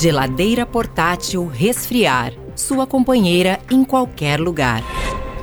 [0.00, 2.34] Geladeira portátil Resfriar.
[2.54, 4.82] Sua companheira em qualquer lugar.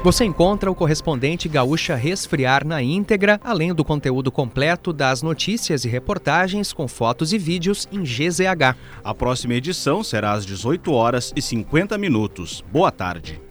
[0.04, 5.90] Você encontra o correspondente Gaúcha Resfriar na íntegra, além do conteúdo completo das notícias e
[5.90, 8.76] reportagens com fotos e vídeos em GZH.
[9.04, 12.64] A próxima edição será às 18 horas e 50 minutos.
[12.72, 13.42] Boa tarde.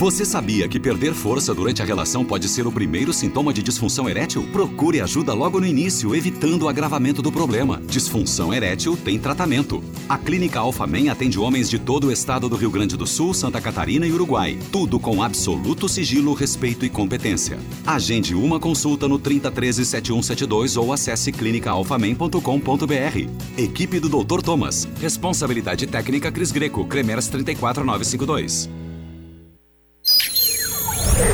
[0.00, 4.08] Você sabia que perder força durante a relação pode ser o primeiro sintoma de disfunção
[4.08, 4.48] erétil?
[4.50, 7.82] Procure ajuda logo no início, evitando o agravamento do problema.
[7.86, 9.84] Disfunção erétil tem tratamento.
[10.08, 13.60] A Clínica Alfamen atende homens de todo o estado do Rio Grande do Sul, Santa
[13.60, 14.58] Catarina e Uruguai.
[14.72, 17.58] Tudo com absoluto sigilo, respeito e competência.
[17.86, 23.28] Agende uma consulta no 3013 7172 ou acesse clinicaalfamen.com.br.
[23.58, 24.40] Equipe do Dr.
[24.40, 24.88] Thomas.
[24.98, 28.79] Responsabilidade técnica Cris Greco, Cremers 34952.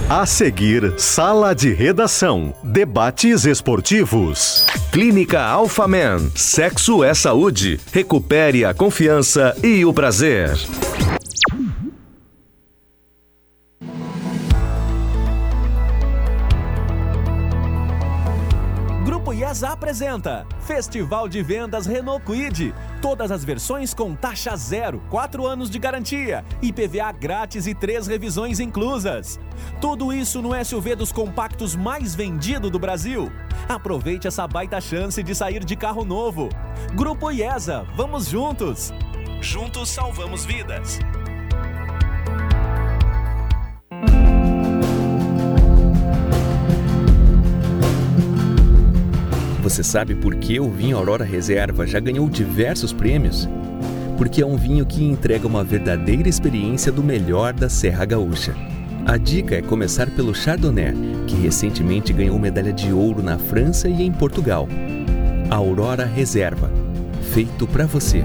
[0.09, 2.55] A seguir, Sala de Redação.
[2.62, 4.65] Debates esportivos.
[4.92, 6.30] Clínica Alphaman.
[6.32, 7.80] Sexo é saúde.
[7.91, 10.57] Recupere a confiança e o prazer.
[19.62, 22.74] Apresenta Festival de Vendas Renault Kwid.
[23.01, 28.60] Todas as versões com taxa zero, 4 anos de garantia, IPVA grátis e 3 revisões
[28.60, 29.38] inclusas.
[29.80, 33.30] Tudo isso no SUV dos compactos mais vendido do Brasil.
[33.68, 36.48] Aproveite essa baita chance de sair de carro novo.
[36.95, 38.93] Grupo IESA, vamos juntos!
[39.41, 40.98] Juntos salvamos vidas.
[49.66, 53.48] Você sabe por que o vinho Aurora Reserva já ganhou diversos prêmios?
[54.16, 58.54] Porque é um vinho que entrega uma verdadeira experiência do melhor da Serra Gaúcha.
[59.04, 60.95] A dica é começar pelo Chardonnay,
[61.26, 64.69] que recentemente ganhou medalha de ouro na França e em Portugal.
[65.50, 66.70] Aurora Reserva,
[67.34, 68.22] feito para você.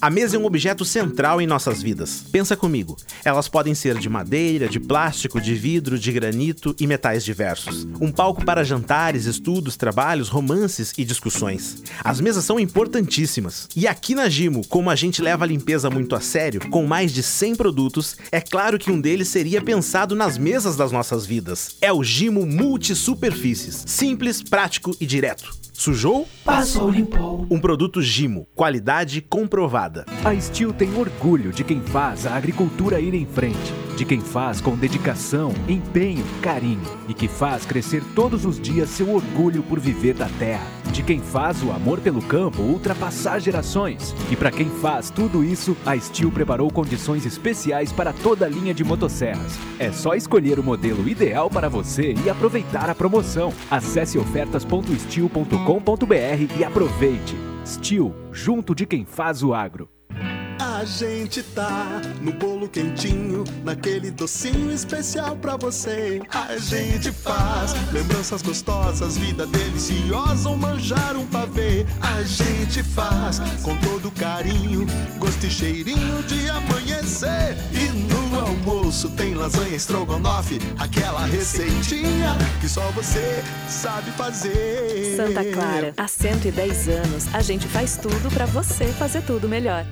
[0.00, 2.22] A mesa é um objeto central em nossas vidas.
[2.30, 2.96] Pensa comigo.
[3.24, 7.84] Elas podem ser de madeira, de plástico, de vidro, de granito e metais diversos.
[8.00, 11.82] Um palco para jantares, estudos, trabalhos, romances e discussões.
[12.04, 13.66] As mesas são importantíssimas.
[13.74, 17.12] E aqui na Gimo, como a gente leva a limpeza muito a sério, com mais
[17.12, 21.76] de 100 produtos, é claro que um deles seria pensado nas mesas das nossas vidas.
[21.80, 23.82] É o Gimo Multi Superfícies.
[23.84, 25.67] Simples, prático e direto.
[25.78, 26.26] Sujou?
[26.44, 27.46] Passou, limpou.
[27.48, 30.04] Um produto Gimo, qualidade comprovada.
[30.24, 34.60] A Steel tem orgulho de quem faz a agricultura ir em frente, de quem faz
[34.60, 40.14] com dedicação, empenho, carinho e que faz crescer todos os dias seu orgulho por viver
[40.14, 40.66] da terra,
[40.98, 44.12] de quem faz o amor pelo campo ultrapassar gerações.
[44.30, 48.74] E para quem faz tudo isso, a Steel preparou condições especiais para toda a linha
[48.74, 49.56] de motosserras.
[49.78, 53.52] É só escolher o modelo ideal para você e aproveitar a promoção.
[53.70, 55.38] Acesse ofertas.steel.com
[55.68, 57.36] www.steel.com.br e aproveite.
[57.64, 59.97] Steel, junto de quem faz o agro.
[60.78, 66.22] A gente tá no bolo quentinho, naquele docinho especial pra você.
[66.32, 71.84] A gente faz lembranças gostosas, vida deliciosa, um manjar um pavê.
[72.00, 74.86] A gente faz com todo carinho,
[75.18, 77.56] gosto e cheirinho de amanhecer.
[77.72, 85.16] E no almoço tem lasanha estrogonofe, aquela receitinha que só você sabe fazer.
[85.16, 89.84] Santa Clara, há 110 anos, a gente faz tudo pra você fazer tudo melhor.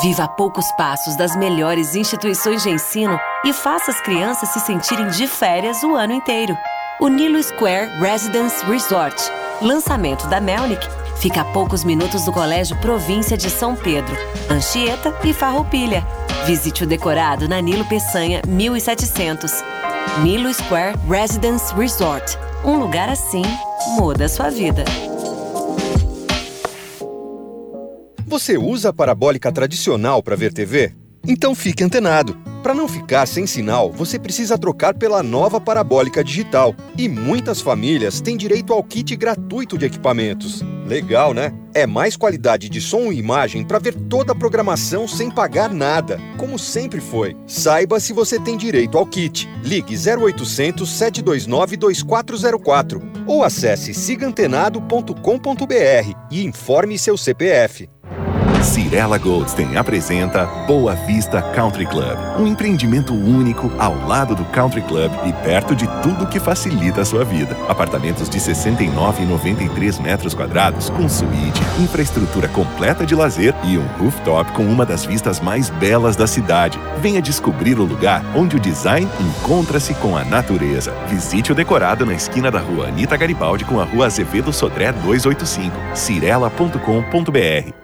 [0.00, 5.08] Viva a poucos passos das melhores instituições de ensino e faça as crianças se sentirem
[5.08, 6.56] de férias o ano inteiro.
[6.98, 9.16] O Nilo Square Residence Resort,
[9.60, 10.86] lançamento da Melnick,
[11.20, 14.16] fica a poucos minutos do Colégio Província de São Pedro,
[14.50, 16.06] Anchieta e Farroupilha.
[16.46, 19.52] Visite o decorado na Nilo Peçanha 1700.
[20.22, 22.38] Nilo Square Residence Resort.
[22.64, 23.42] Um lugar assim
[23.98, 24.84] muda a sua vida.
[28.32, 30.94] Você usa a parabólica tradicional para ver TV?
[31.28, 32.34] Então fique antenado.
[32.62, 36.74] Para não ficar sem sinal, você precisa trocar pela nova parabólica digital.
[36.96, 40.62] E muitas famílias têm direito ao kit gratuito de equipamentos.
[40.86, 41.52] Legal, né?
[41.74, 46.18] É mais qualidade de som e imagem para ver toda a programação sem pagar nada,
[46.38, 47.36] como sempre foi.
[47.46, 49.46] Saiba se você tem direito ao kit.
[49.62, 57.90] Ligue 0800 729 2404 ou acesse sigantenado.com.br e informe seu CPF.
[58.62, 65.10] Cirela Goldstein apresenta Boa Vista Country Club, um empreendimento único ao lado do Country Club
[65.26, 67.56] e perto de tudo que facilita a sua vida.
[67.68, 73.86] Apartamentos de 69 e 93 metros quadrados com suíte, infraestrutura completa de lazer e um
[73.98, 76.78] rooftop com uma das vistas mais belas da cidade.
[77.00, 80.94] Venha descobrir o lugar onde o design encontra-se com a natureza.
[81.08, 85.96] Visite o decorado na esquina da rua Anita Garibaldi com a rua Azevedo Sodré 285,
[85.96, 87.81] cirela.com.br.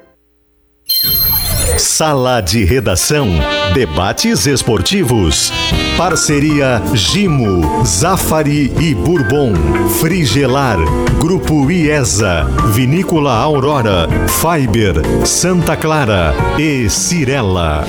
[1.79, 3.29] Sala de Redação.
[3.73, 5.53] Debates esportivos.
[5.97, 9.53] Parceria Gimo, Zafari e Bourbon.
[10.01, 10.77] Frigelar.
[11.21, 12.45] Grupo IESA.
[12.73, 14.09] Vinícola Aurora.
[14.29, 14.97] Fiber.
[15.25, 16.35] Santa Clara.
[16.59, 17.87] E Cirela.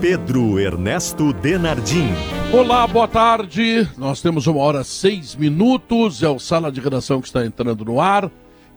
[0.00, 2.14] Pedro Ernesto Denardim.
[2.52, 3.88] Olá, boa tarde.
[3.98, 6.22] Nós temos uma hora seis minutos.
[6.22, 8.30] É o Sala de Redação que está entrando no ar.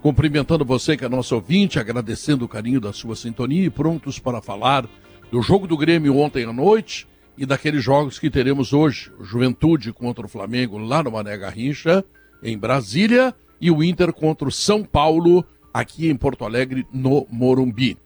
[0.03, 4.41] Cumprimentando você que é nosso ouvinte, agradecendo o carinho da sua sintonia e prontos para
[4.41, 4.85] falar
[5.31, 7.07] do jogo do Grêmio ontem à noite
[7.37, 9.09] e daqueles jogos que teremos hoje.
[9.21, 12.03] Juventude contra o Flamengo lá no Mané Garrincha,
[12.43, 17.97] em Brasília, e o Inter contra o São Paulo, aqui em Porto Alegre, no Morumbi.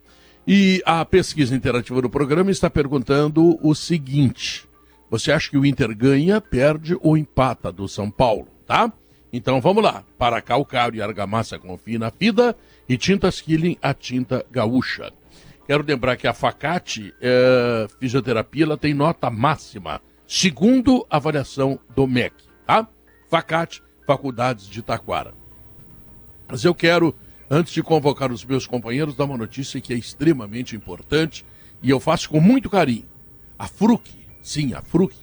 [0.45, 4.69] E a pesquisa interativa do programa está perguntando o seguinte:
[5.09, 8.93] você acha que o Inter ganha, perde ou empata do São Paulo, tá?
[9.31, 10.03] Então vamos lá.
[10.17, 12.55] Para calcário e argamassa confie na FIDA
[12.87, 15.11] e tintas Killing a tinta gaúcha.
[15.65, 22.07] Quero lembrar que a Facate é, Fisioterapia ela tem nota máxima, segundo a avaliação do
[22.07, 22.33] MEC,
[22.65, 22.87] tá?
[23.29, 25.33] Facate, Faculdades de Taquara.
[26.47, 27.13] Mas eu quero,
[27.49, 31.45] antes de convocar os meus companheiros, dar uma notícia que é extremamente importante
[31.83, 33.05] e eu faço com muito carinho.
[33.59, 34.07] A Fruc,
[34.41, 35.13] sim, a Fruc,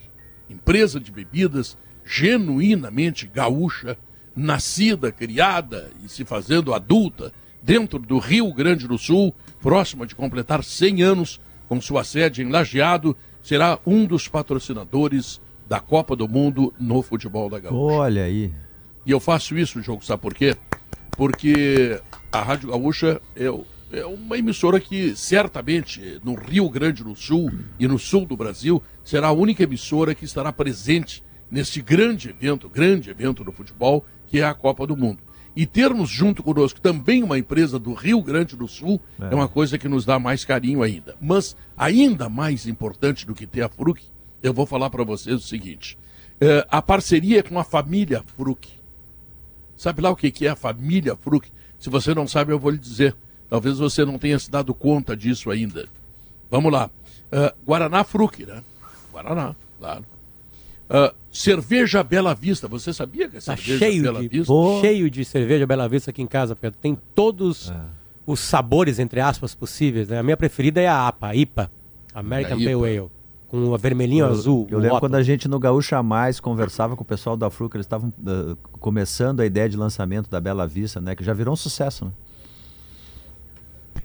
[0.47, 1.75] empresa de bebidas
[2.05, 3.97] genuinamente gaúcha,
[4.35, 10.63] nascida, criada e se fazendo adulta dentro do Rio Grande do Sul, próxima de completar
[10.63, 16.71] 100 anos, com sua sede em Lajeado, será um dos patrocinadores da Copa do Mundo
[16.79, 17.75] no futebol da Gaúcha.
[17.75, 18.53] Olha aí.
[19.03, 20.55] E eu faço isso, jogo, sabe por quê?
[21.11, 21.99] Porque
[22.31, 23.45] a Rádio Gaúcha é,
[23.97, 28.81] é uma emissora que certamente no Rio Grande do Sul e no sul do Brasil
[29.03, 31.23] será a única emissora que estará presente
[31.55, 35.19] nesse grande evento, grande evento do futebol, que é a Copa do Mundo.
[35.55, 39.47] E termos junto conosco também uma empresa do Rio Grande do Sul é, é uma
[39.47, 41.15] coisa que nos dá mais carinho ainda.
[41.21, 44.01] Mas ainda mais importante do que ter a Fruc,
[44.43, 45.97] eu vou falar para vocês o seguinte:
[46.41, 48.67] é, a parceria com a família Fruc.
[49.77, 51.47] Sabe lá o que, que é a família Fruc?
[51.79, 53.15] Se você não sabe, eu vou lhe dizer.
[53.49, 55.87] Talvez você não tenha se dado conta disso ainda.
[56.51, 56.89] Vamos lá.
[57.31, 58.61] Uh, Guaraná Fruc, né?
[59.13, 60.14] Guaraná, claro.
[60.87, 64.53] Uh, cerveja Bela Vista, você sabia que é tá cerveja cheio Bela de, Vista?
[64.81, 66.77] Cheio de cerveja Bela Vista aqui em casa, Pedro.
[66.79, 67.75] Tem todos é.
[68.25, 70.07] os sabores, entre aspas, possíveis.
[70.07, 70.19] Né?
[70.19, 71.71] A minha preferida é a APA, a IPA,
[72.13, 73.09] American Pale Ale.
[73.47, 74.67] Com a vermelhinho eu, azul.
[74.69, 77.85] Eu lembro quando a gente no Gaúcha Mais conversava com o pessoal da Fruca, eles
[77.85, 81.15] estavam uh, começando a ideia de lançamento da Bela Vista, né?
[81.15, 82.11] Que já virou um sucesso, né?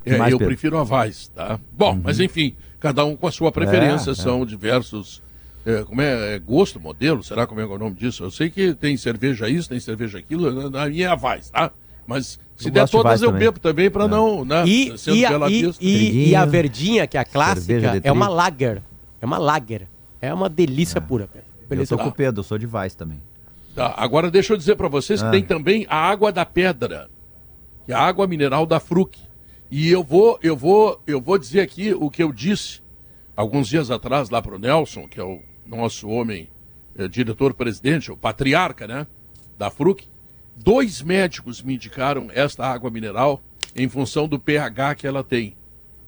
[0.04, 0.54] É, mais, eu Pedro?
[0.54, 1.58] prefiro a Vaz, tá?
[1.72, 2.00] Bom, uhum.
[2.04, 4.46] mas enfim, cada um com a sua preferência, é, são é.
[4.46, 5.22] diversos
[5.64, 8.24] é, como é, é, gosto, modelo, será como é, o nome disso?
[8.24, 11.70] Eu sei que tem cerveja isso, tem cerveja aquilo, na minha é a Vaz, tá?
[12.06, 13.40] Mas se eu der todas eu também.
[13.40, 14.08] bebo também para é.
[14.08, 14.64] não, né?
[14.66, 18.82] E, e, a, e, e, e, a verdinha, que é a clássica, é uma lager.
[19.20, 19.86] É uma lager.
[20.20, 21.00] É uma delícia é.
[21.00, 21.28] pura.
[21.68, 21.94] Beleza.
[21.94, 23.20] Eu tô com o Pedro, eu sou de Vaz também.
[23.74, 25.30] Tá, agora deixa eu dizer para vocês que ah.
[25.30, 27.08] tem também a água da pedra,
[27.86, 29.16] que é a água mineral da Fruc.
[29.70, 32.82] E eu vou, eu vou, eu vou dizer aqui o que eu disse
[33.36, 35.40] alguns dias atrás lá para o Nelson, que é o
[35.70, 36.48] nosso homem,
[36.96, 39.06] é, diretor-presidente, o patriarca, né,
[39.56, 40.06] da FRUC,
[40.56, 43.40] dois médicos me indicaram esta água mineral
[43.74, 45.56] em função do pH que ela tem.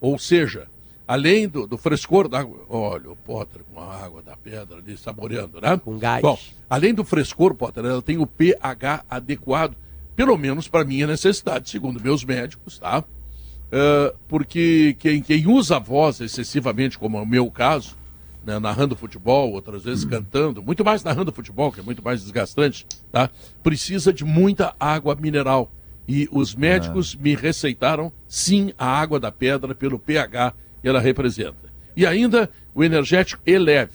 [0.01, 0.67] Ou seja,
[1.07, 2.61] além do, do frescor da água.
[2.69, 5.81] Olha, o Potter com a água da pedra ali saboreando, né?
[5.83, 6.23] Com gás.
[6.23, 6.39] Bom,
[6.69, 9.77] além do frescor, Potter, ela tem o pH adequado,
[10.17, 13.01] pelo menos para minha necessidade, segundo meus médicos, tá?
[13.01, 17.97] Uh, porque quem, quem usa a voz excessivamente, como é o meu caso,
[18.45, 22.87] né, narrando futebol, outras vezes cantando, muito mais narrando futebol, que é muito mais desgastante,
[23.11, 23.31] tá?
[23.63, 25.71] Precisa de muita água mineral.
[26.09, 31.73] E os médicos me receitaram, sim, a água da pedra pelo pH que ela representa.
[31.97, 33.93] E ainda o energético Eleve.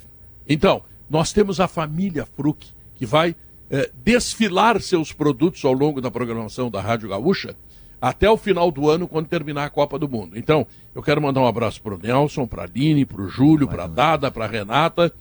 [0.48, 3.36] Então, nós temos a família Fruc, que vai
[3.70, 7.56] eh, desfilar seus produtos ao longo da programação da Rádio Gaúcha,
[8.02, 10.38] até o final do ano, quando terminar a Copa do Mundo.
[10.38, 13.68] Então, eu quero mandar um abraço para o Nelson, para a Aline, para o Júlio,
[13.68, 15.12] para a Dada, para a Renata,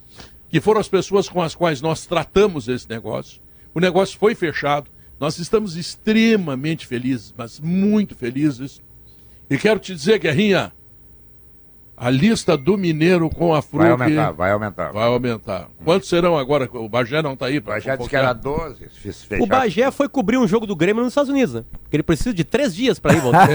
[0.49, 3.40] que foram as pessoas com as quais nós tratamos esse negócio.
[3.75, 8.83] O negócio foi fechado, Nós estamos extremamente felizes, mas muito felizes.
[9.49, 10.73] E quero te dizer, Guerrinha,
[11.97, 13.83] a lista do Mineiro com a Fruc...
[13.83, 14.93] Vai aumentar, vai aumentar.
[14.93, 15.69] Vai aumentar.
[15.85, 16.69] Quantos serão agora?
[16.75, 18.87] O Bagé não está aí para Já disse que era 12.
[18.91, 19.43] fiz fechar.
[19.43, 21.65] O Bagé foi cobrir um jogo do Grêmio nos Estados Unidos, né?
[21.83, 23.49] Porque ele precisa de três dias pra ir e voltar.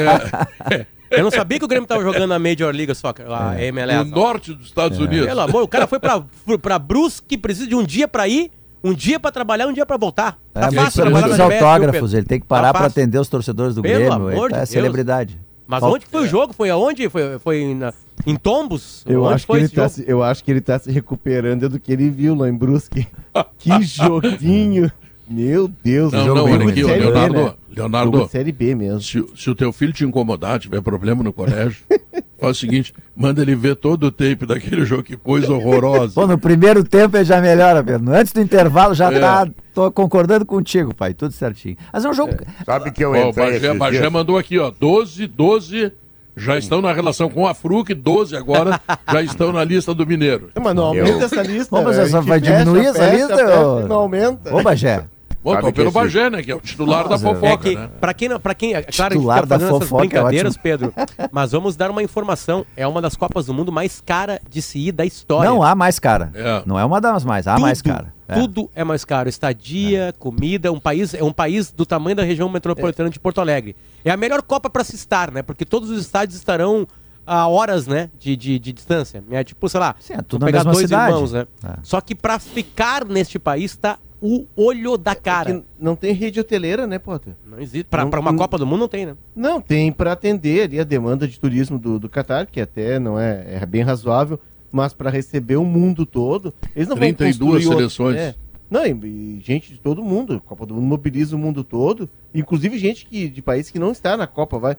[0.71, 0.85] É.
[1.11, 4.05] Eu não sabia que o Grêmio tava jogando na Major League Soccer, lá, a MLS.
[4.09, 5.01] No norte dos Estados É.
[5.03, 5.27] Unidos.
[5.27, 6.23] Pelo amor, o cara foi pra,
[6.61, 8.49] pra Brusque, precisa de um dia pra ir,
[8.81, 10.39] um dia pra trabalhar, um dia pra voltar.
[10.55, 13.01] É, Tá muito- fácil na Liberta, viu, autógrafos, ele tem que Tá parar para fácil.
[13.01, 14.13] atender os torcedores do Pelo Grêmio.
[14.13, 14.69] amor Ele de tá, é Deus.
[14.69, 15.37] celebridade.
[15.71, 16.51] Mas Falta- onde foi o jogo?
[16.51, 17.07] Foi aonde?
[17.07, 17.93] Foi, foi em, na-
[18.27, 19.05] em Tombos?
[19.07, 21.79] Eu onde acho, que ele tá se, eu acho que ele tá se recuperando do
[21.79, 23.07] que ele viu lá em Brusque.
[23.57, 24.91] que joguinho!
[25.31, 27.53] Meu Deus, Não, não, bem olha aqui, ó, Série B, Leonardo, né?
[27.75, 28.11] Leonardo.
[28.11, 29.01] Jogo de Série B mesmo.
[29.01, 31.83] Se, se o teu filho te incomodar, tiver problema no colégio,
[32.39, 36.13] faz o seguinte, manda ele ver todo o tape daquele jogo, que coisa horrorosa.
[36.19, 38.13] Pô, no primeiro tempo ele já melhora, Pedro.
[38.13, 39.19] Antes do intervalo já É.
[39.19, 39.47] tá.
[39.73, 41.13] Tô concordando contigo, pai.
[41.13, 41.77] Tudo certinho.
[41.93, 42.33] Mas é um jogo.
[42.65, 45.93] Sabe que eu Ó, o entrei Bagé, Bagé mandou aqui, ó, 12, 12
[46.35, 48.79] já estão na relação com a Fruc, 12 agora
[49.11, 50.49] já estão na lista do Mineiro.
[50.61, 51.75] Mas não aumenta essa lista.
[51.75, 52.05] Ô, mas né?
[52.05, 54.55] gente vai fecha, diminuir essa fecha, lista, fecha e Não aumenta.
[54.55, 55.03] Ô, Bagé.
[55.43, 57.89] Bom, pelo esse- Bagé, né, que é o titular da É fofoca, que, né?
[57.99, 60.51] pra quem, não- pra quem, é claro, a gente Titular fica da fofoca é brincadeiras,
[60.53, 60.63] ótimo.
[60.63, 60.93] Pedro,
[61.31, 62.65] mas vamos dar uma informação.
[62.77, 65.49] É uma das Copas do Mundo mais cara de se ir da história.
[65.49, 66.31] Não há mais cara.
[66.35, 66.61] É.
[66.65, 68.13] Não é uma das mais, há Tudo, mais cara.
[68.27, 68.35] É.
[68.35, 69.27] Tudo é mais caro.
[69.27, 73.75] Estadia, comida, um país, é um país do tamanho da região metropolitana de Porto Alegre.
[74.05, 75.41] É a melhor Copa para se estar, né?
[75.41, 76.87] Porque todos os estádios estarão
[77.25, 79.23] a horas, né, de, de, de distância.
[79.31, 81.13] É tipo, sei lá, Sim, é tudo pegar mesma dois cidade.
[81.13, 81.47] irmãos, né?
[81.63, 81.73] É.
[81.83, 85.49] Só que para ficar neste país tá o olho da cara.
[85.49, 87.33] É que não tem rede hoteleira, né, Potter?
[87.45, 87.85] Não existe.
[87.85, 89.15] Pra, Não- pra uma não- Copa do Mundo não tem, né?
[89.35, 93.19] Não, tem para atender ali a demanda de turismo do, do Qatar, que até não
[93.19, 94.39] é, é bem razoável,
[94.71, 98.17] mas para receber o mundo todo, eles não 32 vão construir outro- seleções.
[98.17, 98.35] É.
[98.69, 102.07] Não, e, e gente de todo mundo, a Copa do Mundo mobiliza o mundo todo,
[102.33, 104.77] inclusive gente que, de países que não está na Copa, vai.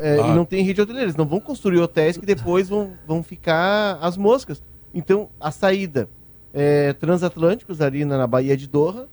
[0.00, 0.28] É, Ah.
[0.28, 3.98] E não tem rede hoteleira, eles não vão construir hotéis que depois vão, vão ficar
[4.00, 4.62] as moscas.
[4.94, 6.08] Então, a saída
[6.52, 9.08] é, transatlânticos ali na, na Baía de Doha,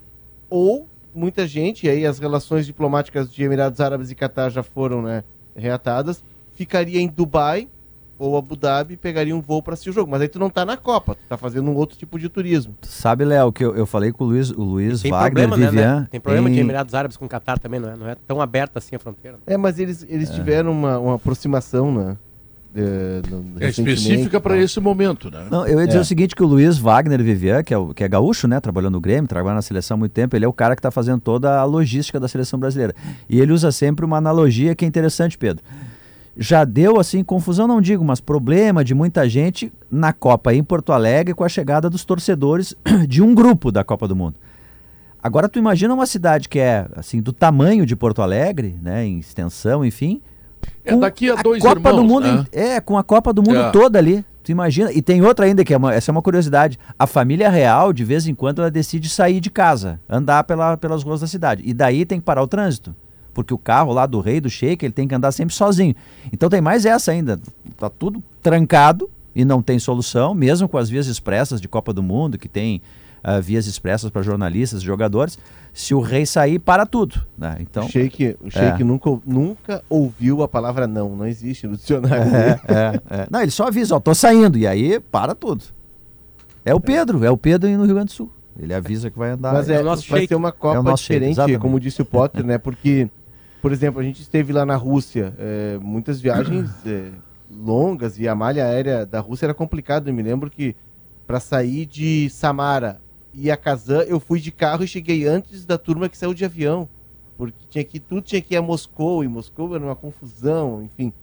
[0.50, 5.02] ou muita gente, e aí as relações diplomáticas de Emirados Árabes e Catar já foram
[5.02, 5.24] né,
[5.56, 6.24] reatadas,
[6.54, 7.68] ficaria em Dubai
[8.20, 10.12] ou Abu Dhabi e pegaria um voo para assistir o jogo.
[10.12, 12.76] Mas aí tu não tá na Copa, tu tá fazendo um outro tipo de turismo.
[12.84, 15.66] Sabe, Léo, que eu, eu falei com o Luiz, o Luiz Tem Wagner problema, né,
[15.72, 16.00] Vivian.
[16.02, 16.08] né?
[16.12, 18.42] Tem problema em- de Emirados Árabes com o Catar também, não é, não é tão
[18.42, 19.38] aberta assim a fronteira.
[19.48, 22.18] É, mas eles, eles tiveram uma, uma aproximação, né?
[23.60, 25.48] É específica para esse momento, né?
[25.50, 26.02] Não, eu ia dizer É.
[26.02, 28.94] o seguinte, que o Luiz Wagner Vivian, que é, o, que é gaúcho, né, trabalhando
[28.94, 31.20] no Grêmio, trabalha na seleção há muito tempo, ele é o cara que está fazendo
[31.20, 32.94] toda a logística da seleção brasileira.
[33.28, 35.64] E ele usa sempre uma analogia que é interessante, Pedro.
[36.42, 40.94] Já deu, assim, confusão, não digo, mas problema de muita gente na Copa em Porto
[40.94, 42.74] Alegre com a chegada dos torcedores
[43.08, 44.36] de um grupo da Copa do Mundo.
[45.22, 49.20] Agora tu imagina uma cidade que é, assim, do tamanho de Porto Alegre, né, em
[49.20, 50.22] extensão, enfim,
[50.86, 52.46] É daqui a dois Copa irmãos, do Mundo, né?
[52.54, 53.72] é, com a Copa do Mundo É.
[53.72, 54.24] toda ali.
[54.42, 54.92] Tu imagina?
[54.94, 56.80] E tem outra ainda que é uma, essa é uma curiosidade.
[56.98, 61.04] A família real, de vez em quando, ela decide sair de casa, andar pela, pelas
[61.04, 61.62] ruas da cidade.
[61.66, 62.96] E daí tem que parar o trânsito.
[63.34, 65.96] Porque o carro lá do rei, do sheik, ele tem que andar sempre sozinho.
[66.32, 67.40] Então tem mais essa ainda.
[67.78, 72.04] Tá tudo trancado e não tem solução, mesmo com as vias expressas de Copa do
[72.04, 72.82] Mundo, que tem
[73.24, 75.38] ah, vias expressas para jornalistas e jogadores.
[75.74, 77.22] Se o rei sair, para tudo.
[77.38, 77.58] Né?
[77.60, 78.84] Então, o Sheik, o Sheik é.
[78.84, 82.36] nunca, nunca ouviu a palavra não, não existe no dicionário.
[82.36, 83.28] É, é, é.
[83.30, 84.58] Não, ele só avisa, ó, tô saindo.
[84.58, 85.64] E aí, para tudo.
[86.66, 88.32] É o Pedro, é o Pedro no Rio Grande do Sul.
[88.60, 89.54] Ele avisa que vai andar.
[89.54, 91.60] Mas é, vai ser uma Copa É o nosso diferente, exatamente.
[91.60, 92.58] como disse o Potter, né?
[92.58, 93.10] Porque,
[93.62, 97.12] por exemplo, a gente esteve lá na Rússia, é, muitas viagens é,
[97.52, 100.10] longas e a malha aérea da Rússia era complicada.
[100.10, 100.76] Eu me lembro que
[101.28, 103.02] para sair de Samara
[103.34, 106.46] e a Kazan, eu fui de carro e cheguei antes da turma que saiu de
[106.46, 106.88] avião.
[107.38, 111.14] Porque tinha que, tudo tinha que ir a Moscou, e Moscou era uma confusão, enfim.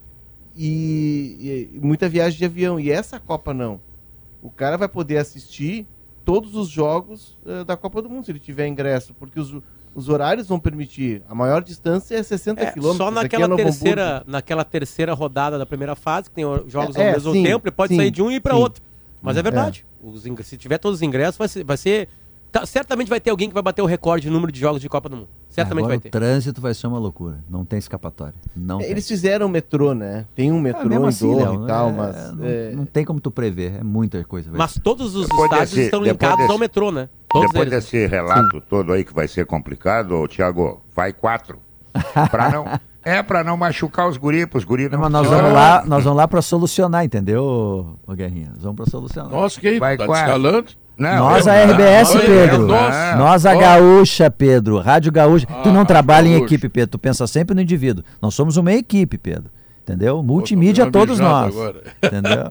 [0.57, 2.81] E, e muita viagem de avião.
[2.81, 3.81] E essa Copa não.
[4.43, 5.87] O cara vai poder assistir
[6.25, 9.61] todos os jogos eh, da Copa do Mundo, se ele tiver ingresso, porque os,
[9.97, 11.23] os horários vão permitir.
[11.29, 12.99] A maior distância é 60 É, quilômetros.
[12.99, 14.31] só é naquela Novo terceira, Hamburgo.
[14.31, 17.67] naquela terceira rodada da primeira fase, que tem jogos É, ao é, mesmo sim, tempo,
[17.67, 18.83] ele pode sim, sair de um e ir para outro.
[19.23, 19.43] Mas é É.
[19.43, 19.85] verdade.
[20.03, 21.65] Os ingressos- se tiver todos os ingressos, vai ser.
[21.65, 22.09] Vai ser
[22.53, 24.89] tá- certamente vai ter alguém que vai bater o recorde de número de jogos de
[24.89, 25.29] Copa do Mundo.
[25.51, 26.09] Certamente Agora vai ter.
[26.09, 27.39] o trânsito vai ser uma loucura.
[27.51, 28.35] Não tem escapatória.
[28.55, 28.89] Não tem.
[28.91, 30.27] Eles fizeram o metrô, né?
[30.35, 32.33] Tem um metrô Ah, mesmo em assim, Doha e tal, é, mas...
[32.35, 33.77] não, é, não tem como tu prever.
[33.81, 34.51] É muita coisa.
[34.51, 37.09] vai Mas todos os estádios estão desse- ao metrô, né?
[37.37, 37.85] Todos Depois eles.
[37.85, 41.59] desse relato todo aí que vai ser complicado, ô, Thiago, vai quatro.
[42.31, 42.67] Pra não,
[43.05, 46.17] É, pra não machucar os guris, os guris não Mas nós vamos lá, nós vamos
[46.17, 48.49] lá para solucionar, entendeu, ô Guerrinha?
[48.55, 49.31] Nós vamos para solucionar.
[49.31, 50.23] Nossa, que Vai tá quase.
[50.25, 50.67] descalando?
[50.99, 52.67] nós eu a não, RBS, não, Pedro.
[52.67, 53.17] não.
[53.19, 54.81] Nós a Gaúcha, Pedro.
[54.81, 55.47] Rádio Gaúcha.
[55.63, 56.91] tu não Ah, trabalha em equipe, Pedro.
[56.93, 58.03] Tu pensa sempre no indivíduo.
[58.21, 59.51] Nós somos uma equipe, Pedro.
[59.83, 60.21] Entendeu?
[60.23, 61.55] Multimídia todos nós.
[61.55, 61.83] agora.
[62.03, 62.51] Entendeu?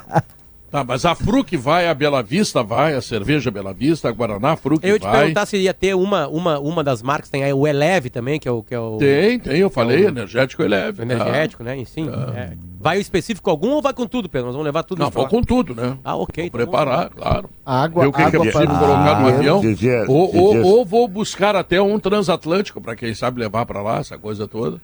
[0.70, 4.56] Tá, mas a Fruc vai, a Bela Vista vai, a cerveja Bela Vista, a Guaraná
[4.56, 5.18] Fruc Eu ia te vai.
[5.20, 8.48] perguntar se ia ter uma, uma, uma das marcas, tem aí o Eleve também, que
[8.48, 8.62] é o.
[8.64, 11.00] Que é o Tem, tem, eu falei, é o- energético e leve.
[11.00, 11.82] o energético, né?
[11.84, 12.08] Sim.
[12.34, 12.52] é.
[12.80, 14.46] Vai o específico algum ou vai com tudo, Pedro?
[14.46, 15.96] Nós vamos levar tudo Não, pra vou com tudo, né?
[16.04, 16.44] Ah, ok.
[16.44, 17.48] Vou preparar, claro.
[17.64, 19.62] Água, Ver o que, que é água possível para- colocar no avião.
[20.08, 24.18] ou, ou- ou vou buscar até um transatlântico, para quem sabe levar para lá, essa
[24.18, 24.80] coisa toda.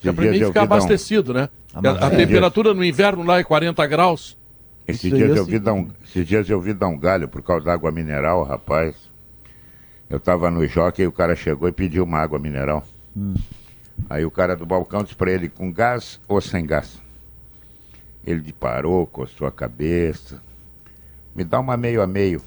[0.00, 1.48] Que é dias mim eu ficar abastecido, né?
[1.74, 4.36] Ah, a a temperatura no inverno lá é 40 graus.
[4.90, 5.60] Esses Isso dias, eu eu vi sei.
[5.60, 8.94] dar um, esses dias eu vi dar um galho por causa da água mineral, rapaz.
[10.08, 12.84] Eu tava no jockey e o cara chegou e pediu uma água mineral.
[14.08, 16.98] Aí o cara do balcão disse pra ele, com gás ou sem gás?
[18.26, 20.42] Ele parou, coçou a cabeça.
[21.34, 22.42] Me dá uma meio a meio.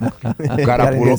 [0.00, 1.14] O cara, Cara pulou,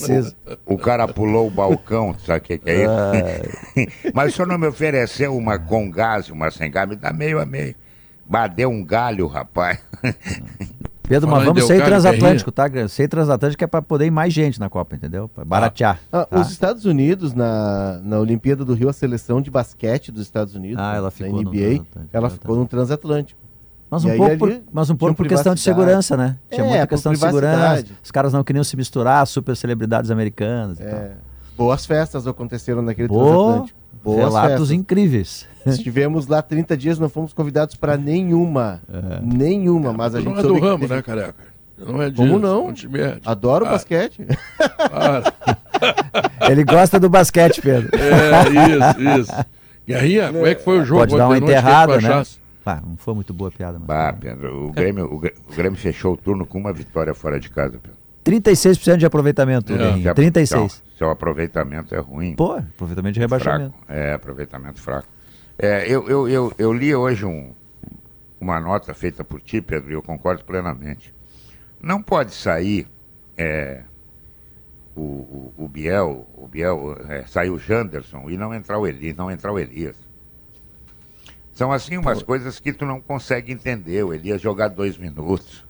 [0.66, 4.12] o, o cara pulou o balcão, sabe o que, que é isso?
[4.14, 6.90] Mas o senhor não me ofereceu uma com gás uma sem gás?
[6.90, 7.76] Me dá meio a meio.
[8.30, 9.80] Bateu um galho, rapaz.
[11.10, 12.66] Pedro, mas vamos Delcário transatlântico, tá?
[12.88, 15.28] Sair transatlântico é para poder ir mais gente na Copa, entendeu?
[15.28, 16.00] Pra baratear.
[16.12, 16.40] Ah, tá?
[16.40, 20.78] Os Estados Unidos, na, na Olimpíada do Rio, a seleção de basquete dos Estados Unidos,
[20.78, 21.84] Ah, ela ficou no NBA,
[22.14, 23.40] ela ficou no transatlântico.
[23.90, 26.38] Mas um pouco, por, mas um pouco por questão de segurança, né?
[26.52, 27.86] Tinha É, muita questão de segurança.
[28.04, 30.80] Os caras não queriam se misturar, super celebridades americanas.
[30.80, 30.94] e tal.
[30.94, 31.12] É,
[31.58, 33.80] boas festas aconteceram naquele Pô, transatlântico.
[34.04, 34.72] Boas relatos festas.
[34.72, 35.48] incríveis.
[35.66, 38.82] Estivemos lá 30 dias, não fomos convidados para nenhuma.
[39.22, 41.36] Nenhuma, mas a gente não é do ramo, teve- né, careca?
[41.78, 42.22] Não é disso.
[42.22, 42.68] Como não?
[42.68, 43.22] mete.
[43.26, 44.26] Adoro Ah, basquete.
[44.90, 45.24] claro.
[46.50, 47.90] Ele gosta do basquete, Pedro.
[47.98, 48.50] É,
[49.16, 49.46] isso, isso.
[49.88, 51.02] Guerrinha, como é que foi o jogo?
[51.02, 52.24] Pode dar uma tu enterrada, né?
[52.66, 53.88] Ah, não foi muito boa a piada, mas.
[53.88, 57.40] Bah, Pedro, o Grêmio, o, Grê- o Grêmio fechou o turno com uma vitória fora
[57.40, 57.98] de casa, Pedro.
[58.24, 60.04] 36% de aproveitamento, Guerrinha.
[60.04, 60.72] Seu- 36.
[60.72, 62.36] Seu, seu aproveitamento é ruim.
[62.36, 63.72] Pô, aproveitamento de rebaixamento.
[63.88, 63.92] Fraco.
[63.92, 65.08] É, aproveitamento fraco.
[65.62, 67.54] É, eu, eu, eu, eu li hoje um,
[68.40, 71.14] uma nota feita por ti, Pedro, e eu concordo plenamente.
[71.82, 72.88] Não pode sair
[73.38, 73.84] é,
[74.96, 79.18] o, o, o Biel, o Biel é, sair o Janderson e não entrar o Elias,
[79.18, 79.98] não entrar o Elias.
[81.54, 84.02] São assim umas coisas que tu não consegue entender.
[84.02, 85.66] O Elias jogar dois minutos.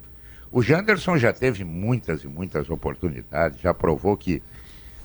[0.52, 4.42] O Janderson já teve muitas e muitas oportunidades, já provou que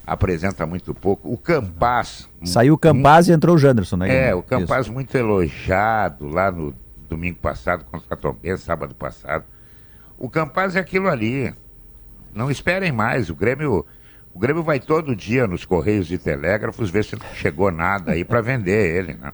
[0.06, 1.32] apresenta muito pouco.
[1.32, 2.28] O Campaz.
[2.44, 4.28] Saiu o Campaz e entrou o Janderson, né?
[4.28, 6.74] É, o Campaz muito elogiado lá no
[7.08, 9.44] domingo passado contra a Tombense, sábado passado.
[10.18, 11.54] O Campaz é aquilo ali.
[12.34, 13.30] Não esperem mais.
[13.30, 13.86] O Grêmio,
[14.32, 18.24] o Grêmio vai todo dia nos Correios e Telégrafos ver se não chegou nada aí
[18.24, 19.32] para vender ele, né?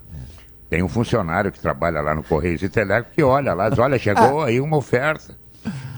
[0.69, 3.99] Tem um funcionário que trabalha lá no Correios e Telégrafos que olha lá, diz, olha,
[3.99, 5.37] chegou aí uma oferta.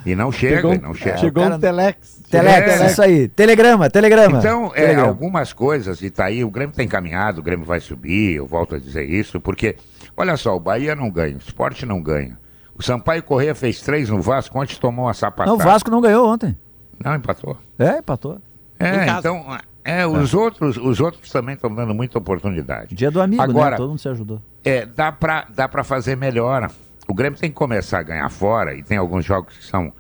[0.05, 1.17] E não chega, Chegou não chega.
[1.19, 2.21] chegou um Telex.
[2.29, 2.87] Telex, É.
[2.87, 3.29] isso aí.
[3.29, 4.39] Telegrama, telegrama.
[4.39, 5.09] Então, é, Telegrama.
[5.09, 8.75] algumas coisas, e tá aí, o Grêmio está encaminhado, o Grêmio vai subir, eu volto
[8.75, 9.77] a dizer isso, porque,
[10.17, 12.37] olha só, o Bahia não ganha, o Sport não ganha.
[12.77, 15.51] O Sampaio Correia fez três no Vasco, ontem tomou uma sapatada.
[15.51, 16.57] Não, o Vasco não ganhou ontem.
[17.05, 17.57] Não, empatou.
[17.79, 18.39] É, empatou.
[18.81, 19.45] É, então,
[19.85, 22.95] é, os, Outros, os outros também estão dando muita oportunidade.
[22.95, 23.77] Dia do amigo, Agora, né?
[23.77, 24.41] Todo mundo se ajudou.
[24.65, 26.69] É, dá pra, dá pra fazer melhor.
[27.13, 29.93] O Grêmio tem que começar a ganhar fora e tem alguns jogos que são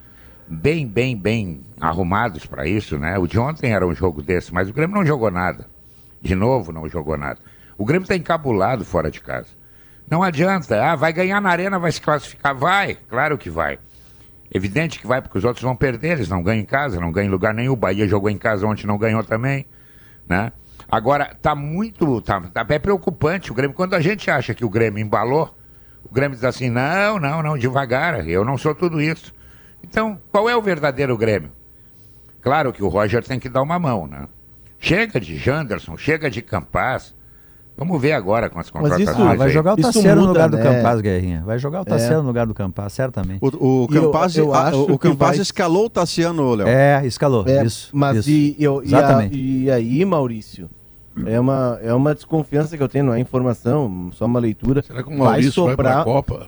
[0.49, 3.19] bem, bem, bem arrumados para isso, né?
[3.19, 5.69] O de ontem era um jogo desse, mas o Grêmio não jogou nada.
[6.23, 7.39] De novo, não jogou nada.
[7.77, 9.49] O Grêmio está encabulado fora de casa.
[10.11, 10.83] Não adianta.
[10.83, 12.55] Ah, vai ganhar na arena, vai se classificar.
[12.55, 13.79] Vai, claro que vai.
[14.51, 17.29] Evidente que vai, porque os outros vão perder, eles não ganham em casa, não ganham
[17.29, 17.75] em lugar nenhum.
[17.75, 19.67] O Bahia jogou em casa ontem, não ganhou também,
[20.27, 20.51] né?
[20.91, 23.77] Agora, tá muito, tá, tá é preocupante o Grêmio.
[23.77, 25.55] Quando a gente acha que o Grêmio embalou,
[26.13, 29.33] Grêmio diz assim, não, não, não, devagar, eu não sou tudo isso.
[29.83, 31.51] Então, qual é o verdadeiro Grêmio?
[32.41, 34.27] Claro que o Roger tem que dar uma mão, né?
[34.79, 37.15] Chega de Janderson, chega de Campaz.
[37.77, 39.09] Vamos ver agora com as contratações.
[39.31, 40.63] Ah, vai jogar o Isso Tassiano no lugar do né?
[40.63, 41.43] Campaz, Guerrinha.
[41.47, 41.85] Vai jogar o É.
[41.87, 43.39] Tassiano no lugar do Campaz, certamente.
[43.41, 46.69] O, o eu- Campaz, eu a- acho o Campaz vai- escalou o Tassiano, Léo.
[46.69, 47.45] É, escalou.
[47.49, 47.89] É, isso.
[47.93, 48.31] mas isso.
[48.31, 49.39] E, eu, e, a- Exatamente.
[49.39, 50.69] e aí, Maurício?
[51.27, 54.83] É uma, é uma desconfiança que eu tenho, não é informação, só uma leitura.
[54.83, 55.95] Será que o Maurício vai, sobrar.
[55.97, 56.47] pra Copa?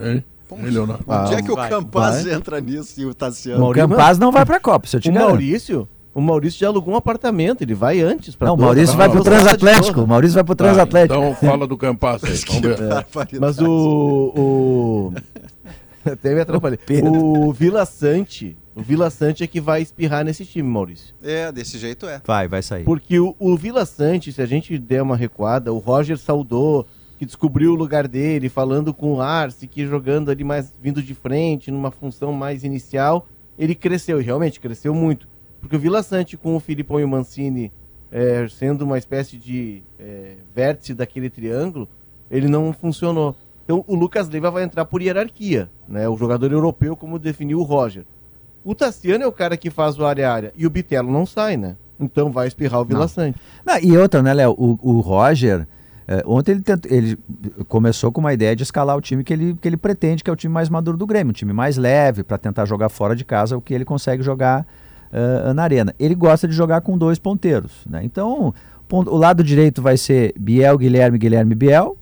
[0.00, 0.24] Hein?
[0.52, 1.04] Hein, Leonardo?
[1.08, 2.34] Onde é que o vai, Campaz vai.
[2.34, 3.68] entra nisso e o Tassiano?
[3.68, 5.30] O Campaz não vai pra Copa, se eu te O garanto.
[5.30, 9.06] Maurício, o Maurício já alugou um apartamento, ele vai antes pra Não, o Maurício pra
[9.08, 10.00] vai pro Doha, Transatlético.
[10.02, 11.14] O Maurício vai pro Tá, Transatlético.
[11.20, 12.78] então fala do Campaz aí, vamos ver.
[13.34, 14.32] É, mas o.
[14.36, 15.12] o...
[16.08, 16.78] Até me atrapalhei.
[17.02, 21.14] O Vila Sante O Vila Sante é que vai espirrar nesse time, Maurício.
[21.22, 22.20] É, desse jeito é.
[22.26, 22.84] Vai, vai sair.
[22.84, 26.86] Porque o, o Vila Sante, se a gente der uma recuada, o Roger saudou,
[27.18, 31.14] que descobriu o lugar dele, falando com o Arce, que jogando ali mais vindo de
[31.14, 33.26] frente, numa função mais inicial,
[33.58, 35.26] ele cresceu, e realmente cresceu muito.
[35.58, 37.72] Porque o Vila Sante com o Filipão e o Mancini
[38.12, 41.88] é, sendo uma espécie de é, vértice daquele triângulo,
[42.30, 43.34] ele não funcionou.
[43.64, 46.06] Então o Lucas Leiva vai entrar por hierarquia, né?
[46.06, 48.04] O jogador europeu, como definiu o Roger.
[48.66, 51.24] O Tassiano é o cara que faz o área a área e o Bitelo não
[51.24, 51.76] sai, né?
[52.00, 53.08] Então vai espirrar o Vila Não.
[53.08, 53.38] Sante.
[53.64, 54.50] Não, e outra, né, Léo?
[54.58, 55.66] O, o Roger,
[56.08, 57.16] eh, ontem ele, tentou- ele
[57.68, 60.32] começou com uma ideia de escalar o time que ele, que ele pretende, que é
[60.32, 63.24] o time mais maduro do Grêmio, um time mais leve, para tentar jogar fora de
[63.24, 64.66] casa o que ele consegue jogar
[65.12, 65.94] eh, na arena.
[65.98, 68.00] Ele gosta de jogar com dois ponteiros, né?
[68.02, 68.52] Então,
[68.90, 71.96] o lado direito vai ser Biel, Guilherme, Guilherme, Biel.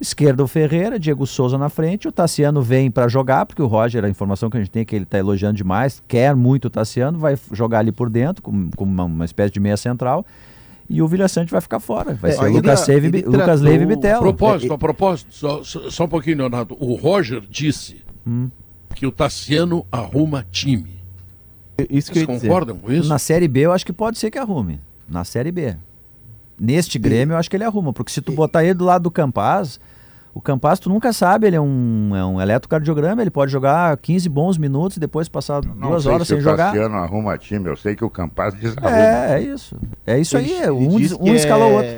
[0.00, 2.06] Esquerda o Ferreira, Diego Souza na frente.
[2.06, 4.84] O Tassiano vem para jogar, porque o Roger, a informação que a gente tem é
[4.84, 8.70] que ele está elogiando demais, quer muito o Tassiano, vai jogar ali por dentro, como,
[8.76, 10.24] como uma, uma espécie de meia central.
[10.88, 12.14] E o Vilha Sante vai ficar fora.
[12.14, 14.18] Vai É, ser Lucas, tra- Seve, ele Lucas Leiva e Bitelo.
[14.18, 16.76] A propósito, a propósito, só, só um pouquinho, Leonardo.
[16.78, 18.48] O Roger disse Hum.
[18.94, 20.96] que o Tassiano arruma time.
[21.90, 23.08] Isso Vocês concordam com isso?
[23.08, 24.80] Na Série B eu acho que pode ser que arrume.
[25.08, 25.76] Na Série B.
[26.58, 29.10] Neste Grêmio eu acho que ele arruma, porque se tu botar ele do lado do
[29.10, 29.78] Campaz,
[30.38, 34.28] o Campaz tu nunca sabe, ele é um, é um eletrocardiograma, ele pode jogar 15
[34.28, 36.66] bons minutos e depois passar Não duas sei horas se sem o jogar.
[36.72, 38.96] Tassiano arruma time, eu sei que o Campaz desarruma.
[38.96, 39.76] É, é isso.
[40.06, 41.90] É isso aí, Ele- um, ele diz um que escala o é- outro.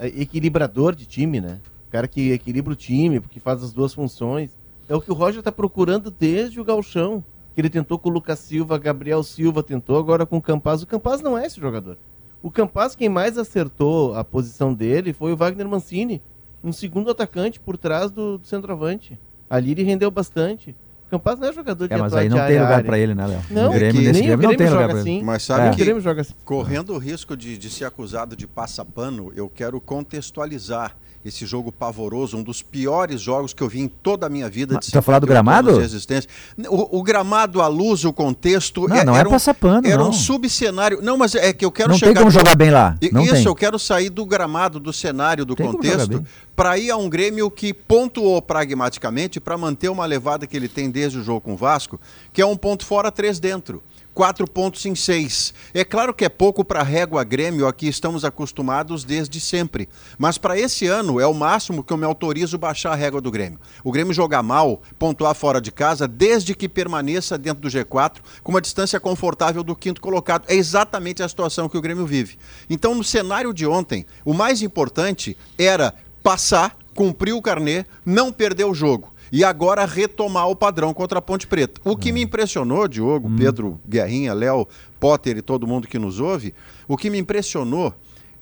[0.00, 1.58] é equilibrador de time, né?
[1.88, 4.50] O cara que equilibra o time, porque faz as duas funções.
[4.88, 7.22] É o que o Roger tá procurando desde o Galchão.
[7.54, 10.82] Que ele tentou com o Lucas Silva, Gabriel Silva tentou, agora com o Campaz.
[10.82, 11.96] O Campaz não é esse jogador.
[12.42, 16.20] O Campaz, quem mais acertou a posição dele foi o Wagner Mancini,
[16.64, 19.18] um segundo atacante por trás do, do centroavante.
[19.48, 20.74] Ali ele rendeu bastante.
[21.06, 23.14] O Campaz não é jogador de É, mas aí não área tem lugar pra ele,
[23.14, 23.40] né, Léo?
[23.50, 25.10] Não, No Grêmio, nem nesse o Grêmio não tem Grêmio lugar joga pra ele.
[25.18, 25.24] assim.
[25.24, 25.46] Mas É.
[25.46, 26.34] sabe O que, Grêmio joga assim.
[26.44, 32.36] correndo o risco de, de ser acusado de passapano, eu quero contextualizar esse jogo pavoroso,
[32.36, 34.78] um dos piores jogos que eu vi em toda a minha vida.
[34.78, 35.70] Tu vai falar do gramado?
[35.70, 36.28] anos de existência.
[36.68, 38.86] O, o gramado, a luz, o contexto...
[38.86, 40.10] Não, não é era um- passapano, Era não.
[40.10, 41.00] um subcenário...
[41.02, 42.20] Não, mas é que eu quero Não tem chegar...
[42.20, 43.44] como jogar bem lá, não Isso, tem.
[43.46, 47.50] eu quero sair do gramado, do cenário, do Tem contexto, para ir a um Grêmio
[47.50, 51.56] que pontuou pragmaticamente para manter uma levada que ele tem desde o jogo com o
[51.56, 51.98] Vasco,
[52.32, 53.82] que é um ponto fora, três dentro.
[54.14, 55.52] Quatro pontos em seis.
[55.74, 59.88] É claro que é pouco para régua Grêmio, aqui estamos acostumados desde sempre.
[60.16, 63.28] Mas para esse ano é o máximo que eu me autorizo baixar a régua do
[63.28, 63.58] Grêmio.
[63.82, 68.52] O Grêmio jogar mal, pontuar fora de casa, desde que permaneça dentro do G4, com
[68.52, 70.44] uma distância confortável do quinto colocado.
[70.46, 72.38] É exatamente a situação que o Grêmio vive.
[72.70, 78.64] Então, no cenário de ontem, o mais importante era passar, cumprir o carnê, não perder
[78.64, 79.13] o jogo.
[79.36, 81.80] E agora retomar o padrão contra a Ponte Preta.
[81.84, 84.64] O que me impressionou, Diogo, Pedro, Guerrinha, Léo,
[85.00, 86.54] Potter e todo mundo que nos ouve,
[86.86, 87.92] o que me impressionou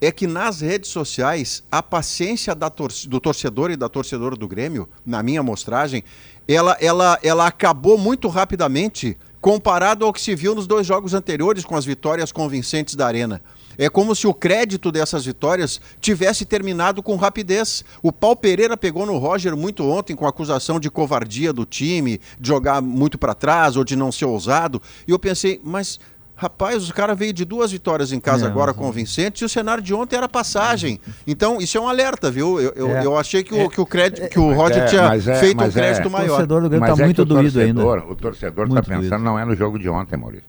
[0.03, 4.47] é que nas redes sociais a paciência da torci- do torcedor e da torcedora do
[4.47, 6.05] Grêmio, na minha amostragem,
[6.47, 11.65] ela, ela, ela acabou muito rapidamente comparado ao que se viu nos dois jogos anteriores
[11.65, 13.41] com as vitórias convincentes da Arena.
[13.79, 17.85] É como se o crédito dessas vitórias tivesse terminado com rapidez.
[18.03, 22.21] O Paulo Pereira pegou no Roger muito ontem com a acusação de covardia do time,
[22.39, 24.81] de jogar muito para trás ou de não ser ousado.
[25.07, 25.99] E eu pensei, mas
[26.35, 29.83] rapaz, o cara veio de duas vitórias em casa É, agora convincentes e o cenário
[29.83, 31.01] de ontem era passagem.
[31.25, 32.61] Então, isso é um alerta, viu?
[32.61, 33.07] Eu, eu, É.
[33.07, 35.67] eu achei que o, que o crédito, que o Roger é, tinha é, feito um
[35.67, 35.71] é.
[35.71, 36.29] crédito maior.
[36.29, 37.87] torcedor do Grêmio Mas tá é muito o doído ainda.
[37.87, 39.25] O torcedor está pensando, doído.
[39.25, 40.49] não é no jogo de ontem, Maurício.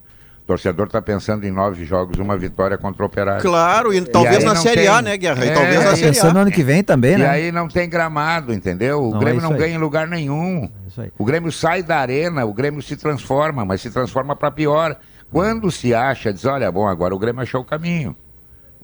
[0.53, 3.41] O torcedor está pensando em nove jogos, uma vitória contra o Operário.
[3.41, 5.43] Claro, e talvez aí na Série A, tem- né, Guerra?
[5.45, 6.41] E É, talvez na Série pensando no A.
[6.43, 7.27] ano que vem também, E né?
[7.27, 9.01] aí não tem gramado, entendeu?
[9.01, 9.59] O Não, é Grêmio isso não aí.
[9.59, 10.69] ganha em lugar nenhum.
[10.87, 11.11] Isso aí.
[11.17, 14.95] O Grêmio sai da arena, o Grêmio se transforma, mas se transforma para pior.
[15.31, 18.15] Quando se acha, diz, olha, bom, agora o Grêmio achou o caminho.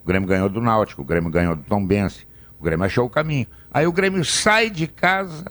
[0.02, 2.26] O Grêmio ganhou do Náutico, o Grêmio ganhou do Tombense,
[2.58, 3.46] o Grêmio achou o caminho.
[3.72, 5.44] Aí o Grêmio sai de casa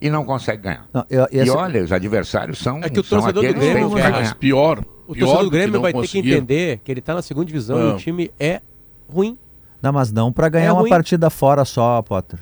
[0.00, 0.86] e não consegue ganhar.
[0.94, 3.90] Não, eu- E esse- olha, os adversários são, É que o são torcedor do Grêmio
[3.90, 4.34] ganhar.
[4.36, 4.80] pior.
[5.06, 6.32] O pior torcedor do Grêmio vai ter que conseguir.
[6.34, 8.60] entender que ele tá na segunda divisão e o time é
[9.08, 9.38] ruim.
[9.80, 12.40] Não, mas não para ganhar É uma partida fora só, Potter.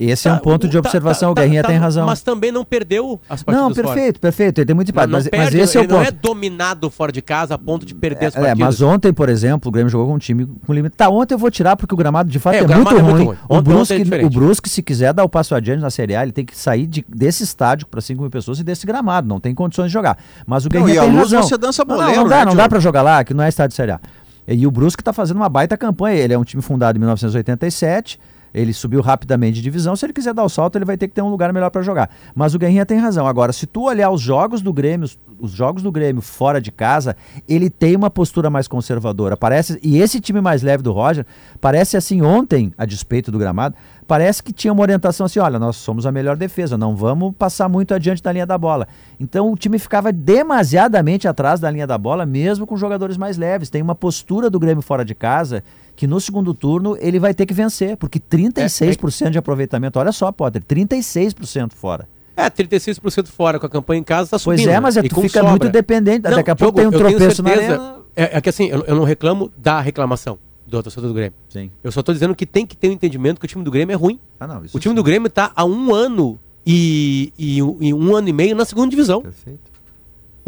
[0.00, 2.06] Esse é um Tá, ponto de tá, observação, tá, o Guerrinha tá, tem razão.
[2.06, 3.88] Mas também não perdeu as partidas Não, fora.
[3.94, 5.92] perfeito, perfeito, ele tem muito empate, Não, mas, não mas perde, esse é o ele
[5.92, 6.20] não é ponto.
[6.22, 8.58] dominado fora de casa a ponto de perder as É, partidas.
[8.58, 10.96] mas ontem, por exemplo, o Grêmio jogou com um time com limite.
[10.96, 13.16] Tá, ontem eu vou tirar porque o gramado de fato É, é, muito, é muito
[13.16, 13.24] ruim.
[13.24, 13.36] ruim.
[13.48, 16.32] O, Brusque, é o Brusque, se quiser dar o passo adiante na Série A, ele
[16.32, 19.26] tem que sair de- desse estádio para 5 mil pessoas e desse gramado.
[19.26, 20.16] Não tem condições de jogar.
[20.46, 21.42] Mas o Não, Guerrinha a tem razão.
[21.42, 23.42] você dança não, não, boleiro, não dá, né, não dá para jogar lá, que não
[23.42, 24.00] é estádio de Série A.
[24.46, 26.16] E o Brusque está fazendo uma baita campanha.
[26.18, 28.18] Ele é um time fundado em 1987.
[28.52, 29.94] Ele subiu rapidamente de divisão.
[29.96, 31.82] Se ele quiser dar o salto, ele vai ter que ter um lugar melhor para
[31.82, 32.10] jogar.
[32.34, 33.26] Mas o Guerrinha tem razão.
[33.26, 36.72] Agora, se tu olhar os jogos do Grêmio, os, os jogos do Grêmio fora de
[36.72, 37.16] casa,
[37.48, 39.36] ele tem uma postura mais conservadora.
[39.36, 41.24] Parece e esse time mais leve do Roger
[41.60, 43.74] parece assim ontem, a despeito do gramado,
[44.06, 47.68] parece que tinha uma orientação assim, olha, nós somos a melhor defesa, não vamos passar
[47.68, 48.88] muito adiante da linha da bola.
[49.20, 53.70] Então o time ficava demasiadamente atrás da linha da bola, mesmo com jogadores mais leves.
[53.70, 55.62] Tem uma postura do Grêmio fora de casa
[55.98, 60.30] que no segundo turno ele vai ter que vencer, porque 36% de aproveitamento, olha só,
[60.30, 62.08] Potter, 36% fora.
[62.36, 64.62] É, 36% fora com a campanha em casa tá subindo.
[64.62, 65.50] Pois é, mas é, tu fica sobra.
[65.50, 66.22] muito dependente.
[66.22, 67.96] Não, Daqui a pouco tem um tropeço na arena.
[68.14, 71.34] É, é que assim, eu, eu não reclamo da reclamação do torcedor do Grêmio.
[71.48, 71.68] Sim.
[71.82, 73.92] Eu só tô dizendo que tem que ter um entendimento que o time do Grêmio
[73.92, 74.20] é ruim.
[74.38, 78.14] Ah, não, isso o time do Grêmio tá há um ano e, e, e um
[78.14, 79.20] ano e meio na segunda divisão.
[79.22, 79.67] Perfeito.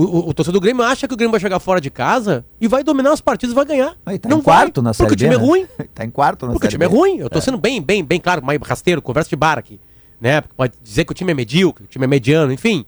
[0.01, 2.43] O, o, o torcedor do Grêmio acha que o Grêmio vai chegar fora de casa
[2.59, 3.95] e vai dominar as partidas e vai ganhar.
[4.19, 5.45] tá não em quarto vai, na Porque o time B, é né?
[5.45, 5.67] ruim.
[5.95, 6.95] tá em quarto na Porque o time é B.
[6.95, 7.19] ruim.
[7.19, 9.79] Eu tô sendo bem, bem, bem claro, mais rasteiro, conversa de bar aqui.
[10.19, 10.41] Né?
[10.41, 12.87] Porque Pode dizer que o time é medíocre, o time é mediano, enfim.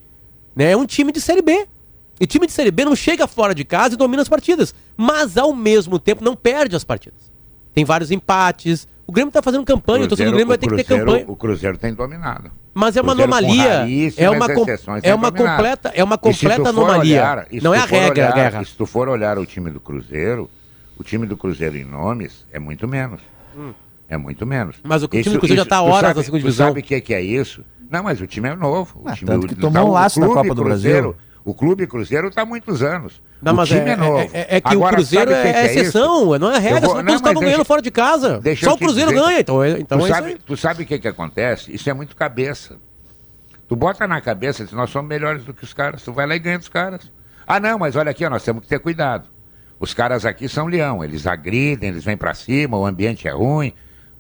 [0.57, 0.73] Né?
[0.73, 1.67] É um time de Série B.
[2.19, 4.75] E time de Série B não chega fora de casa e domina as partidas.
[4.97, 7.31] Mas, ao mesmo tempo, não perde as partidas.
[7.75, 8.89] Tem vários empates.
[9.07, 11.25] O Grêmio tá fazendo campanha, o torcedor do Grêmio vai ter que ter Cruzeiro- campanha.
[11.29, 12.51] O Cruzeiro tem dominado.
[12.73, 14.13] Mas é uma Cruzeiro anomalia.
[14.17, 14.65] É uma, com-
[15.03, 15.57] é uma dominado.
[15.57, 17.21] completa, é uma tu completa anomalia.
[17.21, 18.65] olhar- não é tu a regra, olhar- a guerra.
[18.65, 20.49] Se tu for olhar o time do Cruzeiro,
[20.99, 23.21] o time do Cruzeiro em nomes é muito menos.
[23.57, 23.73] Hum.
[24.09, 24.77] É muito menos.
[24.83, 26.67] Mas o time do Cruzeiro já tá há tu horas sabe- na segunda tu divisão.
[26.69, 27.65] sabe o que, que é isso?
[27.91, 29.01] Não, mas o time é novo.
[29.05, 31.32] O Ah, time tanto do- que tomou um laço da Clube Copa do Cruzeiro- Brasil.
[31.45, 33.21] O Clube Cruzeiro está há muitos anos.
[33.43, 34.19] Não, o time é, é, novo.
[34.19, 35.79] é- é- é que Agora, o Cruzeiro que é, que isso?
[35.81, 38.41] exceção, não é Eu regra, vou- não, estavam ganhando fora de casa.
[38.63, 40.87] Só o Cruzeiro dizer- ganha, então, é- então tu, é isso sabe, tu sabe o
[40.87, 41.75] que, que acontece?
[41.75, 42.77] Isso é muito cabeça.
[43.69, 46.03] Tu bota na cabeça que nós somos melhores do que os caras.
[46.03, 47.11] Tu vai lá e ganha dos caras.
[47.47, 49.29] Ah, não, mas olha aqui, ó, nós temos que ter cuidado.
[49.81, 53.73] Os caras aqui são leão, eles agridem, eles vêm pra cima, o ambiente é ruim.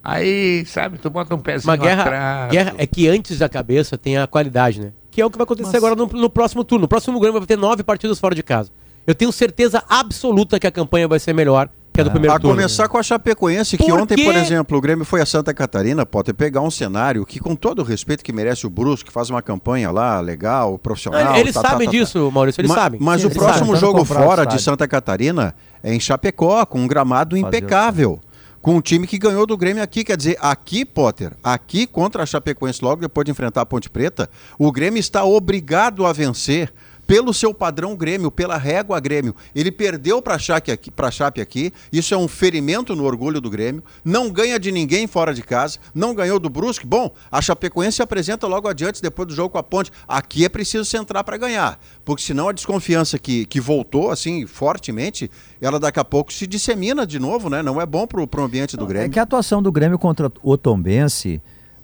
[0.02, 2.50] Aí, sabe, tu bota um pezinho Uma guerra, atrás.
[2.50, 4.92] guerra é que antes da cabeça tem a qualidade, né?
[5.12, 6.82] Que é o que vai acontecer Mas- agora no, no próximo turno.
[6.82, 8.70] No próximo Grêmio vai ter nove partidas fora de casa.
[9.06, 12.38] Eu tenho certeza absoluta que a campanha vai ser melhor que a do primeiro A
[12.40, 12.56] turno.
[12.56, 14.24] começar com a Chapecoense, que Por ontem, quê?
[14.24, 17.80] por exemplo, o Grêmio foi a Santa Catarina, pode pegar um cenário que, com todo
[17.80, 21.34] o respeito que merece o Brusque, que faz uma campanha lá, legal, profissional.
[21.34, 21.98] Ah, eles tá, tá, sabem tá, tá.
[21.98, 22.98] disso, Maurício, eles Ma- sabem.
[23.02, 23.80] Mas Sim, o próximo sabem.
[23.80, 24.62] jogo comprar o fora de.
[24.62, 28.18] Santa Catarina é em Chapecó, com um gramado impecável.
[28.62, 30.04] Com um time que ganhou do Grêmio aqui.
[30.04, 34.30] Quer dizer, aqui, Potter, aqui contra a Chapecoense, logo depois de enfrentar a Ponte Preta,
[34.56, 36.72] o Grêmio está obrigado a vencer
[37.06, 39.34] pelo seu padrão Grêmio, pela régua Grêmio.
[39.54, 44.30] Ele perdeu para a Chape aqui, isso é um ferimento no orgulho do Grêmio, não
[44.30, 46.86] ganha de ninguém fora de casa, não ganhou do Brusque.
[46.86, 49.90] Bom, a Chapecoense se apresenta logo adiante, depois do jogo com a Ponte.
[50.06, 55.30] Aqui é preciso centrar para ganhar, porque senão a desconfiança que, que voltou assim fortemente,
[55.60, 57.62] ela daqui a pouco se dissemina de novo, né?
[57.62, 59.10] Não é bom pro, pro ambiente do É Grêmio.
[59.10, 61.40] que a atuação do Grêmio contra o Tombense,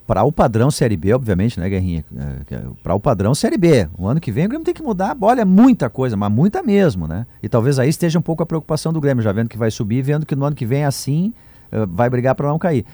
[0.09, 2.03] para o padrão Série B, obviamente, né, Guerrinha?
[2.83, 3.87] Para o padrão Série B.
[3.99, 6.63] O ano que vem o Grêmio tem que mudar bola, é muita coisa, mas muita
[6.63, 7.27] mesmo, né?
[7.43, 10.01] E talvez aí esteja um pouco a preocupação do Grêmio, já vendo que vai subir,
[10.01, 11.35] vendo que no ano que vem assim
[11.71, 12.87] eh, vai brigar para não cair.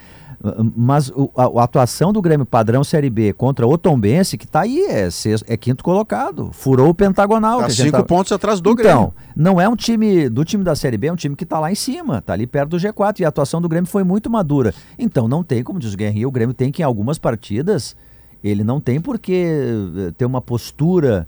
[0.76, 4.61] Mas o- a, a atuação do Grêmio padrão Série B contra o Tombense, que está
[4.61, 7.61] aí, é, sexto- é quinto colocado, furou o pentagonal.
[7.61, 9.14] Tá cinco tava- pontos atrás do então, Grêmio.
[9.35, 11.72] não é um time do time da Série B, é um time que está lá
[11.72, 14.74] em cima, está ali perto do G4 e a atuação do Grêmio foi muito madura.
[14.98, 17.96] Então não tem, como diz o Guerrinha, o Grêmio tem que em algumas partidas
[18.42, 19.33] ele não tem por que
[20.09, 21.26] eh, ter uma postura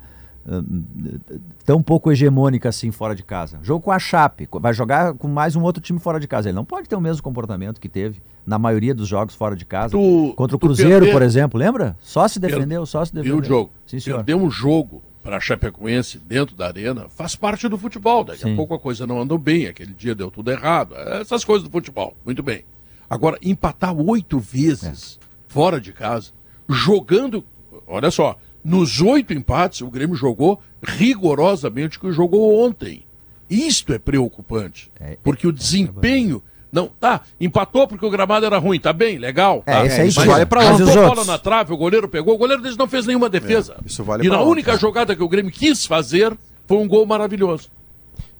[1.65, 3.59] tão pouco hegemônica assim fora de casa.
[3.63, 6.49] Jogo com a Chape, vai jogar com mais um outro time fora de casa.
[6.49, 9.65] Ele não pode ter o mesmo comportamento que teve na maioria dos jogos fora de
[9.65, 9.91] casa.
[9.97, 11.97] Tu- Contra o Cruzeiro, por exemplo, lembra?
[12.01, 13.37] Só se defendeu, só se defendeu.
[13.37, 13.71] Viu, Diogo?
[13.87, 14.19] Sim, senhor.
[14.25, 18.23] Perder um jogo para a Chapecoense dentro da arena faz parte do futebol.
[18.23, 18.53] Daqui Sim.
[18.53, 20.95] a pouco a coisa não andou bem, aquele dia deu tudo errado.
[20.97, 22.17] Essas coisas do futebol.
[22.25, 22.65] Muito bem.
[23.11, 26.31] Agora, empatar oito vezes fora de casa,
[26.69, 27.45] jogando.
[27.87, 33.05] Olha só, nos oito empates, o Grêmio jogou rigorosamente o que jogou ontem.
[33.49, 34.91] Isto é preocupante.
[35.23, 36.43] porque o desempenho.
[36.73, 39.63] Não, tá, empatou porque o gramado era ruim, tá bem, legal.
[39.65, 39.87] É, tá.
[39.87, 40.83] esse aí Mas vale pra onde?
[40.83, 43.77] A os bola na trave, o goleiro pegou, o goleiro deles não fez nenhuma defesa.
[43.87, 44.79] isso vale e na onde, única né?
[44.79, 47.71] jogada que o Grêmio quis fazer foi um gol maravilhoso.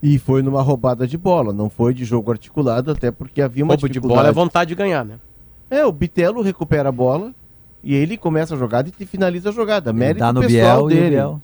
[0.03, 3.73] E foi numa roubada de bola, não foi de jogo articulado, até porque havia uma
[3.73, 5.15] Roubo de bola é vontade de ganhar, né?
[5.69, 7.33] É, o Bitelo recupera a bola
[7.83, 9.93] e ele começa a jogada e finaliza a jogada.
[9.93, 11.15] Mérito dá no pessoal Biel e o dele.
[11.15, 11.41] Biel.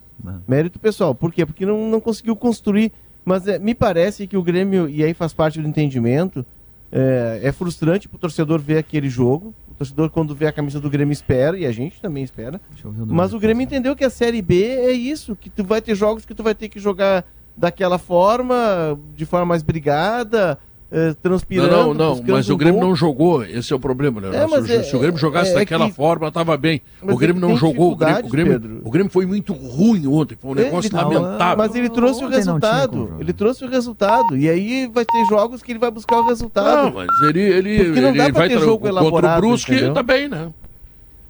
[0.48, 1.14] Mérito pessoal.
[1.14, 1.46] Por quê?
[1.46, 2.92] Porque não, não conseguiu construir.
[3.26, 6.46] Mas é, me parece que o Grêmio, e aí faz parte do entendimento,
[6.92, 9.54] é, é frustrante pro torcedor ver aquele jogo.
[9.72, 12.60] O torcedor, quando vê a camisa do Grêmio, espera, e a gente também espera.
[13.08, 16.26] Mas o Grêmio entendeu que a Série B é isso, que tu vai ter jogos
[16.26, 20.60] que tu vai ter que jogar daquela forma, de forma mais brigada,
[20.96, 21.72] eh, transpirando.
[21.72, 22.90] Não, não, não, mas o Grêmio gol.
[22.90, 23.44] não jogou.
[23.44, 24.30] Esse é o problema, né?
[24.44, 26.82] É, mas se, é- se o Grêmio jogasse é- é daquela que- forma, estava bem.
[27.02, 27.94] Mas O Grêmio não jogou.
[27.94, 30.38] O Grêmio, o, Grêmio, o Grêmio foi muito ruim ontem.
[30.40, 31.58] Foi um Ele- negócio não, lamentável.
[31.58, 33.16] Mas ele trouxe o Ontem resultado.
[33.20, 34.38] Ele trouxe o resultado.
[34.38, 36.86] E aí vai ter jogos que ele vai buscar o resultado.
[36.86, 39.74] Não, mas ele, ele, Porque não ele dá vai ter jogo contra elaborado, o Brusque
[39.74, 39.94] entendeu?
[39.96, 40.50] tá bem, né?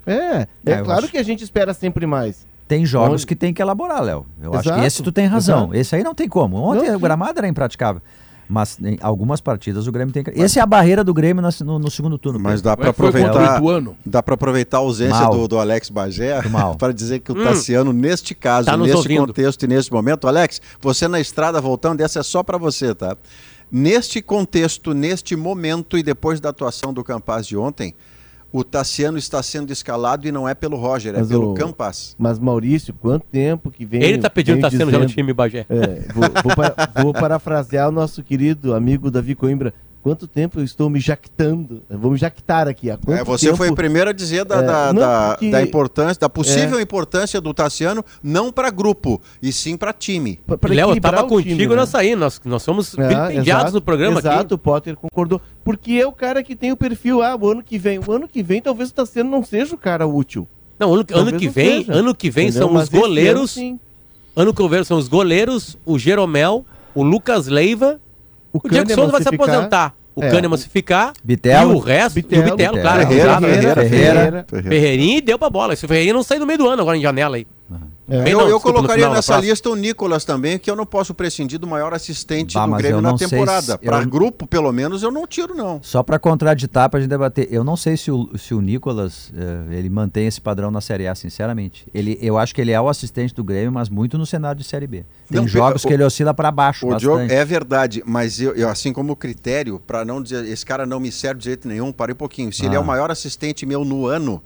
[0.06, 1.12] É, é, É, claro acho.
[1.12, 2.46] que a gente espera sempre mais.
[2.68, 4.26] Tem jogos Onde- que tem que elaborar, Léo.
[4.42, 5.60] Eu acho Exato, que esse tu tem razão.
[5.66, 5.76] exato.
[5.76, 6.58] Esse aí não tem como.
[6.58, 8.02] Ontem Não, o gramado era impraticável.
[8.54, 10.30] Mas em algumas partidas o Grêmio tem que.
[10.40, 12.40] Essa é a barreira do Grêmio no, no segundo turno.
[12.40, 13.60] Mas dá para aproveitar,
[14.06, 16.76] dá para aproveitar a ausência do, do Alex Bagé Mal.
[16.78, 17.44] para dizer que o Hum.
[17.44, 19.26] Tassiano, neste caso, Tá neste ouvindo.
[19.26, 23.18] contexto e neste momento, Alex, você na estrada voltando, essa é só para você, tá?
[23.72, 27.96] Neste contexto, neste momento e depois da atuação do Campaz de ontem,
[28.54, 32.16] o Tassiano está sendo escalado e não é pelo Roger, é Mas pelo o- Campaz.
[32.20, 34.04] Mas Maurício, quanto tempo que vem.
[34.04, 35.66] Ele tá pedindo Tassiano já no dizendo- time, Bagé.
[35.68, 39.74] É, vou, vou para- vou parafrasear o nosso querido amigo Davi Coimbra.
[40.04, 41.82] Quanto tempo eu estou me jactando?
[41.90, 42.92] Vamos jactar aqui.
[42.92, 45.30] Há quanto É, você tempo- foi o primeiro a dizer da, É, da, não, da-
[45.32, 46.82] porque- da importância, da possível É.
[46.82, 50.42] importância do Tassiano, não para grupo, e sim para time.
[50.46, 51.76] pra- pra Léo, eu equilibrar tava o contigo time, né?
[51.78, 52.18] nessa aí.
[52.18, 54.54] Nós, nós somos É, exato, no programa Exato, aqui.
[54.54, 55.40] o Potter concordou.
[55.64, 57.98] Porque é o cara que tem o perfil, ah, o ano que vem.
[58.06, 60.46] O ano que vem talvez o Tassiano não seja o cara útil.
[60.78, 61.94] Não, ano, ano que vem, seja.
[61.94, 62.68] ano que vem Entendeu?
[62.68, 63.52] são Mas os ano, goleiros.
[63.52, 63.80] sim.
[64.36, 68.02] Ano que vem são os goleiros, o Jeromel, o Lucas Leiva,
[68.54, 69.96] o, Diego Kahneman Souza vai se aposentar.
[70.16, 70.30] O É.
[70.30, 71.12] Kahneman se ficar.
[71.24, 71.72] Bitelo.
[71.72, 72.82] E o resto, Bitelo, e o Bitelo, Bitelo.
[72.82, 73.08] claro.
[73.08, 73.42] Ferreira, exato.
[73.42, 74.46] Ferreira, Ferreira.
[74.70, 75.76] Ferreirinha e deu pra bola.
[75.76, 77.48] Se o Ferreirinha não sair no meio do ano agora em janela aí.
[78.10, 78.24] É.
[78.24, 81.14] Bem, Eu, não, eu colocaria final, nessa lista o Nicolas também, que eu não posso
[81.14, 83.62] prescindir do maior assistente Bah, do Grêmio na temporada.
[83.74, 85.80] se- Para eu- grupo, pelo menos, eu não tiro, não.
[85.82, 87.48] Só para contraditar, para gente debater.
[87.50, 91.08] Eu não sei se o, se o Nicolas eh, ele mantém esse padrão na Série
[91.08, 91.88] A, sinceramente.
[91.94, 94.68] Ele, eu acho que ele é o assistente do Grêmio, mas muito no cenário de
[94.68, 95.06] Série B.
[95.30, 96.98] Tem Não, jogos o- que ele oscila para baixo O.
[96.98, 101.00] Diogo, é verdade, mas eu, eu, assim como critério, para não dizer, esse cara não
[101.00, 102.52] me serve de jeito nenhum, parei um pouquinho.
[102.52, 102.82] Se ele é Ah.
[102.82, 104.42] o maior assistente meu no ano,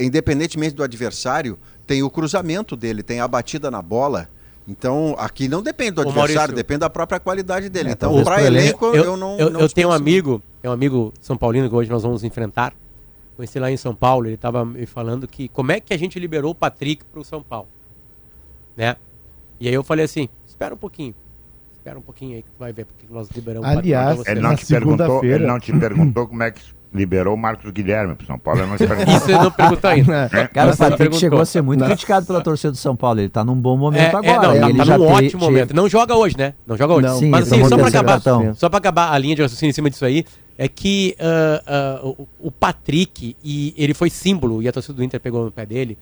[0.00, 4.28] independentemente do adversário, tem o cruzamento dele, tem a batida na bola.
[4.68, 6.56] Então, aqui não depende do Ô, adversário, Maurício.
[6.56, 7.88] depende da própria qualidade dele.
[7.88, 9.38] É, então, para elenco, eu, eu, não.
[9.38, 12.22] eu, não eu tenho um amigo, tem um amigo São Paulino que hoje nós vamos
[12.22, 12.74] enfrentar.
[13.34, 16.18] Conheci lá em São Paulo, ele estava me falando que como é que a gente
[16.18, 17.68] liberou o Patrick pro São Paulo.
[18.76, 18.94] Né?
[19.58, 21.14] E aí eu falei assim: espera um pouquinho.
[21.72, 24.32] Espera um pouquinho aí que tu vai ver porque nós liberamos Aliás, o Patrick pra
[24.32, 26.60] Ele não, te perguntou, ele não te perguntou como é que
[26.92, 28.60] liberou o Marcos Guilherme pro São Paulo.
[28.60, 29.14] Ele não te perguntou.
[29.16, 30.30] Isso ele não perguntou ainda.
[30.32, 30.46] É?
[30.48, 31.86] Cara, o não Patrick chegou a ser muito Não.
[31.86, 33.20] criticado pela torcida do São Paulo.
[33.20, 34.32] Ele tá num bom É, momento é, agora.
[34.54, 35.74] não, tá, ele tá já num ótimo te- momento.
[35.74, 36.54] Não joga hoje, né?
[36.66, 37.06] Não joga hoje.
[37.06, 37.18] Não.
[37.18, 39.70] Sim, Mas assim, só o pra terceiro acabar, só pra acabar a linha de raciocínio
[39.70, 40.24] em cima disso aí,
[40.56, 45.04] é que ah, ah, o, o Patrick, e ele foi símbolo, e a torcida do
[45.04, 45.98] Inter pegou no pé dele,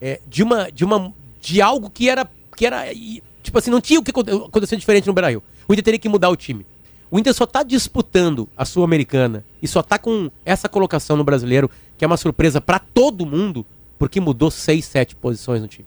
[0.00, 0.70] é, de uma.
[0.72, 1.12] De uma.
[1.40, 2.26] De algo que era.
[2.56, 2.92] Que era.
[2.92, 5.42] e, Tipo assim, não tinha o que aconte- acontecer diferente no Beira-Rio.
[5.66, 6.64] O Inter teria que mudar o time.
[7.10, 11.68] O Inter só tá disputando a Sul-Americana e só tá com essa colocação no brasileiro,
[11.98, 13.66] que é uma surpresa pra todo mundo,
[13.98, 15.86] porque mudou seis, sete posições no time.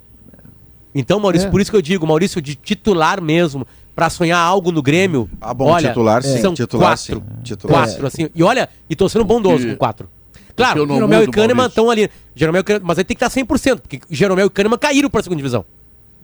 [0.94, 1.52] Então, Maurício, É.
[1.52, 5.30] por isso que eu digo, Maurício, de titular mesmo, pra sonhar algo no Grêmio.
[5.42, 7.16] Ah, bom, olha, titular sim, são titular quatro.
[7.16, 7.42] sim.
[7.44, 8.30] Titular Quatro, assim.
[8.36, 10.10] E olha, e tô sendo bondoso com quatro.
[10.56, 12.10] Claro, Jeromel e Kahneman estão ali.
[12.36, 15.24] Jeromel e Kahneman, mas aí tem que estar 100%, porque Jeromel e Kahneman caíram pra
[15.24, 15.66] segunda divisão.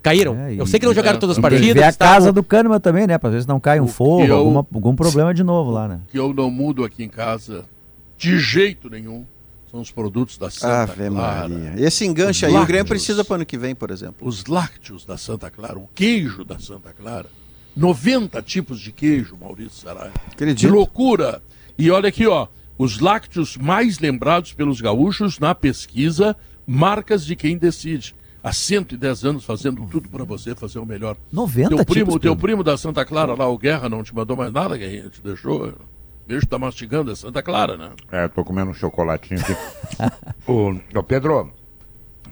[0.01, 0.35] Caíram.
[0.35, 1.73] É, eu e- sei que não jogaram é, todas as que partidas.
[1.75, 3.17] ver a estavam- casa do Kahneman também, né?
[3.17, 5.99] Pra ver se não cai um fogo, eu- alguma- algum problema de novo lá, né?
[6.09, 7.65] que eu não mudo aqui em casa
[8.17, 9.25] de jeito nenhum
[9.71, 11.47] são os produtos da Santa Ave Clara.
[11.49, 11.73] Maria.
[11.77, 14.27] Esse enganche aí, o Grêmio precisa para ano que vem, por exemplo.
[14.27, 17.27] Os lácteos da Santa Clara, o queijo da Santa Clara.
[17.75, 20.11] 90 tipos de queijo, Maurício Sarai.
[20.29, 20.71] Que Acredito.
[20.73, 21.41] loucura!
[21.77, 26.35] E olha aqui, ó, os lácteos mais lembrados pelos gaúchos na pesquisa
[26.65, 28.15] Marcas de Quem Decide.
[28.43, 31.17] Há 110 anos fazendo tudo para você fazer o melhor.
[31.31, 34.37] 90 teu primo, tipos, teu primo da Santa Clara lá, o Guerra, não te mandou
[34.37, 35.09] mais nada, Guerrinha?
[35.09, 35.73] Te deixou?
[36.25, 37.89] Vejo que tá mastigando, é Santa Clara, né?
[38.11, 39.55] É, tô comendo um chocolatinho aqui.
[40.47, 41.51] ô, ô, Pedro,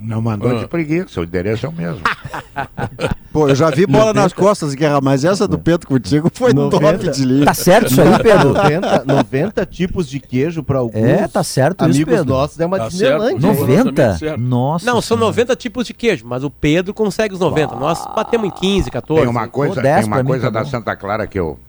[0.01, 0.60] não mandou Ah.
[0.60, 2.01] de preguiça, o endereço é o mesmo.
[3.31, 6.75] Pô, eu já vi bola nas costas, Guerra, mas essa do Pedro contigo foi top
[6.83, 7.12] 90.
[7.12, 7.45] de linha.
[7.45, 8.53] Tá certo isso aí, Pedro?
[8.53, 12.33] 90, 90 tipos de queijo para alguns É, tá certo isso, amigos Pedro.
[12.33, 12.60] nossos.
[12.60, 13.53] É uma Tá Disneylandia.
[13.53, 13.60] certo.
[13.60, 14.38] 90?
[14.38, 14.86] Nossa.
[14.86, 15.25] Não, são Senhora.
[15.27, 17.75] 90 tipos de queijo, mas o Pedro consegue os 90.
[17.75, 19.21] Nós batemos em 15, 14.
[19.21, 20.65] Tem uma coisa, Pô, 10 tem uma pra mim coisa tá da.
[20.65, 21.60] Santa Clara que eu,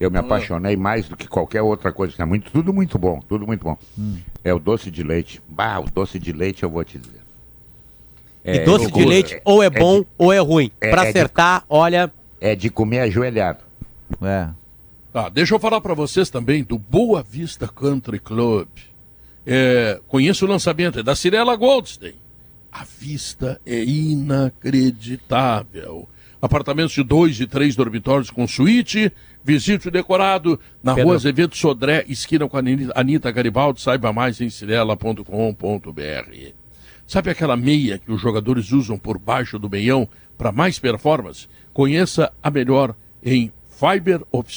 [0.00, 2.14] eu me apaixonei mais do que qualquer outra coisa.
[2.18, 3.76] É muito, tudo muito bom, tudo muito bom.
[3.96, 4.16] Hum.
[4.42, 5.40] É o doce de leite.
[5.48, 7.20] Bah, o doce de leite eu vou te dizer.
[8.44, 10.70] E É, doce de leite ou é bom de- ou é ruim.
[10.80, 12.12] é- pra é de- acertar, olha.
[12.40, 13.60] É de comer ajoelhado.
[14.22, 14.48] É.
[15.12, 18.68] Tá, deixa eu falar para vocês também do Boa Vista Country Club.
[19.46, 22.14] É, conheço o lançamento, é da Cirela Goldstein.
[22.72, 23.82] A vista é
[24.84, 26.08] inacreditável.
[26.42, 29.10] Apartamentos de dois e três dormitórios com suíte.
[29.42, 31.08] Visite o decorado na Pedro.
[31.08, 33.80] rua Azevedo Sodré, esquina com a Ani- Anitta Garibaldi.
[33.80, 35.24] Saiba mais em cirela.com.br.
[37.06, 41.46] Sabe aquela meia que os jogadores usam por baixo do meião para mais performance?
[41.72, 43.52] Conheça a melhor em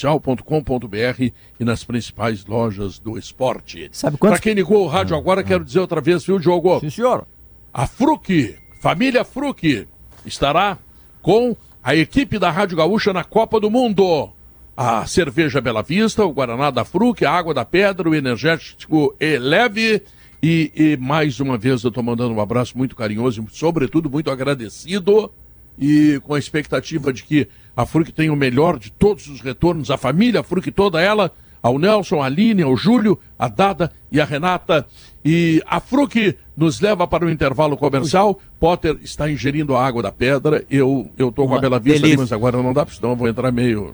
[0.02, 3.90] fiberoficial.com.br e nas principais lojas do esporte.
[3.92, 6.80] Sabe quantos- Para quem ligou o rádio agora, quero dizer outra vez, viu, Diogo?
[6.80, 7.28] Sim, senhor.
[7.74, 9.88] A Fruc, família Fruc,
[10.26, 10.78] estará
[11.22, 14.30] com a equipe da Rádio Gaúcha na Copa do Mundo.
[14.76, 20.04] A cerveja Bela Vista, o Guaraná da Fruc, a água da pedra, o energético Eleve.
[20.42, 24.30] E, e mais uma vez eu estou mandando um abraço muito carinhoso e, sobretudo, muito
[24.30, 25.32] agradecido.
[25.80, 29.92] E com a expectativa de que a Fruc tenha o melhor de todos os retornos,
[29.92, 31.32] a família Fruc toda ela,
[31.62, 34.86] ao Nelson, a Aline, ao Júlio, a Dada e a Renata.
[35.24, 38.40] E a Fruc nos leva para o intervalo comercial.
[38.60, 40.64] Potter está ingerindo a água da pedra.
[40.70, 43.52] Eu tô com a Bela Vista ali, mas agora não dá, senão eu vou entrar
[43.52, 43.94] meio.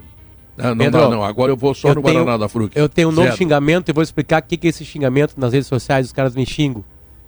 [0.58, 1.24] Ah, não Pedro, dá, não.
[1.24, 2.72] Agora eu vou só eu no tenho- Guaraná da Fruc.
[2.76, 3.38] Eu tenho um novo Zero.
[3.38, 6.06] xingamento e vou explicar o que, que é esse xingamento nas redes sociais.
[6.08, 6.84] Os caras me xingam.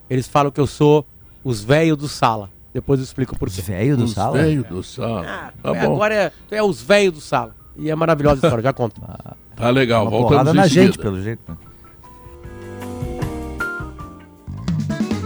[0.10, 1.06] Eles falam que eu sou
[1.44, 2.50] os velhos do sala.
[2.74, 3.60] Depois eu explico por quê.
[3.62, 5.24] Os velhos Os velhos do sala.
[5.64, 5.94] tá É, bom.
[5.96, 7.56] agora é, tu é os velhos do sala.
[7.78, 9.02] E é maravilhosa a história, já conto.
[9.56, 10.86] Tá legal, Uma voltamos na seguida.
[10.86, 11.42] gente, pelo jeito.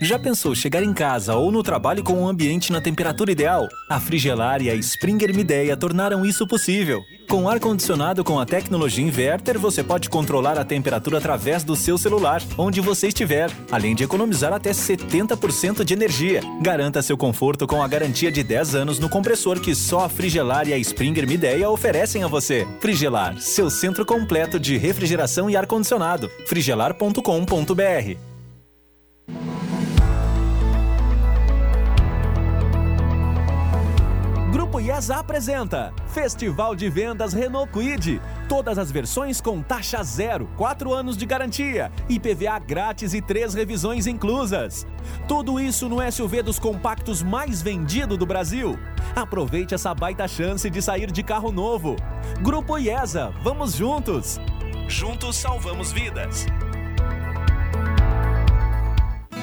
[0.00, 3.66] Já pensou chegar em casa ou no trabalho com um ambiente na temperatura ideal?
[3.88, 7.02] A Frigelar e a Springer Mideia tornaram isso possível.
[7.28, 12.40] Com ar-condicionado com a tecnologia inverter, você pode controlar a temperatura através do seu celular,
[12.56, 16.42] onde você estiver, além de economizar até 70% de energia.
[16.62, 20.68] Garanta seu conforto com a garantia de 10 anos no compressor que só a Frigelar
[20.68, 22.66] e a Springer Mideia oferecem a você.
[22.80, 26.30] Frigelar, seu centro completo de refrigeração e ar-condicionado.
[26.46, 28.27] frigelar.com.br
[34.78, 38.20] Grupo apresenta Festival de Vendas Renault Kwid.
[38.48, 44.06] Todas as versões com taxa zero, 4 anos de garantia, IPVA grátis e três revisões
[44.06, 44.86] inclusas.
[45.26, 48.78] Tudo isso no SUV dos compactos mais vendido do Brasil.
[49.16, 51.96] Aproveite essa baita chance de sair de carro novo.
[52.40, 54.38] Grupo IESA, vamos juntos!
[54.88, 56.46] Juntos salvamos vidas.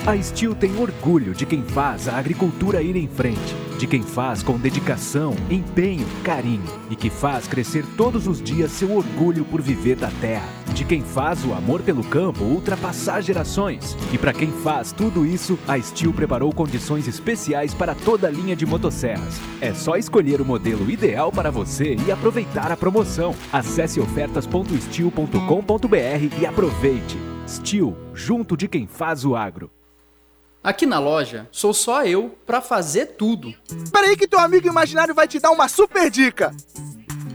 [0.08, 4.44] A Steel tem orgulho de quem faz a agricultura ir em frente, de quem faz
[4.44, 9.96] com dedicação, empenho, carinho e que faz crescer todos os dias seu orgulho por viver
[9.96, 13.98] da terra, de quem faz o amor pelo campo ultrapassar gerações.
[14.14, 18.56] E para quem faz tudo isso, a Steel preparou condições especiais para toda a linha
[18.56, 19.42] de motosserras.
[19.60, 23.34] É só escolher o modelo ideal para você e aproveitar a promoção.
[23.52, 27.18] Acesse ofertas.steel.com.br e aproveite.
[27.48, 29.72] Steel, junto de quem faz o agro.
[30.66, 33.54] Aqui na loja, sou só eu pra fazer tudo.
[33.92, 36.52] Peraí que teu amigo imaginário vai te dar uma super dica.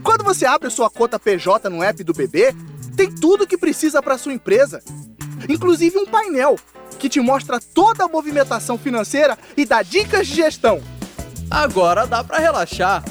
[0.03, 2.53] Quando você abre sua conta PJ no app do BB,
[2.93, 4.83] tem tudo que precisa para sua empresa,
[5.47, 6.57] inclusive um painel
[6.99, 10.83] que te mostra toda a movimentação financeira e dá dicas de gestão.
[11.49, 13.01] Agora dá pra relaxar.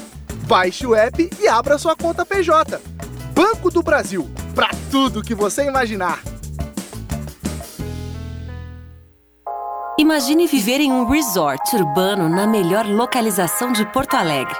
[0.46, 2.78] Baixe o app e abra sua conta PJ.
[3.32, 6.20] Banco do Brasil, para tudo que você imaginar.
[10.00, 14.56] Imagine viver em um resort urbano na melhor localização de Porto Alegre.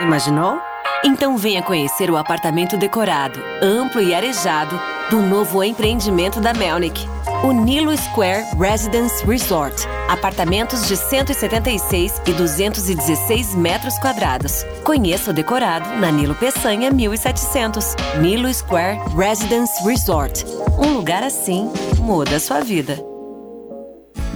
[0.00, 0.56] Imaginou?
[1.02, 4.80] Então venha conhecer o apartamento decorado, amplo e arejado
[5.10, 7.08] do novo empreendimento da Melnick.
[7.42, 9.74] O Nilo Square Residence Resort.
[10.08, 14.62] Apartamentos de 176 e 216 metros quadrados.
[14.84, 17.96] Conheça o decorado na Nilo Peçanha 1700.
[18.20, 20.46] Nilo Square Residence Resort.
[20.78, 21.68] Um lugar assim
[21.98, 23.13] muda a sua vida.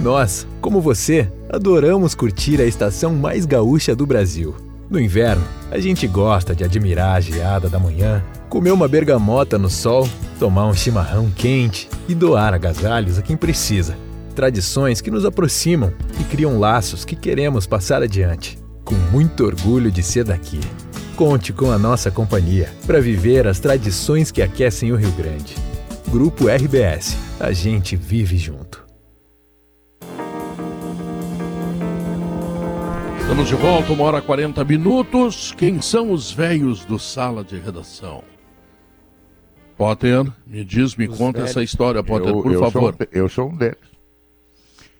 [0.00, 4.54] Nós, como você, adoramos curtir a estação mais gaúcha do Brasil.
[4.88, 9.68] No inverno, A gente gosta de admirar a geada da manhã, comer uma bergamota no
[9.68, 13.94] sol, tomar um chimarrão quente e doar agasalhos a quem precisa.
[14.34, 18.58] Tradições que nos aproximam e criam laços que queremos passar adiante.
[18.82, 20.60] Com muito orgulho de ser daqui.
[21.16, 25.54] Conte com a nossa companhia para viver as tradições que aquecem o Rio Grande.
[26.08, 27.14] Grupo RBS.
[27.38, 28.87] A gente vive junto.
[33.38, 35.52] Estamos de volta, uma hora e 40 minutos.
[35.52, 38.24] Quem são os velhos do sala de redação?
[39.76, 41.50] Potter, me diz, me conta velhos.
[41.50, 42.94] essa história, Potter, Eu- por eu sou favor.
[43.00, 43.76] um- eu sou um deles.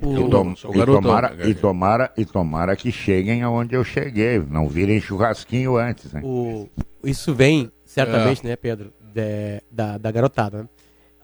[0.01, 3.75] O- E, tom- sou e garotão, tomara, né, e, tomara, e tomara que cheguem aonde
[3.75, 6.13] eu cheguei, não virem churrasquinho antes.
[6.13, 6.21] Né?
[6.23, 6.69] O,
[7.03, 10.69] isso vem, certamente, né, Pedro, de- da, da garotada, né?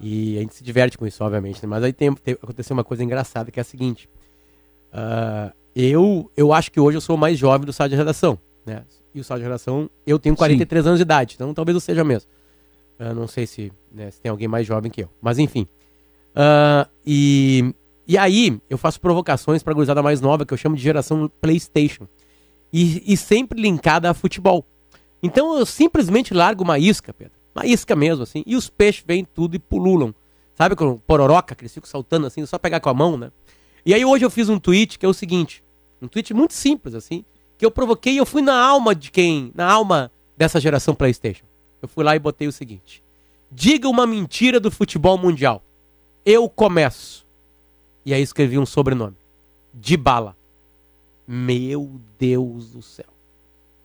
[0.01, 1.69] E a gente se diverte com isso, obviamente, né?
[1.69, 4.09] Mas aí tem, tem- aconteceu uma coisa engraçada, que é a seguinte.
[4.93, 8.39] ah, eu, eu acho que hoje eu sou o mais jovem do sala de redação,
[8.65, 8.85] né?
[9.15, 12.05] E o sala de redação, eu tenho 43 anos de idade, então talvez eu seja
[12.05, 12.29] mesmo.
[12.99, 15.11] Eu não sei se, né, se tem alguém mais jovem que eu.
[15.21, 15.67] Mas enfim.
[16.35, 17.75] Ah, e,
[18.07, 22.07] e aí, eu faço provocações pra gurizada mais nova, que eu chamo de geração PlayStation.
[22.73, 24.65] E, e sempre linkada a futebol.
[25.23, 27.35] Então eu simplesmente largo uma isca, Pedro.
[27.55, 28.43] Uma isca mesmo, assim.
[28.47, 30.15] E os peixes vêm tudo e pululam.
[30.55, 33.33] Sabe com pororoca, que eles ficam saltando assim, só pegar com a mão, né?
[33.87, 35.64] E aí hoje eu fiz um tweet que é o seguinte.
[36.05, 37.25] Um tweet muito simples, assim.
[37.57, 39.53] Que eu provoquei e eu fui na alma de quem?
[39.55, 41.45] Na alma dessa geração Playstation.
[41.81, 43.03] Eu fui lá e botei o seguinte.
[43.51, 45.63] Diga uma mentira do futebol mundial.
[46.25, 47.27] Eu começo.
[48.05, 49.17] E aí escrevi um sobrenome.
[49.73, 50.37] De bala.
[51.27, 53.07] Meu Deus do céu.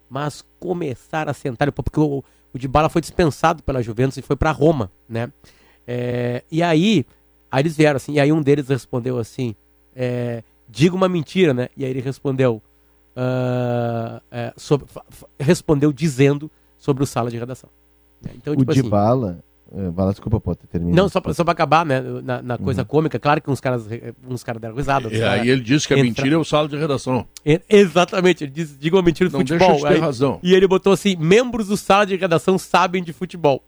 [0.09, 4.51] Mas começaram a sentar, porque o, o Dybala foi dispensado pela Juventus e foi para
[4.51, 5.31] Roma, né?
[5.85, 7.05] É, e aí,
[7.51, 9.55] aí eles vieram assim, e aí um deles respondeu assim,
[9.95, 11.69] é, diga uma mentira, né?
[11.75, 12.61] E aí ele respondeu,
[13.15, 14.85] ah, é, sobre-
[15.39, 17.69] respondeu dizendo sobre o sala de redação.
[18.21, 18.31] né?
[18.35, 19.39] Então, o tipo de assim, bala.
[19.73, 20.95] é, bala, desculpa, pode terminar.
[20.95, 22.01] não, só pra, só pra acabar, né?
[22.23, 22.87] Na, na coisa Uhum.
[22.87, 23.87] cômica, claro que uns caras,
[24.27, 25.07] uns caras deram risada.
[25.13, 27.25] E aí ele disse que a entra- mentira é o sala de redação.
[27.45, 29.77] E- Exatamente, ele disse, diga uma mentira do Não, deixa futebol.
[29.79, 30.39] eu te ter Aí- razão.
[30.43, 33.63] E ele botou assim, membros do sala de redação sabem de futebol.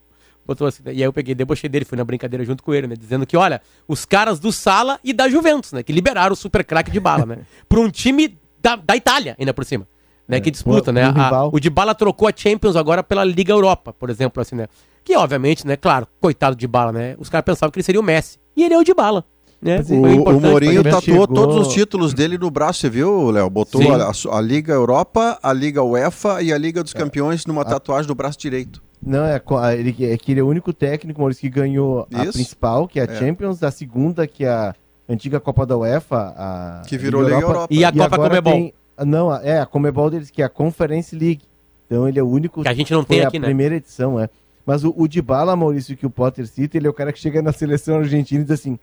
[0.52, 0.92] Botou assim, né?
[0.94, 2.96] e aí eu peguei, debochei dele, fui na brincadeira junto com ele, né?
[2.98, 5.82] Dizendo que, olha, os caras do Sala e da Juventus, né?
[5.84, 7.38] Que liberaram o super craque de bala, né?
[7.70, 9.88] Pra um time da, da Itália, ainda por cima.
[10.28, 11.10] Né, que disputa, o- né?
[11.12, 14.56] o A- o de bala trocou a Champions agora pela Liga Europa, por exemplo, assim,
[14.56, 14.68] né?
[15.04, 15.76] Que obviamente, né?
[15.76, 17.16] Claro, coitado de bala, né?
[17.18, 18.38] Os caras pensavam que ele seria o Messi.
[18.56, 19.26] E ele é o de bala.
[19.62, 19.80] Né?
[19.90, 21.36] O, o Mourinho tatuou Juventus.
[21.36, 23.50] todos os títulos dele no braço, você viu, Léo?
[23.50, 28.08] Botou a, a Liga Europa, a Liga UEFA e a Liga dos Campeões numa tatuagem
[28.08, 28.82] no braço direito.
[29.04, 32.24] Não, é, a- ele, é que ele é o único técnico, Maurício, que ganhou a
[32.24, 32.34] Isso.
[32.34, 33.16] principal, que é a É.
[33.20, 34.76] Champions, a segunda, que é a
[35.10, 37.68] antiga Copa da UEFA, a Que virou Liga Europa.
[37.74, 38.54] E a Copa agora Comebol.
[38.54, 38.74] tem-
[39.06, 41.42] não, a- é a Comebol deles, que é a Conference League.
[41.88, 42.62] Então ele é o único.
[42.62, 43.46] Que a gente não tem a aqui, né?
[43.48, 44.30] primeira edição, é.
[44.66, 47.42] Mas o, o Dybala, Maurício, que o Potter cita, ele é o cara que chega
[47.42, 48.78] na seleção argentina e diz assim: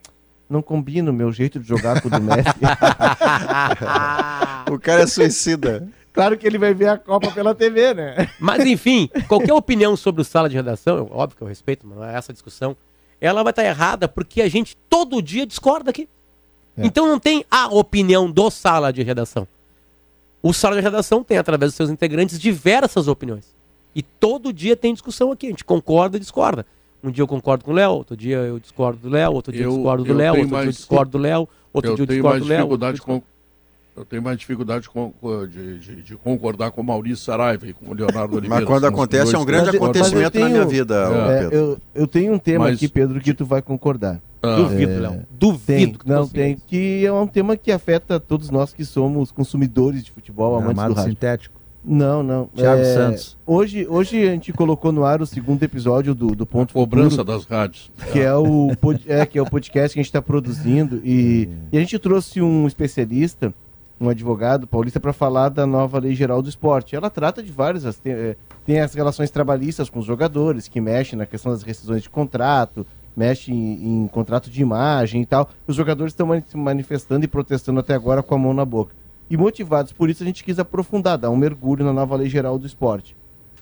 [0.49, 2.49] não combina o meu jeito de jogar com o do Messi.
[4.71, 5.87] o cara é suicida.
[6.19, 8.29] Claro que ele vai ver a Copa pela TV, né?
[8.39, 11.97] Mas enfim, qualquer opinião sobre o sala de redação, eu- óbvio que eu respeito, mas
[12.13, 12.75] é essa discussão,
[13.21, 16.07] ela vai estar errada porque a gente todo dia discorda aqui.
[16.77, 19.45] Então não tem a opinião do sala de redação.
[20.41, 23.53] O sala de redação tem, através dos seus integrantes, diversas opiniões.
[23.93, 25.47] E todo dia tem discussão aqui.
[25.47, 26.65] A gente concorda e discorda.
[27.03, 29.63] Um dia eu concordo com o Léo, outro dia eu discordo do Léo, outro dia
[29.63, 31.91] eu, Eu- discordo do eu Léo, tenho outro dia eu mais- discordo do Léo, outro
[31.91, 32.61] eu dia eu tenho discordo mais do Léo.
[32.69, 33.28] outro dia eu dificuldade com
[33.99, 34.87] eu tenho mais dificuldade
[35.51, 38.65] de, de- de concordar com o Maurício Saraiva e com o Leonardo Oliveira.
[38.65, 41.55] quando São os acontece, é um grande acontecimento na minha vida, É, Pedro.
[41.55, 44.21] eu, eu tenho um tema Mas- aqui, Pedro, que tu vai concordar.
[44.41, 44.55] Ah.
[44.55, 45.21] Duvido, Léo.
[45.31, 46.55] Duvido Tem, que não, tem.
[46.65, 50.93] Que é um tema que afeta todos nós que somos consumidores de futebol, amantes Gramado
[50.93, 51.11] do rádio.
[51.11, 51.59] sintético.
[51.83, 52.45] Não, não.
[52.55, 53.37] Thiago É, Santos.
[53.45, 57.37] Hoje, hoje a gente colocou no ar o segundo episódio do, do Ponto Cobrança Futuro,
[57.37, 57.91] das rádios.
[58.13, 58.69] que é o
[59.07, 62.41] é, que é o podcast que a gente está produzindo e, e a gente trouxe
[62.41, 63.53] um especialista,
[63.99, 66.95] um advogado paulista para falar da nova lei geral do esporte.
[66.95, 68.35] Ela trata de várias as- tem, é,
[68.65, 72.85] tem as relações trabalhistas com os jogadores que mexem na questão das rescisões de contrato,
[73.15, 75.49] mexe em, em contrato de imagem e tal.
[75.67, 78.95] Os jogadores estão se manifestando e protestando até agora com a mão na boca.
[79.29, 82.57] E motivados por isso, a gente quis aprofundar, dar um mergulho na nova lei geral
[82.57, 83.15] do esporte.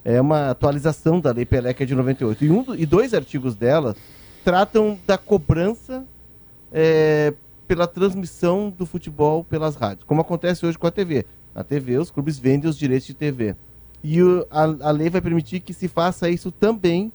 [0.06, 2.46] É uma atualização da lei é de 98.
[2.46, 3.96] E, um, e dois artigos dela
[4.46, 6.06] tratam da cobrança
[6.72, 7.34] é,
[7.68, 11.26] pela transmissão do futebol pelas rádios, como acontece hoje com a TV.
[11.54, 13.56] Na TV, os clubes vendem os direitos de TV.
[14.04, 17.12] E o- a, a lei vai permitir que se faça isso também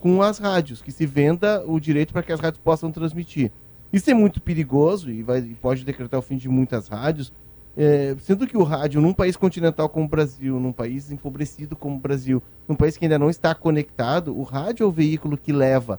[0.00, 3.52] com as rádios, que se venda o direito para que as rádios possam transmitir.
[3.92, 7.32] Isso é muito perigoso e, vai, e pode decretar o fim de muitas rádios,
[7.74, 11.96] É, sendo que o rádio, num país continental como o Brasil, num país empobrecido como
[11.96, 15.54] o Brasil, num país que ainda não está conectado, o rádio é o veículo que
[15.54, 15.98] leva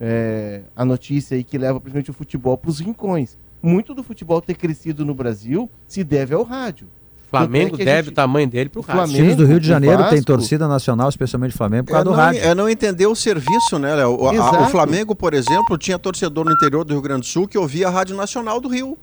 [0.00, 3.36] é, a notícia e que leva principalmente o futebol para os rincões.
[3.62, 6.86] Muito do futebol ter crescido no Brasil se deve ao rádio.
[7.30, 9.04] Flamengo é deve gente- o tamanho dele pro o rádio.
[9.04, 12.02] Os times do Rio de Janeiro têm Vasco- torcida nacional, especialmente o Flamengo, por causa
[12.02, 12.40] É do não, rádio.
[12.42, 14.16] é não entender o serviço, né, Léo?
[14.18, 17.56] O, o Flamengo, por exemplo, tinha torcedor no interior do Rio Grande do Sul que
[17.56, 18.98] ouvia a Rádio Nacional do Rio.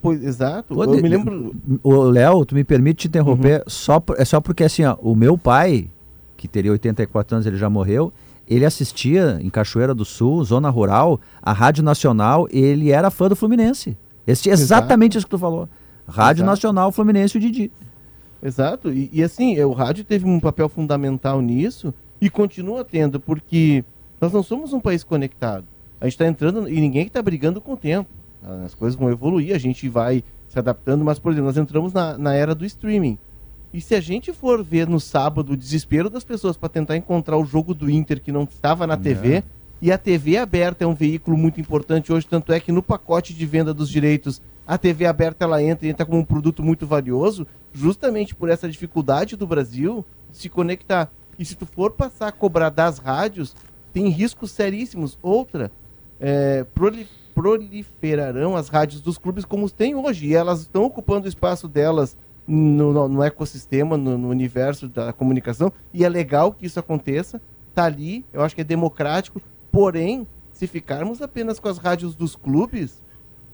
[0.00, 0.74] Pois, exato.
[0.74, 1.54] Pô, eu de- me lembro.
[1.82, 5.14] O Léo, tu me permite te interromper, só, por- é só porque assim, ó, o
[5.14, 5.90] meu pai,
[6.38, 8.10] que teria 84 anos, ele já morreu,
[8.48, 13.36] ele assistia em Cachoeira do Sul, zona rural, a Rádio Nacional, ele era fã do
[13.36, 13.96] Fluminense.
[14.26, 15.68] Esse, exatamente isso que tu falou.
[16.06, 16.50] Rádio Exato.
[16.50, 17.70] Nacional Fluminense o Didi.
[18.42, 18.90] Exato.
[18.92, 23.84] E, e assim, é, o rádio teve um papel fundamental nisso e continua tendo, porque
[24.20, 25.64] nós não somos um país conectado.
[26.00, 28.08] A gente está entrando e ninguém está brigando com o tempo.
[28.64, 32.16] As coisas vão evoluir, a gente vai se adaptando, mas, por exemplo, nós entramos na,
[32.16, 33.18] na era do streaming.
[33.72, 37.36] E se a gente for ver no sábado o desespero das pessoas para tentar encontrar
[37.36, 39.42] o jogo do Inter que não estava na TV,
[39.80, 43.32] e a TV aberta é um veículo muito importante hoje, tanto é que no pacote
[43.34, 46.86] de venda dos direitos, a TV aberta ela entra e entra como um produto muito
[46.86, 51.10] valioso, justamente por essa dificuldade do Brasil de se conectar.
[51.38, 53.54] E se tu for passar a cobrar das rádios,
[53.92, 55.16] tem riscos seríssimos.
[55.22, 55.70] Outra,
[56.18, 61.28] é, proli- proliferarão as rádios dos clubes como tem hoje, e elas estão ocupando o
[61.28, 62.16] espaço delas
[62.48, 67.40] no, no- no ecossistema, no, no universo da comunicação, e é legal que isso aconteça,
[67.74, 69.40] tá ali, eu acho que é democrático,
[69.70, 73.02] porém, se ficarmos apenas com as rádios dos clubes,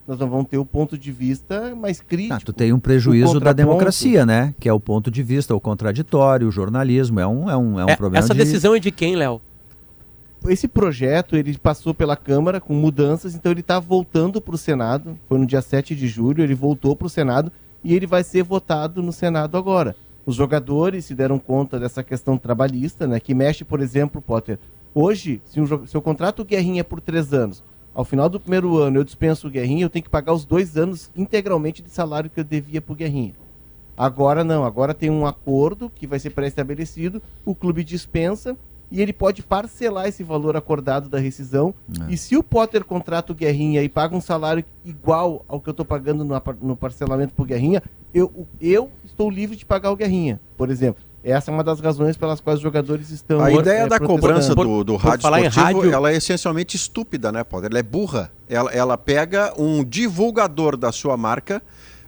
[0.07, 2.35] nós não vamos ter o ponto de vista mais crítico.
[2.35, 4.55] Ah, tu tem um prejuízo da democracia, né?
[4.61, 7.19] Que é o ponto de vista, o contraditório, o jornalismo.
[7.21, 8.39] É um, é um, é um É, problema essa de...
[8.41, 9.41] decisão é de quem, Léo?
[10.47, 15.19] esse projeto ele passou pela Câmara com mudanças, então ele está voltando para o Senado.
[15.27, 17.51] Foi no dia 7 de julho, ele voltou para o Senado
[17.85, 19.95] e ele vai ser votado no Senado agora.
[20.27, 23.21] Os jogadores se deram conta dessa questão trabalhista, né?
[23.21, 24.59] Que mexe, por exemplo, Potter.
[24.95, 27.63] Hoje, se, um, se eu contrato o Guerrinha por três anos,
[27.95, 30.77] ao final do primeiro ano eu dispenso o Guerrinha, eu tenho que pagar os dois
[30.77, 33.35] anos integralmente de salário que eu devia para o Guerrinha.
[33.97, 38.57] Agora não, agora tem um acordo que vai ser pré-estabelecido, o clube dispensa
[38.95, 41.75] e ele pode parcelar esse valor acordado da rescisão.
[42.09, 45.73] E se o Potter contrata o Guerrinha e paga um salário igual ao que eu
[45.73, 47.83] estou pagando no, no parcelamento pro Guerrinha,
[48.15, 51.03] eu, o- eu estou livre de pagar o Guerrinha, por exemplo.
[51.25, 53.41] Essa é uma das razões pelas quais os jogadores estão.
[53.41, 56.77] A ideia é, da cobrança do, do rádio falar em esportivo, rádio- ela é essencialmente
[56.77, 57.71] estúpida, né, Poder?
[57.71, 58.31] Ela é burra.
[58.49, 61.63] Ela, ela pega um divulgador da sua marca,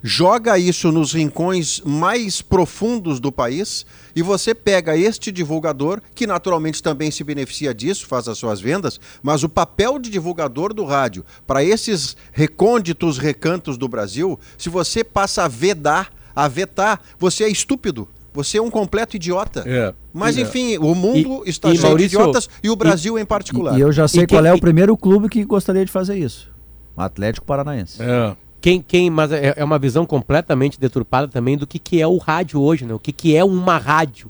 [0.06, 3.84] joga isso nos rincões mais profundos do país
[4.14, 9.00] e você pega este divulgador, que naturalmente também se beneficia disso, faz as suas vendas,
[9.20, 15.02] mas o papel de divulgador do rádio para esses recônditos recantos do Brasil, se você
[15.02, 18.06] passa a vedar, a vetar, você é estúpido.
[18.32, 19.64] Você é um completo idiota.
[19.66, 19.94] É.
[20.12, 20.42] Mas É.
[20.42, 23.76] enfim, o mundo E- está e, cheio Maurício, de idiotas e o Brasil em particular.
[23.76, 25.90] E eu já sei E qual quem- é o e- primeiro clube que gostaria de
[25.90, 26.48] fazer isso.
[26.94, 28.00] O Atlético Paranaense.
[28.02, 28.36] É.
[28.66, 32.16] Quem, quem, mas é, é uma visão completamente deturpada também do que, que é o
[32.16, 32.92] rádio hoje, né?
[32.92, 34.28] O que, que é uma rádio.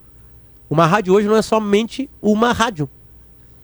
[0.68, 2.86] Uma rádio hoje não é somente uma rádio.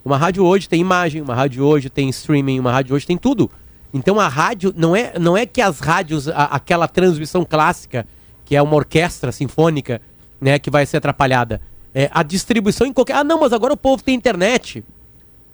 [0.03, 3.51] Uma rádio hoje tem imagem, uma rádio hoje tem streaming, uma rádio hoje tem tudo.
[3.93, 8.07] Então a rádio não é, não é que as rádios, a- aquela transmissão clássica,
[8.43, 10.01] que é uma orquestra sinfônica,
[10.41, 11.61] né, que vai ser atrapalhada.
[11.95, 13.17] É, a distribuição em qualquer.
[13.17, 14.83] Ah, não, mas agora o povo tem internet.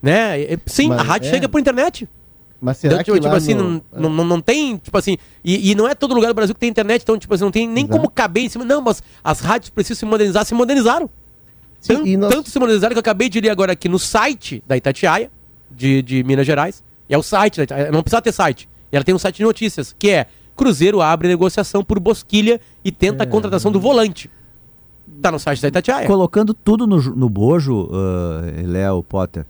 [0.01, 0.57] Né?
[0.65, 1.31] Sim, Mas a rádio é.
[1.33, 2.09] chega por internet.
[2.61, 5.75] Mas será Então, que tipo, assim, no- não, não, não tem, tipo assim, e, e
[5.77, 7.85] não é todo lugar do Brasil que tem internet, então, tipo assim, não tem nem
[7.85, 7.97] Exato.
[7.99, 8.65] como caber em cima.
[8.65, 11.09] Não, mas as rádios precisam se modernizar, se modernizaram.
[11.81, 13.99] Sim, Tan- e nós- Tanto se modernizaram que eu acabei de ler agora aqui no
[13.99, 15.31] site da Itatiaia,
[15.71, 16.83] de, de Minas Gerais.
[17.09, 18.69] E é o site, da Itatiaia, não precisa ter site.
[18.91, 22.91] E ela tem um site de notícias, que é Cruzeiro abre negociação por Bosquilha e
[22.91, 24.29] tenta a contratação do volante.
[25.23, 26.07] Tá no site da Itatiaia.
[26.09, 29.47] Colocando tudo no, no bojo, ah, Léo, Potter,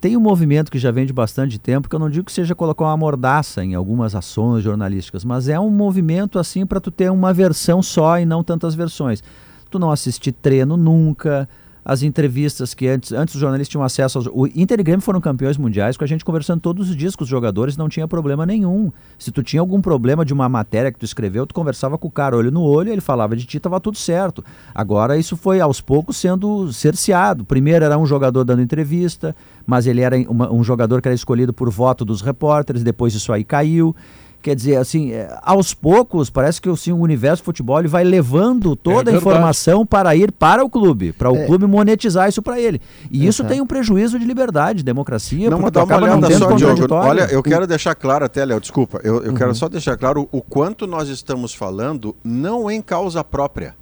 [0.00, 2.54] tem um movimento que já vem de bastante tempo, que eu não digo que seja
[2.54, 7.10] colocar uma mordaça em algumas ações jornalísticas, mas é um movimento assim para tu ter
[7.10, 9.22] uma versão só e não tantas versões.
[9.70, 11.48] Tu não assistir treino nunca,
[11.84, 14.26] as entrevistas que antes, antes os jornalistas tinham acesso aos.
[14.32, 17.24] O Inter e Grêmio foram campeões mundiais com a gente conversando todos os dias com
[17.24, 18.90] os jogadores, não tinha problema nenhum.
[19.18, 22.10] Se tu tinha algum problema de uma matéria que tu escreveu, tu conversava com o
[22.10, 24.42] cara olho no olho, ele falava de ti, tava tudo certo.
[24.74, 27.44] Agora isso foi aos poucos sendo cerceado.
[27.44, 31.52] Primeiro era um jogador dando entrevista, mas ele era uma- um jogador que era escolhido
[31.52, 33.94] por voto dos repórteres, depois isso aí caiu.
[34.44, 38.04] Quer dizer, assim, é, aos poucos, parece que assim, o universo do futebol ele vai
[38.04, 39.16] levando toda a verdade.
[39.16, 41.46] informação para ir para o clube, para o É.
[41.46, 42.78] clube monetizar isso para ele.
[43.10, 43.48] E isso Exato.
[43.54, 46.52] tem um prejuízo de liberdade, democracia, Não, porque dá uma acaba não olhada tendo só,
[46.74, 46.94] Diogo.
[46.94, 49.00] Olha, eu quero deixar claro até, Léo, desculpa.
[49.02, 49.34] Eu, eu Uhum.
[49.34, 53.74] quero só deixar claro o quanto nós estamos falando não em causa própria.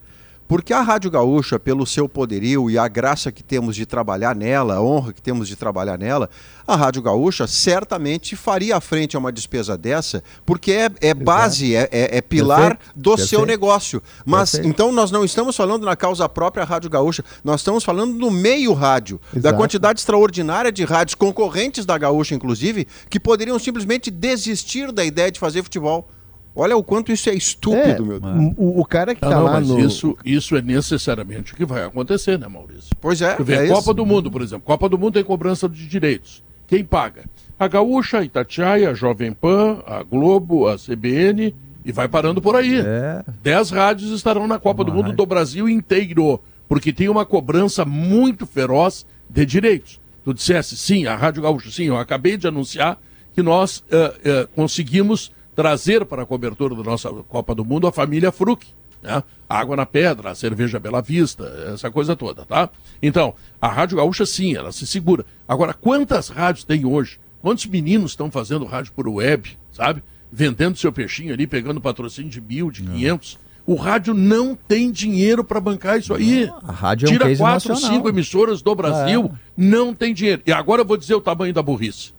[0.53, 4.75] Porque a Rádio Gaúcha, pelo seu poderio e a graça que temos de trabalhar nela,
[4.75, 6.29] a honra que temos de trabalhar nela,
[6.67, 11.89] a Rádio Gaúcha certamente faria frente a uma despesa dessa, porque é, é base, é,
[11.91, 13.47] é- é pilar Perfeito, do seu perfeito.
[13.47, 14.03] negócio.
[14.27, 14.69] Mas Perfeito.
[14.75, 18.75] então nós não estamos falando na causa própria Rádio Gaúcha, nós estamos falando no meio
[18.75, 19.57] rádio, da Exato.
[19.57, 25.41] quantidade extraordinária de rádios concorrentes da Gaúcha, inclusive, que poderiam simplesmente desistir da ideia de
[25.41, 26.11] fazer futebol.
[26.55, 28.55] Olha o quanto isso é estúpido, meu Deus.
[28.57, 29.81] O, o cara que tá não, lá mas no.
[29.81, 32.91] isso, isso é necessariamente o que vai acontecer, né, Maurício?
[33.01, 33.95] Pois é, Tu vê, é Copa isso.
[33.95, 34.65] do Mundo, por exemplo.
[34.67, 36.45] Copa do Mundo tem cobrança de direitos.
[36.67, 37.25] Quem paga?
[37.59, 42.57] A Gaúcha, a Itatiaia, a Jovem Pan, a Globo, a CBN e vai parando por
[42.57, 42.81] aí.
[42.81, 43.25] É.
[43.43, 48.47] Dez rádios estarão na Copa do Mundo do Brasil inteiro, porque tem uma cobrança muito
[48.47, 50.01] feroz de direitos.
[50.25, 52.99] Tu dissesse, sim, a Rádio Gaúcha, sim, eu acabei de anunciar
[53.35, 57.93] que nós eh, eh, conseguimos trazer para a cobertura da nossa Copa do Mundo a
[57.93, 58.67] família Fruc.
[59.03, 59.23] Né?
[59.49, 61.45] Água na pedra, a cerveja Bela Vista,
[61.75, 62.71] essa coisa toda, tá?
[63.03, 65.27] Então, a Rádio Gaúcha, sim, ela se segura.
[65.47, 67.19] Agora, quantas rádios tem hoje?
[67.41, 70.03] Quantos meninos estão fazendo rádio por web, sabe?
[70.31, 73.39] Vendendo seu peixinho ali, pegando patrocínio de mil, de quinhentos.
[73.67, 76.51] O rádio não tem dinheiro para bancar isso aí.
[76.63, 77.97] A rádio é um Tira quatro, nacional.
[77.97, 79.39] cinco emissoras do Brasil, É.
[79.57, 80.43] não tem dinheiro.
[80.47, 82.13] E agora eu vou dizer o tamanho da burrice.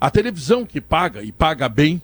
[0.00, 2.00] A televisão que paga e paga bem,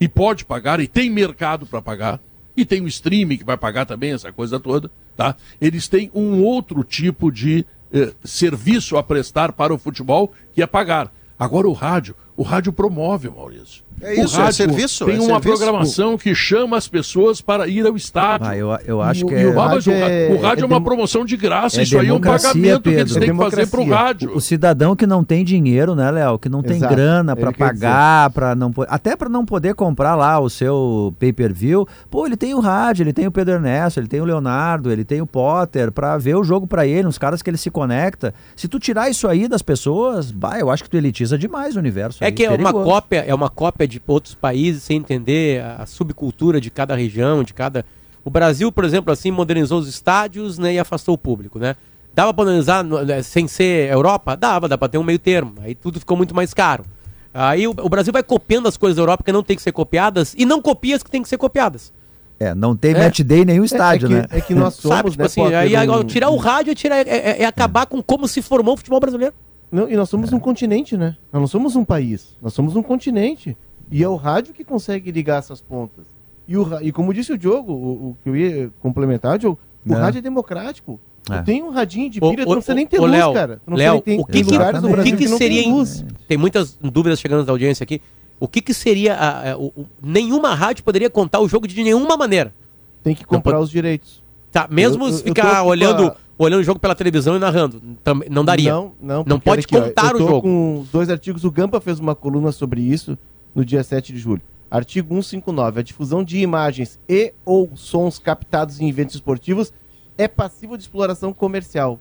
[0.00, 2.20] e pode pagar, e tem mercado para pagar,
[2.56, 5.36] e tem o streaming que vai pagar também, essa coisa toda, tá?
[5.60, 10.66] Eles têm um outro tipo de eh, serviço a prestar para o futebol, que é
[10.66, 11.12] pagar.
[11.38, 13.84] Agora o rádio, o rádio promove, Maurício.
[14.00, 15.42] É O isso, é rádio serviço, Tem é uma serviço.
[15.56, 18.46] programação que chama as pessoas para ir ao estádio.
[18.46, 19.42] Ah, eu, eu acho que o- é...
[19.42, 22.12] e o rádio é, o rádio é uma promoção de graça, É isso aí é
[22.12, 23.20] um pagamento que eles Pedro.
[23.20, 24.36] têm que fazer para o rádio.
[24.36, 26.38] O, cidadão que não tem dinheiro, né, Léo?
[26.38, 30.38] Que não tem Exato, grana para pagar, para não até para não poder comprar lá
[30.38, 31.86] o seu pay-per-view.
[32.10, 35.04] Pô, ele tem o rádio, ele tem o Pedro Ernesto, ele tem o Leonardo, ele
[35.04, 38.32] tem o Potter para ver o jogo para ele, uns caras que ele se conecta.
[38.54, 41.78] Se tu tirar isso aí das pessoas, bah, eu acho que tu elitiza demais o
[41.78, 42.22] universo.
[42.22, 42.84] É aí, que é uma perigoso.
[42.84, 47.52] cópia, é uma cópia de outros países sem entender a subcultura de cada região, de
[47.54, 47.84] cada.
[48.24, 51.74] O Brasil, por exemplo, assim, modernizou os estádios né, e afastou o público, né?
[52.14, 54.36] Dava para modernizar né, sem ser Europa?
[54.36, 55.54] Dava, dá para ter um meio termo.
[55.60, 56.84] Aí tudo ficou muito mais caro.
[57.32, 59.72] Aí o, o Brasil vai copiando as coisas da Europa que não tem que ser
[59.72, 61.92] copiadas e não copia as que tem que ser copiadas.
[62.40, 62.98] É, não tem É.
[63.04, 64.26] match day em nenhum estádio, é que- né?
[64.30, 65.26] é que nós Sabe, somos, tipo né,
[65.58, 68.42] assim, aí, um- tirar o rádio é, tirar, é, é- é acabar com como se
[68.42, 69.34] formou o futebol brasileiro.
[69.70, 71.14] Não, e nós somos um continente, né?
[71.32, 72.34] Nós não somos um país.
[72.40, 73.56] Nós somos um continente.
[73.90, 76.04] E é o rádio que consegue ligar essas pontas.
[76.46, 79.92] E, o, e como disse o Diogo, o, o que eu ia complementar, Diogo, o
[79.92, 79.96] É.
[79.96, 80.98] rádio é democrático.
[81.30, 81.42] É.
[81.42, 83.60] Tem um radinho de pilha, tu ô, não precisa nem ter ô, luz, Léo, cara.
[83.64, 84.42] Tu não Léo, nem o ter que, tem
[84.80, 85.62] do o que, que não seria.
[85.62, 86.04] tem luz.
[86.26, 88.00] Tem muitas dúvidas chegando da audiência aqui.
[88.40, 89.14] O que, que seria.
[89.14, 92.54] a- a- o- o- nenhuma rádio poderia contar o jogo de nenhuma maneira.
[93.02, 94.22] Tem que comprar os direitos.
[94.50, 97.38] Tá, mesmo Eu- eu- eu ficar com olhando, a- olhando o jogo pela televisão e
[97.38, 97.82] narrando.
[98.02, 98.72] Também, não daria.
[98.72, 99.24] Não, não.
[99.26, 100.42] Não pode aqui, ó, contar eu o jogo.
[100.42, 101.44] com os dois artigos.
[101.44, 103.18] O Gampa fez uma coluna sobre isso
[103.54, 104.42] no dia 7 de julho.
[104.70, 105.80] Artigo 159.
[105.80, 109.72] A difusão de imagens e ou sons captados em eventos esportivos
[110.16, 111.98] é passivo de exploração comercial.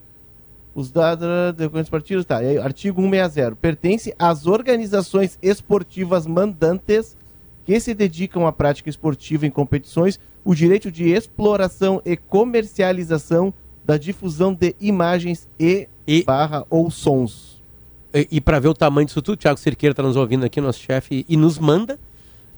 [0.75, 2.43] Os dados decorrentes partidos, tá.
[2.43, 3.55] E aí, artigo 160.
[3.55, 7.17] Pertence às organizações esportivas mandantes
[7.65, 13.97] que se dedicam à prática esportiva em competições o direito de exploração e comercialização da
[13.97, 15.87] difusão de imagens e,
[16.25, 17.56] barra ou sons.
[18.31, 20.79] E, para ver o tamanho disso tudo, o Thiago Cerqueira está nos ouvindo aqui, nosso
[20.79, 21.99] chefe, e nos manda,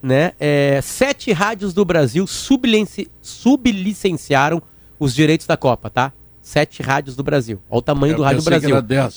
[0.01, 0.31] né?
[0.39, 4.61] é, sete rádios do Brasil sublicenci- sublicenciaram
[4.99, 6.11] os direitos da Copa, tá?
[6.41, 7.59] Sete rádios do Brasil.
[7.69, 8.75] Olha o tamanho Eu do rádio do Brasil.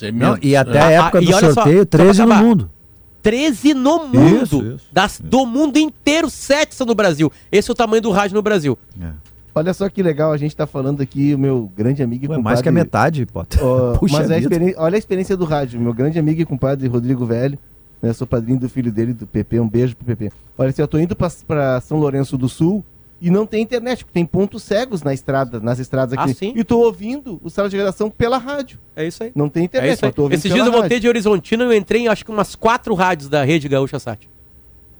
[0.08, 0.80] é Não, e até É.
[0.80, 2.70] a Ah, época ah, do e só, sorteio, só pra 13 no mundo.
[3.22, 4.42] 13 no mundo.
[4.42, 7.32] Isso, Das, do mundo inteiro, 7 são no Brasil.
[7.50, 8.76] Esse é o tamanho do rádio no Brasil.
[9.54, 12.36] Olha só que legal, a gente tá falando aqui, o meu grande amigo e Ué,
[12.36, 12.42] compadre...
[12.44, 13.62] mais que a metade, Potter.
[13.62, 14.54] Ó, Puxa mas a vida.
[14.54, 15.78] experi- olha a experiência do rádio.
[15.80, 17.58] Meu grande amigo e compadre Rodrigo Velho,
[18.00, 19.60] né, sou padrinho do filho dele, do PP.
[19.60, 20.32] Um beijo pro PP.
[20.56, 22.82] Olha, assim, eu tô indo pra, pra São Lourenço do Sul
[23.20, 26.30] e não tem internet, porque tem pontos cegos na estrada, nas estradas aqui.
[26.32, 26.52] Ah, sim?
[26.56, 28.78] E tô ouvindo o sala de redação pela rádio.
[28.96, 29.30] É isso aí.
[29.34, 30.08] Não tem É internet, isso aí.
[30.08, 32.24] mas tô ouvindo Esses pela dias eu voltei de Horizontina e eu entrei em acho
[32.24, 34.28] que umas quatro rádios da rede Gaúcha Sat.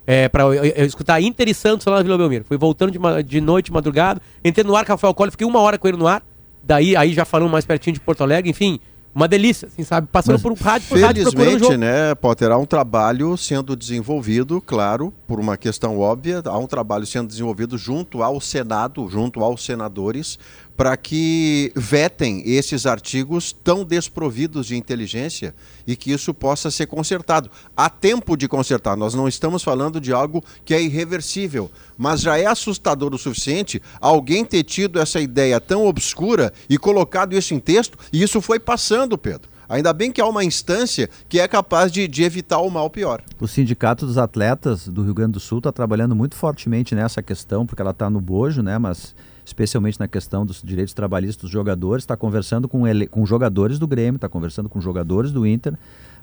[0.06, 2.44] É, pra eu, eu- eu escutar Inter e Santos lá na Vila Belmiro.
[2.44, 4.20] Fui voltando de, de noite, madrugada.
[4.44, 6.22] Entrei no ar com o Rafael Collor, fiquei uma hora com ele no ar.
[6.62, 8.78] Daí, aí já falando mais pertinho de Porto Alegre, enfim,
[9.14, 10.08] uma delícia, assim, sabe?
[10.10, 11.76] Passando por um rádio por rádio Felizmente, jogo.
[11.76, 17.04] né, Potter, há um trabalho sendo desenvolvido, claro, por uma questão óbvia, há um trabalho
[17.04, 20.38] sendo desenvolvido junto ao Senado, junto aos senadores,
[20.76, 25.54] para que vetem esses artigos tão desprovidos de inteligência
[25.86, 27.50] e que isso possa ser consertado.
[27.76, 32.38] Há tempo de consertar, nós não estamos falando de algo que é irreversível, mas já
[32.38, 37.60] é assustador o suficiente alguém ter tido essa ideia tão obscura e colocado isso em
[37.60, 39.52] texto, e isso foi passando, Pedro.
[39.68, 43.22] Ainda bem que há uma instância que é capaz de, de evitar o mal pior.
[43.40, 47.64] O Sindicato dos Atletas do Rio Grande do Sul está trabalhando muito fortemente nessa questão,
[47.64, 48.76] porque ela está no bojo, né?
[48.76, 49.14] Mas
[49.44, 53.86] especialmente na questão dos direitos trabalhistas dos jogadores, está conversando com, ele, com jogadores do
[53.86, 55.74] Grêmio, está conversando com jogadores do Inter,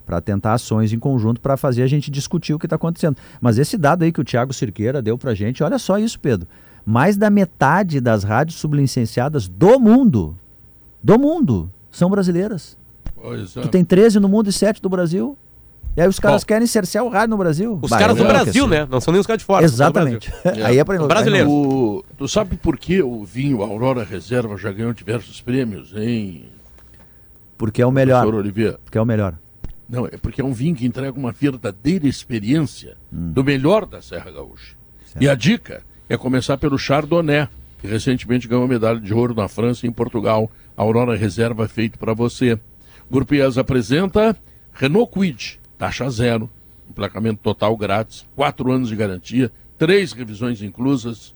[0.06, 3.18] para tentar ações em conjunto para fazer a gente discutir o que está acontecendo.
[3.40, 6.20] Mas esse dado aí que o Thiago Cirqueira deu para a gente, olha só isso,
[6.20, 6.48] Pedro.
[6.84, 10.36] Mais da metade das rádios sublicenciadas do mundo,
[11.04, 12.76] do mundo, são brasileiras.
[13.16, 13.62] Pois é.
[13.62, 15.38] Tu tem 13 no mundo e 7 do Brasil.
[15.98, 16.48] E aí os caras Bom.
[16.48, 17.78] querem cercear o rádio no Brasil.
[17.82, 18.88] Os Bah, caras do Brasil, né?
[18.90, 19.66] Não são nem os caras de fora.
[19.66, 20.32] Exatamente.
[20.44, 20.66] Brasil.
[20.68, 21.50] Aí é pra Brasileiro.
[21.50, 26.46] O- tu sabe por que o vinho Aurora Reserva já ganhou diversos prêmios, hein?
[27.58, 28.22] Porque é o melhor.
[28.22, 28.80] Professor Oliveira.
[28.86, 29.36] Porque é o melhor.
[29.90, 33.32] Não, é porque é um vinho que entrega uma verdadeira experiência Hum.
[33.32, 34.76] do melhor da Serra Gaúcha.
[35.20, 37.48] E a dica é começar pelo Chardonnay,
[37.82, 40.50] que recentemente ganhou medalha de ouro na França e em Portugal.
[40.78, 42.58] A Aurora Reserva é feito para você.
[43.12, 44.38] Grupo IES apresenta
[44.72, 46.48] Renault Quid, taxa zero,
[46.88, 51.34] emplacamento total grátis, quatro anos de garantia, três revisões inclusas.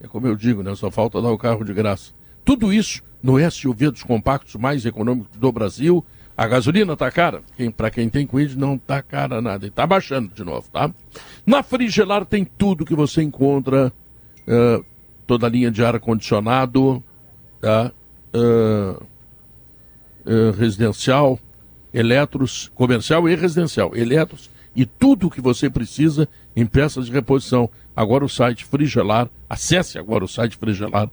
[0.00, 0.74] É como eu digo, né?
[0.76, 2.12] Só falta dar o carro de graça.
[2.44, 6.02] Tudo isso no SUV dos compactos mais econômicos do Brasil.
[6.36, 7.42] A gasolina tá cara.
[7.56, 9.66] Quem, para quem tem Quid não tá cara nada.
[9.66, 10.90] E tá baixando de novo, tá?
[11.44, 13.92] Na Frigelar tem tudo que você encontra.
[14.46, 14.80] eh,
[15.26, 17.04] toda a linha de ar-condicionado,
[17.60, 17.92] tá?
[18.32, 18.96] Eh,
[20.26, 21.38] eh, residencial,
[21.92, 27.68] eletros, comercial e residencial, eletros e tudo o que você precisa em peças de reposição.
[27.94, 31.10] Agora o site Frigelar, acesse agora o site frigelar.com.br.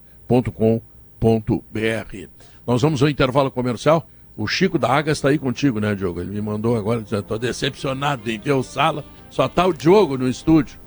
[2.65, 4.07] Nós vamos ao intervalo comercial.
[4.37, 6.21] O Chico da Águia está aí contigo, né, Diogo?
[6.21, 10.29] Ele me mandou agora dizendo, estou decepcionado em teu sala, só tá o Diogo no
[10.29, 10.79] estúdio.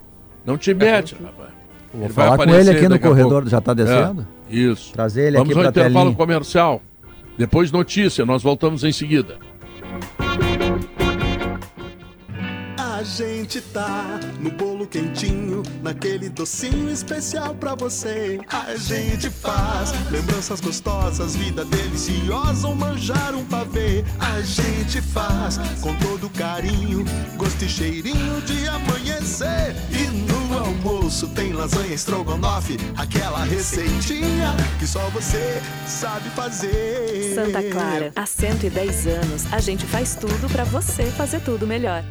[0.47, 1.51] Não te mete, rapaz.
[1.93, 3.49] Vou Ele vai falar com ele aqui no corredor.
[3.49, 4.27] Já está descendo?
[4.49, 4.93] É, isso.
[4.93, 6.17] Trazer ele Vamos aqui ao para intervalo telinha.
[6.17, 6.83] comercial.
[7.37, 9.39] Depois notícia, nós voltamos em seguida.
[13.01, 18.39] A gente tá no bolo quentinho, naquele docinho especial pra você.
[18.47, 24.05] A gente faz lembranças gostosas, vida deliciosa, ou manjar um pavê.
[24.19, 27.03] A gente faz com todo carinho,
[27.39, 29.75] gosto e cheirinho de amanhecer.
[29.91, 37.35] E no almoço tem lasanha estrogonofe, aquela receitinha que só você sabe fazer.
[37.35, 42.05] Santa Clara, há 110 anos, a gente faz tudo pra você fazer tudo melhor.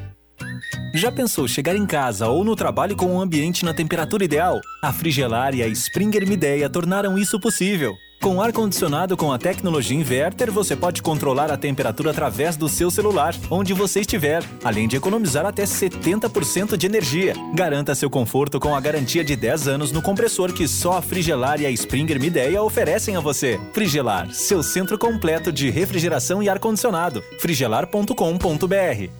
[0.93, 4.59] Já pensou chegar em casa ou no trabalho com um ambiente na temperatura ideal?
[4.81, 7.93] A Frigelar e a Springer Mideia tornaram isso possível.
[8.21, 13.33] Com ar-condicionado com a tecnologia inverter, você pode controlar a temperatura através do seu celular,
[13.49, 17.33] onde você estiver, além de economizar até 70% de energia.
[17.53, 21.61] Garanta seu conforto com a garantia de 10 anos no compressor que só a Frigelar
[21.61, 23.57] e a Springer Mideia oferecem a você.
[23.73, 27.23] Frigelar, seu centro completo de refrigeração e ar-condicionado.
[27.39, 29.18] frigelar.com.br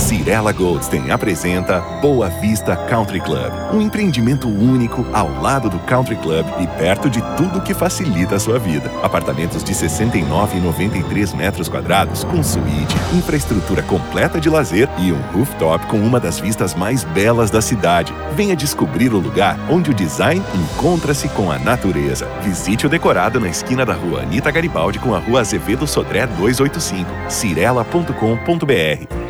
[0.00, 6.46] Cirela Goldstein apresenta Boa Vista Country Club, um empreendimento único ao lado do Country Club
[6.58, 8.90] e perto de tudo que facilita a sua vida.
[9.02, 15.20] Apartamentos de 69 e 93 metros quadrados com suíte, infraestrutura completa de lazer e um
[15.32, 18.14] rooftop com uma das vistas mais belas da cidade.
[18.34, 22.26] Venha descobrir o lugar onde o design encontra-se com a natureza.
[22.42, 27.06] Visite o decorado na esquina da rua Anita Garibaldi com a rua Azevedo Sodré 285,
[27.28, 29.29] cirela.com.br.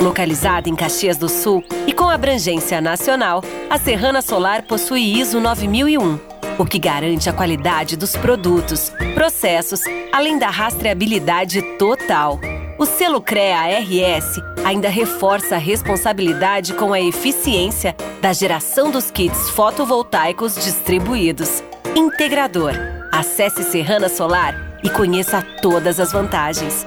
[0.00, 6.18] Localizada em Caxias do Sul e com abrangência nacional, a Serrana Solar possui ISO 9001,
[6.58, 12.40] o que garante a qualidade dos produtos, processos, além da rastreabilidade total.
[12.78, 20.54] O selo CREA-RS ainda reforça a responsabilidade com a eficiência da geração dos kits fotovoltaicos
[20.54, 21.62] distribuídos.
[21.94, 22.72] Integrador.
[23.12, 26.86] Acesse Serrana Solar e conheça todas as vantagens.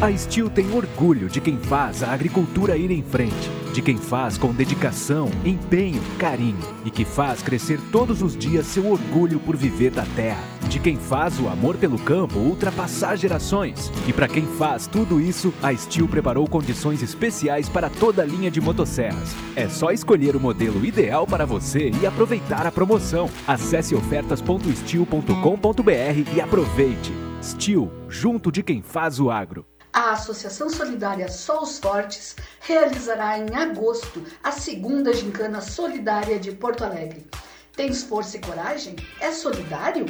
[0.00, 4.38] A Steel tem orgulho de quem faz a agricultura ir em frente, de quem faz
[4.38, 9.90] com dedicação, empenho, carinho e que faz crescer todos os dias seu orgulho por viver
[9.90, 13.90] da terra, de quem faz o amor pelo campo ultrapassar gerações.
[14.06, 18.52] E para quem faz tudo isso, a Steel preparou condições especiais para toda a linha
[18.52, 19.34] de motosserras.
[19.56, 23.28] É só escolher o modelo ideal para você e aproveitar a promoção.
[23.48, 27.12] Acesse ofertas.steel.com.br e aproveite.
[27.42, 29.66] Steel, junto de quem faz o agro.
[29.98, 37.26] A Associação Solidária Sous Fortes realizará em agosto a segunda Gincana Solidária de Porto Alegre.
[37.74, 38.94] Tens força e coragem?
[39.20, 40.06] É solidário?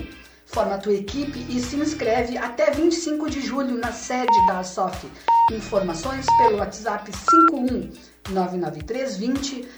[0.58, 5.06] Forma a tua equipe e se inscreve até 25 de julho na sede da ASOF.
[5.52, 7.92] Informações pelo WhatsApp 51
[8.30, 9.68] 993 20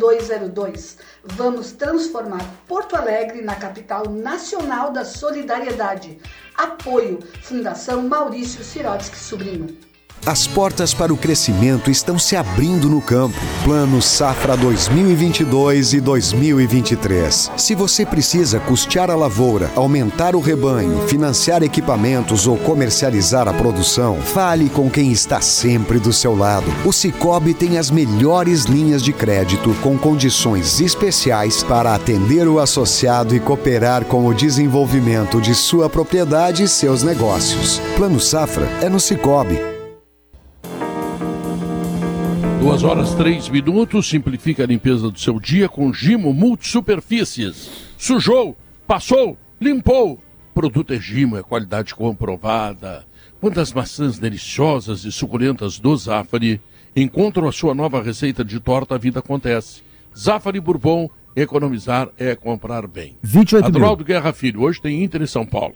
[0.00, 0.96] 0202.
[1.22, 6.18] Vamos transformar Porto Alegre na capital nacional da solidariedade.
[6.56, 9.91] Apoio Fundação Maurício Sirotsky Sobrinho.
[10.24, 13.36] As portas para o crescimento estão se abrindo no campo.
[13.64, 17.50] Plano Safra 2022 e 2023.
[17.56, 24.16] Se você precisa custear a lavoura, aumentar o rebanho, financiar equipamentos ou comercializar a produção,
[24.22, 26.66] fale com quem está sempre do seu lado.
[26.84, 33.34] O Cicobi tem as melhores linhas de crédito com condições especiais para atender o associado
[33.34, 37.80] e cooperar com o desenvolvimento de sua propriedade e seus negócios.
[37.96, 39.71] Plano Safra é no Cicobi.
[42.62, 44.08] Duas horas, três minutos.
[44.08, 47.68] Simplifica a limpeza do seu dia com Gimo Multisuperfícies.
[47.98, 48.56] Sujou,
[48.86, 50.22] passou, limpou.
[50.54, 53.04] Produto é Gimo, é qualidade comprovada.
[53.40, 56.60] Quando as maçãs deliciosas e suculentas do Zafari
[56.94, 59.82] encontram a sua nova receita de torta, a vida acontece.
[60.16, 63.16] Zafari Bourbon, economizar é comprar bem.
[63.22, 63.74] 28 mil.
[63.74, 65.74] Adroaldo Guerra Filho, hoje tem Inter em São Paulo.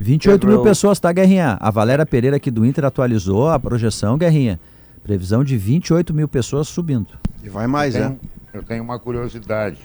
[0.00, 1.58] 28 mil pessoas, tá, Guerrinha?
[1.60, 4.60] A Valéria Pereira aqui do Inter atualizou a projeção, Guerrinha.
[5.02, 7.18] Previsão de 28 mil pessoas subindo.
[7.42, 8.08] E vai mais, eu né?
[8.08, 8.20] tenho,
[8.52, 9.78] Eu tenho uma curiosidade.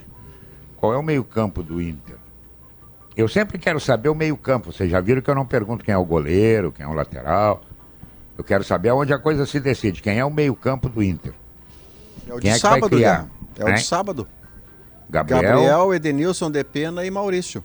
[0.78, 2.16] Qual é o meio-campo do Inter?
[3.16, 4.72] Eu sempre quero saber o meio-campo.
[4.74, 7.62] Vocês já viram que eu não pergunto quem é o goleiro, quem é o lateral.
[8.38, 10.02] Eu quero saber onde a coisa se decide.
[10.02, 11.34] Quem é o meio-campo do Inter?
[12.28, 13.18] É o Quem de é sábado, criar?
[13.22, 13.30] Guerra.
[13.58, 13.76] É o Hein?
[13.76, 14.28] de sábado.
[15.10, 15.42] Gabriel?
[15.42, 17.64] Gabriel, Edenilson, Depena e Maurício.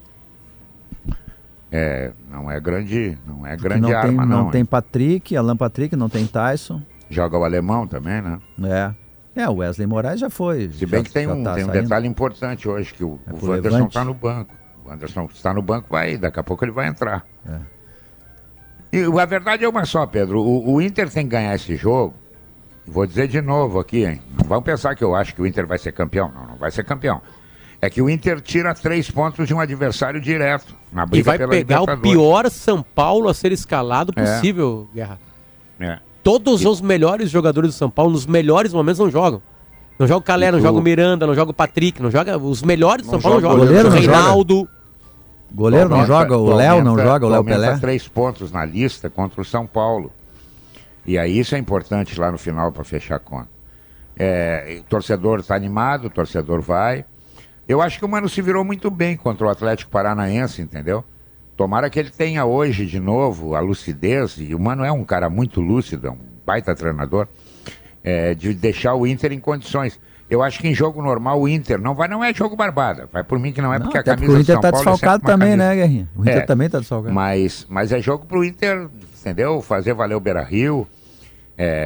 [1.72, 4.50] É, não é grande, não é grande não tem, arma, não, não.
[4.50, 4.64] tem?
[4.64, 6.82] Patrick, Alan Patrick, não tem Tyson.
[7.10, 8.38] Joga o alemão também, né?
[8.64, 9.42] É.
[9.42, 10.70] É, o Wesley Moraes já foi.
[10.72, 11.82] Se bem já- que tem um, tá tem um saindo.
[11.82, 14.54] detalhe importante hoje, que o, É o Wanderson está no banco.
[14.84, 17.24] O Wanderson está no banco, vai, daqui a pouco ele vai entrar.
[17.46, 17.58] É.
[18.92, 20.40] E a verdade é uma só, Pedro.
[20.40, 22.14] O, o Inter tem que ganhar esse jogo.
[22.86, 24.20] Vou dizer de novo aqui, hein?
[24.36, 26.30] Não vão pensar que eu acho que o Inter vai ser campeão.
[26.34, 27.20] Não, não vai ser campeão.
[27.80, 31.38] É que o Inter tira três pontos de um adversário direto na briga E vai
[31.38, 34.22] pela pegar o pior São Paulo a ser escalado É.
[34.24, 35.18] possível, Guerra.
[35.78, 35.98] É.
[36.22, 39.40] Todos os melhores jogadores do São Paulo, nos melhores momentos, não jogam.
[39.98, 42.10] Não joga o Calé, E não tu- joga o Miranda, não joga o Patrick, não
[42.10, 42.38] joga.
[42.38, 43.82] Os melhores do Não São Paulo joga não o jogam.
[43.82, 44.16] goleiro, O não joga?
[44.18, 44.68] Reinaldo.
[45.52, 47.78] Goleiro não Tu joga, o tu Léo não joga, o tu Léo Pelé.
[47.78, 50.12] três pontos na lista contra o São Paulo.
[51.04, 53.48] E aí isso é importante lá no final para fechar a conta.
[54.16, 57.04] É, o torcedor está animado, o torcedor vai.
[57.66, 61.02] Eu acho que o Mano se virou muito bem contra o Atlético Paranaense, entendeu?
[61.60, 65.28] Tomara que ele tenha hoje de novo a lucidez, e o Mano é um cara
[65.28, 67.28] muito lúcido, é um baita treinador,
[68.02, 70.00] é, de deixar o Inter em condições.
[70.30, 73.10] Eu acho que em jogo normal o Inter não vai, não é jogo barbada.
[73.12, 74.88] Vai por mim que não é porque a camisa porque o Inter São tá Paulo
[74.88, 76.08] é desfalcado uma também, camisa- né, Guerrinha?
[76.16, 76.40] O Inter É.
[76.40, 77.14] também tá desfalcado.
[77.14, 78.88] Mas, mas é jogo pro Inter,
[79.20, 79.60] entendeu?
[79.60, 80.88] Fazer valer o Beira Rio.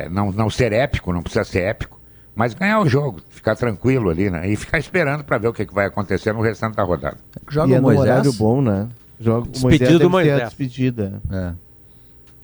[0.09, 2.01] não, não ser épico, não precisa ser épico.
[2.37, 4.49] Mas ganhar o jogo, ficar tranquilo ali, né?
[4.49, 7.16] E ficar esperando para ver o que, que vai acontecer no restante da rodada.
[7.66, 8.87] e é num horário bom, né?
[9.21, 10.43] Joga, o Despedida Moisés do Moisés.
[10.45, 11.23] despedida.
[11.31, 11.53] É.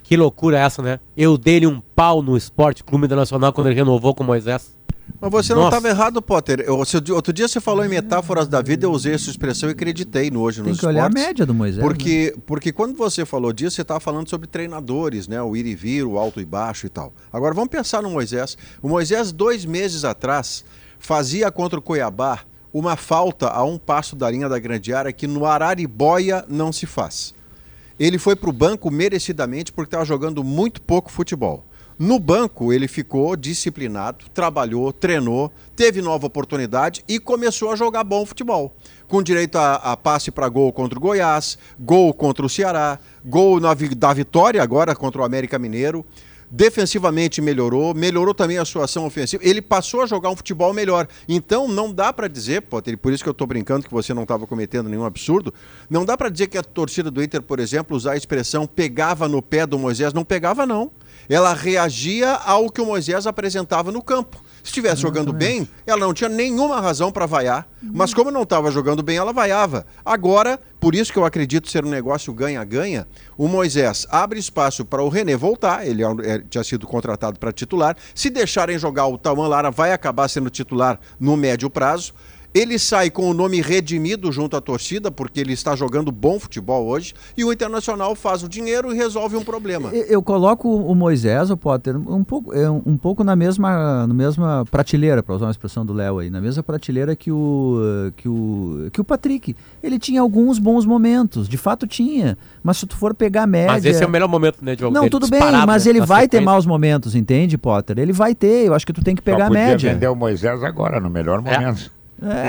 [0.02, 0.98] Que loucura é essa, né?
[1.16, 4.74] Eu dei-lhe um pau no Esporte Clube Internacional quando ele renovou com o Moisés.
[5.20, 6.60] Mas você não estava errado, Potter.
[6.60, 9.72] Eu, se- outro dia você falou em metáforas da vida, eu usei essa expressão e
[9.72, 11.26] acreditei no hoje Tem nos que olhar a esportes.
[11.28, 11.78] média do Moisés.
[11.78, 11.82] né?
[11.82, 15.42] Porque, porque quando você falou disso, você estava falando sobre treinadores, né?
[15.42, 17.12] O ir e vir, o alto e baixo e tal.
[17.32, 18.56] Agora vamos pensar no Moisés.
[18.80, 20.64] O Moisés, dois meses atrás,
[20.98, 22.40] fazia contra o Cuiabá
[22.72, 26.86] uma falta a um passo da linha da grande área que no Araribóia não se
[26.86, 27.34] faz.
[27.98, 31.64] Ele foi para o banco merecidamente porque estava jogando muito pouco futebol.
[31.98, 38.24] No banco, ele ficou disciplinado, trabalhou, treinou, teve nova oportunidade e começou a jogar bom
[38.24, 38.74] futebol.
[39.06, 43.60] Com direito a, a passe para gol contra o Goiás, gol contra o Ceará, gol
[43.60, 46.02] na da vitória agora contra o América Mineiro.
[46.50, 49.42] Defensivamente melhorou, melhorou também a sua ação ofensiva.
[49.44, 51.06] Ele passou a jogar um futebol melhor.
[51.28, 54.22] Então não dá para dizer, Potter, por isso que eu estou brincando que você não
[54.22, 55.54] estava cometendo nenhum absurdo,
[55.88, 59.28] não dá para dizer que a torcida do Inter, por exemplo, usar a expressão pegava
[59.28, 60.90] no pé do Moisés, não pegava não.
[61.28, 64.42] Ela reagia ao que o Moisés apresentava no campo.
[64.62, 67.66] Se estivesse jogando bem, ela não tinha nenhuma razão para vaiar.
[67.82, 69.86] Mas como não estava jogando bem, ela vaiava.
[70.04, 73.06] Agora, por isso que eu acredito ser um negócio ganha-ganha,
[73.36, 75.86] o Moisés abre espaço para o René voltar.
[75.86, 77.96] Ele é é- tinha sido contratado para titular.
[78.14, 82.12] Se deixarem jogar, o Tauan Lara vai acabar sendo titular no médio prazo.
[82.52, 86.86] Ele sai com o nome redimido junto à torcida, porque ele está jogando bom futebol
[86.86, 89.90] hoje, e o Internacional faz o dinheiro e resolve um problema.
[89.90, 94.14] Eu, eu coloco o Moisés, o Potter, um pouco, é, um pouco na mesma, na
[94.14, 97.78] mesma prateleira, para usar uma expressão do Léo aí, na mesma prateleira que o,
[98.16, 99.54] que, o, que o Patrick.
[99.82, 102.36] Ele tinha alguns bons momentos, de fato tinha.
[102.62, 103.72] Mas se tu for pegar a média.
[103.72, 105.90] Mas esse é o melhor momento, né, de jogo Não, dele, tudo bem, mas né,
[105.90, 106.44] ele vai ter sequência.
[106.44, 107.98] maus momentos, entende, Potter?
[107.98, 109.92] Ele vai ter, eu acho que tu tem que pegar a média.
[109.92, 111.92] vender o Moisés agora, no melhor momento.
[111.96, 111.99] É,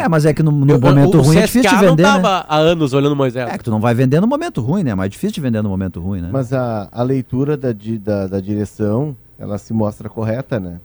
[0.10, 2.04] mas é que no, no Eu- momento o ruim é difícil de não vender.
[2.04, 2.10] né?
[2.10, 3.50] tava há anos olhando Moisés.
[3.50, 4.94] É que tu não vai vender no momento ruim, né?
[4.96, 6.30] Mais difícil de vender no momento ruim, né?
[6.32, 10.80] Mas a, a leitura da, da, da direção, ela se mostra correta, né?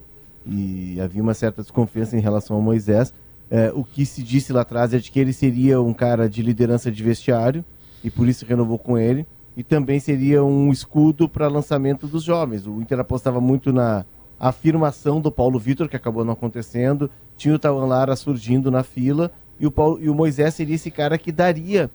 [0.47, 3.12] E havia uma certa desconfiança em relação ao Moisés.
[3.51, 6.43] É, o que se disse lá atrás é de que ele seria um cara de
[6.43, 7.64] liderança de vestiário,
[8.05, 9.26] e por isso renovou com ele.
[9.57, 12.66] E também seria um escudo para lançamento dos jovens.
[12.66, 14.05] O Inter apostava muito na
[14.39, 17.11] afirmação do Paulo Vitor, que acabou não acontecendo.
[17.37, 19.30] Tinha o Tawan Lara surgindo na fila.
[19.59, 21.91] E o, Paulo, e o Moisés seria esse cara que daria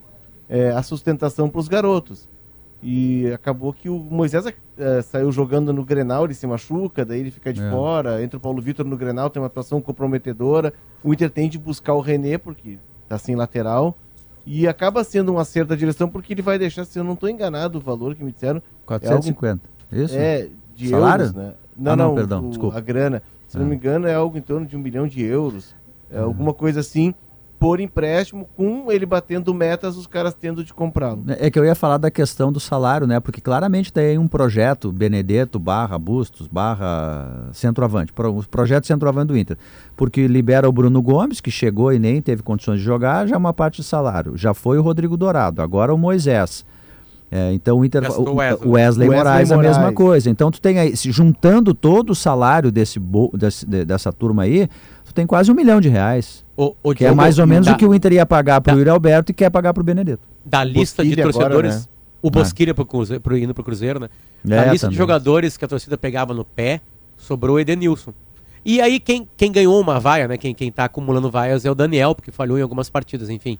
[0.50, 2.28] é, a sustentação para os garotos.
[2.84, 4.44] E acabou que o Moisés
[4.76, 7.70] eh, saiu jogando no Grenal, ele se machuca, daí ele fica de É.
[7.70, 8.24] fora.
[8.24, 10.74] Entra o Paulo Vitor no Grenal, tem uma atuação comprometedora.
[11.04, 13.96] O Inter tem de buscar o René, porque tá sem lateral.
[14.48, 17.30] E acaba sendo um acerto da direção, porque ele vai deixar, se eu não estou
[17.30, 18.58] enganado, o valor que me disseram.
[18.58, 19.62] é 450,
[19.92, 20.18] algo- isso?
[20.18, 21.26] É, de Salário?
[21.26, 21.54] euros, né?
[21.82, 22.78] Não, Ah, não, não, perdão, o- desculpa.
[22.78, 23.22] a grana.
[23.48, 23.70] Se não Ah.
[23.70, 25.76] me engano, é algo em torno de um milhão de euros.
[26.10, 27.14] É alguma coisa assim,
[27.60, 31.24] por empréstimo, com ele batendo metas, os caras tendo de comprá-lo.
[31.28, 33.20] É que eu ia falar da questão do salário, né?
[33.20, 39.38] Porque claramente tem um projeto Benedetto barra Bustos barra centroavante, pro, o projeto centroavante do
[39.38, 39.58] Inter.
[39.96, 43.54] Porque libera o Bruno Gomes, que chegou e nem teve condições de jogar, já uma
[43.54, 44.36] parte de salário.
[44.36, 46.66] Já foi o Rodrigo Dourado, agora o Moisés.
[47.34, 48.68] É, então o Inter, o, o Wesley.
[48.68, 49.78] o Wesley, Wesley Moraes, a Moraes.
[49.78, 50.30] mesma coisa.
[50.30, 54.44] Então tu tem aí, se juntando todo o salário desse, bo- desse- de- dessa turma
[54.44, 54.68] aí,
[55.06, 56.44] tu tem quase um milhão de reais.
[56.58, 58.78] O, o Que é mais ou menos da, o que o Inter ia pagar pro
[58.78, 60.22] Yuri Alberto e quer pagar pro Benedetto.
[60.46, 61.76] da lista de Bosquilha agora, torcedores.
[61.86, 61.92] né?
[62.22, 64.10] O Bosquilha pro Cruzeiro, pro, indo pro Cruzeiro, né?
[64.44, 64.92] Da É, lista também.
[64.92, 66.82] de jogadores que a torcida pegava no pé,
[67.18, 68.14] sobrou o Edenilson.
[68.64, 70.38] E aí, quem, quem ganhou uma vaia, né?
[70.38, 73.58] Quem, quem tá acumulando vaias é o Daniel, porque falhou em algumas partidas, enfim.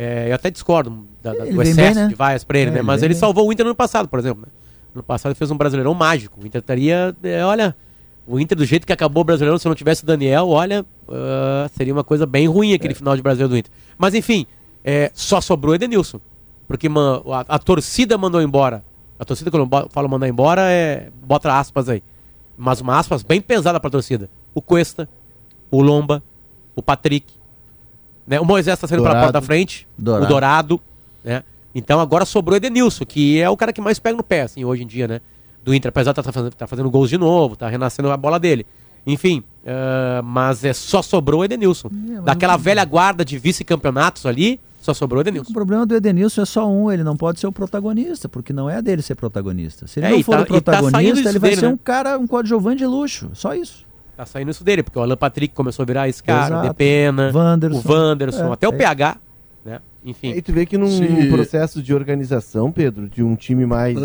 [0.00, 2.08] É, eu até discordo da- da- Ele do excesso bem, né?
[2.08, 2.78] de vaias pra ele, É, né?
[2.78, 3.18] ele Mas ele bem.
[3.20, 4.42] salvou o Inter no ano passado, por exemplo.
[4.42, 4.48] Né?
[4.94, 6.40] No passado ele fez um brasileirão mágico.
[6.40, 7.14] O Inter estaria.
[7.22, 7.74] é, olha,
[8.26, 11.68] o Inter, do jeito que acabou o brasileirão, se não tivesse o Daniel, olha, ah,
[11.76, 12.74] seria uma coisa bem ruim É.
[12.76, 13.72] aquele final de brasileiro do Inter.
[13.98, 14.46] Mas enfim,
[14.84, 16.20] é, só sobrou o Edenilson.
[16.68, 18.84] Porque man- a, a torcida mandou embora.
[19.18, 21.08] A torcida, quando eu falo mandar embora, é.
[21.24, 22.02] Bota aspas aí.
[22.56, 24.30] Mas uma aspas bem pesada pra torcida.
[24.54, 25.08] O Cuesta,
[25.72, 26.22] o Lomba,
[26.76, 27.26] o Patrick.
[28.28, 28.38] Né?
[28.38, 29.86] O Moisés tá saindo pela porta da frente.
[29.96, 30.24] Dourado.
[30.24, 30.80] O Dourado.
[31.24, 31.42] Né?
[31.74, 34.64] Então agora sobrou o Edenilson, que é o cara que mais pega no pé, assim,
[34.64, 35.20] hoje em dia, né?
[35.64, 38.38] Do Inter, apesar de estar fazendo, tá fazendo gols de novo, tá renascendo a bola
[38.38, 38.64] dele.
[39.06, 41.88] Enfim, ah, mas é só sobrou o Edenilson.
[42.24, 45.50] Daquela velha guarda de vice-campeonatos ali, só sobrou o Edenilson.
[45.50, 48.68] O problema do Edenilson é só um, ele não pode ser o protagonista, porque não
[48.68, 49.86] é dele ser protagonista.
[49.86, 51.72] Se ele É, não for tá- o tá protagonista, isso ele vai dele, ser né?
[51.72, 53.86] um cara, um coadjuvante de luxo, só isso.
[54.18, 56.66] Tá saindo isso dele, porque o Alan Patrick começou a virar esse cara, o Exato.
[56.70, 57.88] Depena, Wanderson.
[57.88, 58.76] o Wanderson, É, até o é.
[58.76, 59.16] PH,
[59.64, 59.80] né?
[60.04, 60.32] Enfim.
[60.32, 63.96] E tu vê que num Se- processo de organização, Pedro, de um time mais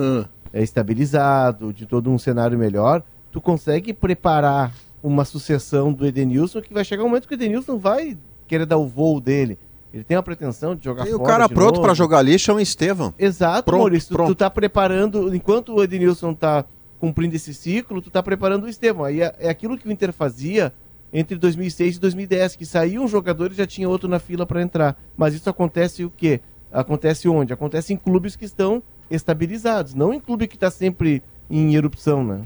[0.54, 3.02] é, estabilizado, de todo um cenário melhor,
[3.32, 7.80] tu consegue preparar uma sucessão do Edenilson que vai chegar um momento que o Edenilson
[7.80, 8.16] vai
[8.48, 9.58] querer dar o voo dele.
[9.92, 11.82] Ele tem a pretensão de jogar Tem o fora cara de pronto novo.
[11.82, 13.14] para jogar ali chama Estevam.
[13.18, 14.10] Exato, Pronto, Maurício.
[14.10, 14.36] Tu- Tu, pronto.
[14.36, 16.66] tá preparando, enquanto o Edenilson tá
[17.04, 19.04] cumprindo esse ciclo, tu tá preparando o Estevão.
[19.04, 20.72] Aí é, é aquilo que o Inter fazia
[21.12, 24.62] entre 2006 e 2010, que saía um jogador e já tinha outro na fila para
[24.62, 24.98] entrar.
[25.18, 26.40] Mas isso acontece o quê?
[26.72, 27.52] Acontece onde?
[27.52, 28.82] Acontece em clubes que estão
[29.12, 32.42] estabilizados, não em clube que está sempre em erupção, né?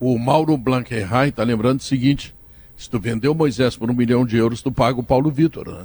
[0.00, 2.34] O Mauro Blankenheim tá lembrando o seguinte:
[2.74, 5.68] se tu vender o Moisés por um milhão de euros, tu paga o Paulo Vitor,
[5.68, 5.84] né?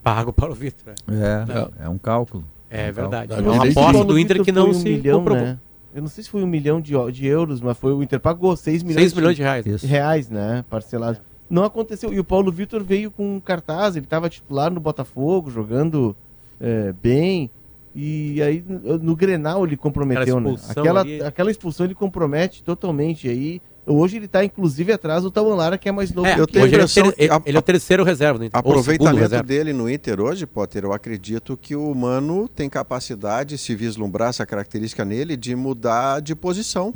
[0.00, 0.94] Paga o Paulo Vitor.
[1.08, 2.44] É, é, um cálculo.
[2.70, 3.32] É um verdade.
[3.32, 5.44] É uma aposta do Inter que não um se milhão, comprovou.
[5.44, 5.58] né?
[5.92, 8.54] Eu não sei se foi um milhão de, de euros, mas foi o Inter pagou
[8.54, 9.66] 6 milhões, 6 milhões de reais.
[9.66, 9.86] Isso.
[9.86, 10.64] reais, né?
[10.70, 11.18] Parcelado.
[11.48, 12.12] Não aconteceu.
[12.14, 16.14] E o Paulo Vitor veio com um cartaz, ele estava titular no Botafogo, jogando
[16.60, 17.50] é, bem.
[17.92, 20.50] E aí no, Grenal ele comprometeu, Aquela né?
[20.52, 21.22] expulsão Aquela, ali.
[21.22, 23.26] aquela expulsão ele compromete totalmente.
[23.26, 26.26] E aí hoje ele tá inclusive atrás do Tauan Lara, que é mais novo.
[26.28, 28.58] É, Eu tenho hoje ele é, ele, a- ele é o terceiro reserva do Inter.
[28.58, 29.42] Aproveitamento reserva.
[29.44, 34.44] dele no Inter hoje, Potter, eu acredito que o Mano tem capacidade, se vislumbrar essa
[34.46, 36.94] característica nele, de mudar de posição.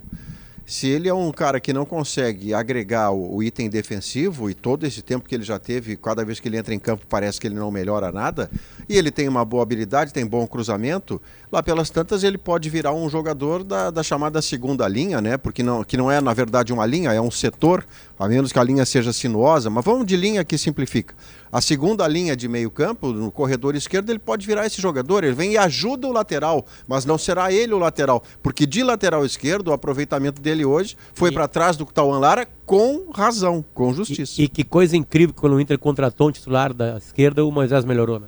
[0.67, 5.03] Se ele é um cara que não consegue agregar o, item defensivo, e todo esse
[5.03, 7.55] tempo que ele já teve, cada vez que ele entra em campo parece que ele
[7.55, 8.51] não melhora nada,
[8.89, 11.21] e ele tem uma boa habilidade, tem bom cruzamento,
[11.53, 15.37] lá pelas tantas ele pode virar um jogador da, da chamada segunda linha, né?
[15.37, 17.85] Porque não, que não é, na verdade, uma linha, é um setor,
[18.19, 21.15] a menos que a linha seja sinuosa, mas vamos de linha que simplifica.
[21.55, 25.23] A segunda linha de meio campo, no corredor esquerdo, ele pode virar esse jogador.
[25.23, 28.25] Ele vem e ajuda o lateral, mas não será ele o lateral.
[28.43, 33.09] Porque de lateral esquerdo, o aproveitamento dele hoje foi para trás do Tauan Lara com
[33.15, 34.43] razão, com justiça.
[34.43, 37.85] E que coisa incrível que quando o Inter contratou um titular da esquerda, o Moisés
[37.85, 38.27] melhorou, né?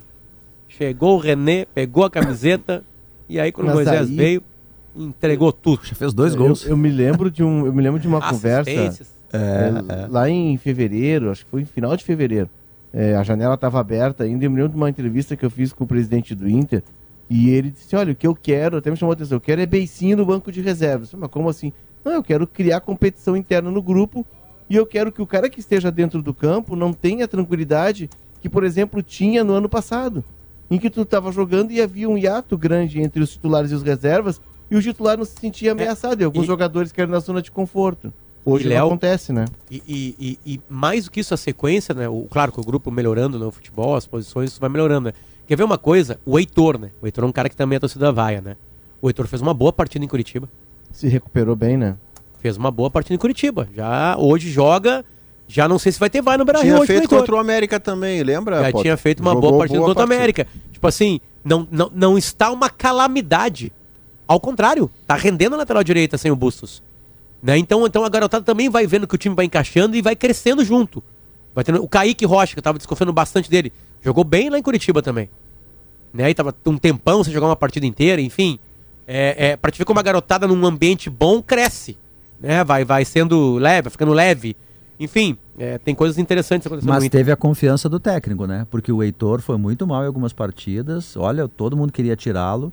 [0.68, 2.84] Chegou o René, pegou a camiseta,
[3.28, 4.42] e aí quando o Mas Moisés aí- veio,
[4.94, 5.80] entregou tudo.
[5.84, 6.64] Já fez dois Eu- gols.
[6.64, 9.08] Eu, me lembro de um, eu me lembro de uma conversa Assistências.
[9.32, 9.72] é,
[10.04, 12.48] É, lá em fevereiro, acho que foi em final de fevereiro.
[12.98, 14.46] É, a janela estava aberta ainda.
[14.46, 16.82] Eu me lembro de uma entrevista que eu fiz com o presidente do Inter
[17.28, 19.60] e ele disse: Olha, o que eu quero, até me chamou a atenção, eu quero
[19.60, 21.12] é beicinho no banco de reservas.
[21.12, 21.74] Mas como assim?
[22.02, 24.24] Não, eu quero criar competição interna no grupo
[24.70, 28.08] e eu quero que o cara que esteja dentro do campo não tenha tranquilidade
[28.40, 30.24] que, por exemplo, tinha no ano passado,
[30.70, 33.82] em que tu estava jogando e havia um hiato grande entre os titulares e os
[33.82, 34.40] reservas
[34.70, 36.22] e o titular não se sentia ameaçado.
[36.22, 38.10] E alguns e- jogadores que eram na zona de conforto.
[38.48, 39.44] Hoje E, não Léo, acontece, né?
[39.68, 40.14] E, e-
[40.46, 42.08] e- e mais do que isso, a sequência, né?
[42.08, 45.12] O, claro que o grupo melhorando no futebol, as posições, isso vai melhorando, né?
[45.48, 46.18] Quer ver uma coisa?
[46.24, 46.90] O Heitor, né?
[47.02, 48.56] O Heitor é um cara que também a torcida vaia, né?
[49.02, 50.48] O Heitor fez uma boa partida em Curitiba.
[50.92, 51.96] Se recuperou bem, né?
[52.40, 53.68] Fez uma boa partida em Curitiba.
[53.74, 55.04] Já hoje joga.
[55.48, 57.78] Já não sei se vai ter vai no Brasil Tinha hoje feito contra o América
[57.78, 58.56] também, lembra?
[58.62, 58.82] Já Potter?
[58.82, 60.04] tinha feito uma Jogou boa partida contra o.
[60.04, 60.46] América.
[60.72, 63.72] Tipo assim, não, não, não está uma calamidade.
[64.26, 66.82] Ao contrário, tá rendendo a lateral direita sem o Bustos.
[67.46, 67.56] Né?
[67.58, 70.64] Então, então a garotada também vai vendo que o time vai encaixando e vai crescendo
[70.64, 71.00] junto.
[71.54, 74.62] Vai tendo, o Kaique Rocha, que eu tava desconfiando bastante dele, jogou bem lá em
[74.62, 75.30] Curitiba também.
[76.12, 76.28] Né?
[76.28, 78.58] E tava um tempão sem jogar uma partida inteira, enfim.
[79.06, 81.96] É, é, pra te ver como a garotada num ambiente bom cresce.
[82.40, 82.64] Né?
[82.64, 84.56] Vai, vai sendo leve, vai ficando leve.
[84.98, 88.66] Enfim, é, tem coisas interessantes acontecendo Mas teve a confiança do técnico, né?
[88.68, 91.16] Porque o Heitor foi muito mal em algumas partidas.
[91.16, 92.72] Olha, todo mundo queria tirá-lo.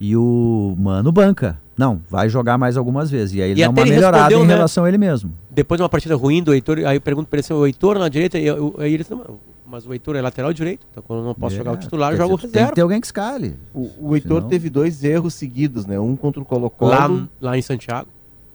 [0.00, 1.58] E o Mano banca.
[1.76, 3.34] Não, vai jogar mais algumas vezes.
[3.36, 4.54] E aí ele E dá uma ele melhorada em né?
[4.54, 5.32] relação a ele mesmo.
[5.50, 7.98] depois de uma partida ruim do Heitor, aí eu pergunto pra ele se o Heitor
[7.98, 8.56] na direita, e aí
[8.94, 11.58] ele disse, não, mas o Heitor é lateral direito, então quando eu não posso É,
[11.58, 12.58] jogar o titular, eu jogo dizer, reserva.
[12.66, 13.54] Tem que ter alguém que escale.
[13.74, 15.98] O, o Heitor Senão- teve dois erros seguidos, né?
[16.00, 16.90] Um contra o Colo-Colo.
[16.90, 18.08] Lá, lá em Santiago.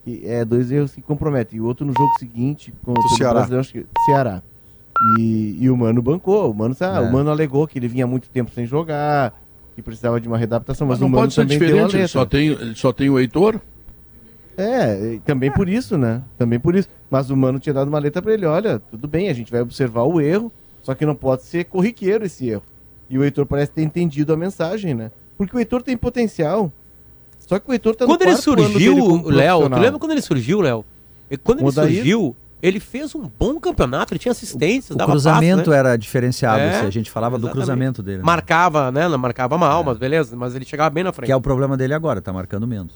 [0.04, 1.58] que é dois erros que comprometem.
[1.60, 3.34] E o outro no jogo seguinte, contra o Ceará.
[3.36, 4.42] Brasileiro, acho que Ceará.
[5.20, 6.52] E, e o Mano bancou.
[6.52, 7.10] O Mano, sabe, É.
[7.10, 9.34] o Mano alegou que ele vinha muito tempo sem jogar,
[9.76, 11.72] que precisava de uma readaptação, mas, Mas o não Mano pode ser também deu a
[11.72, 13.60] diferente, ele só tem, ele só tem o Heitor.
[14.56, 16.22] É, também por isso, né?
[16.38, 16.88] Também por isso.
[17.10, 19.62] Mas o Mano tinha dado uma letra pra ele, olha, tudo bem, a gente vai
[19.62, 20.52] observar o erro,
[20.82, 22.64] só que não pode ser corriqueiro esse erro.
[23.10, 25.12] E o Heitor parece ter entendido a mensagem, né?
[25.38, 26.72] Porque o Heitor tem potencial.
[27.40, 30.62] Só que o Heitor tá Quando no ele surgiu, Léo, tu lembra quando ele surgiu,
[30.62, 30.86] Léo?
[31.44, 35.70] Quando ele surgiu, ele fez um bom campeonato, ele tinha assistência, O dava cruzamento passe,
[35.72, 35.78] né?
[35.78, 36.62] era diferenciado.
[36.62, 37.58] É, assim, a gente falava do exatamente.
[37.58, 38.20] cruzamento dele.
[38.20, 38.24] né?
[38.24, 39.06] Marcava, né?
[39.10, 41.26] Marcava mal, mas beleza, mas ele chegava bem na frente.
[41.26, 42.94] Que é o problema dele agora, tá marcando menos.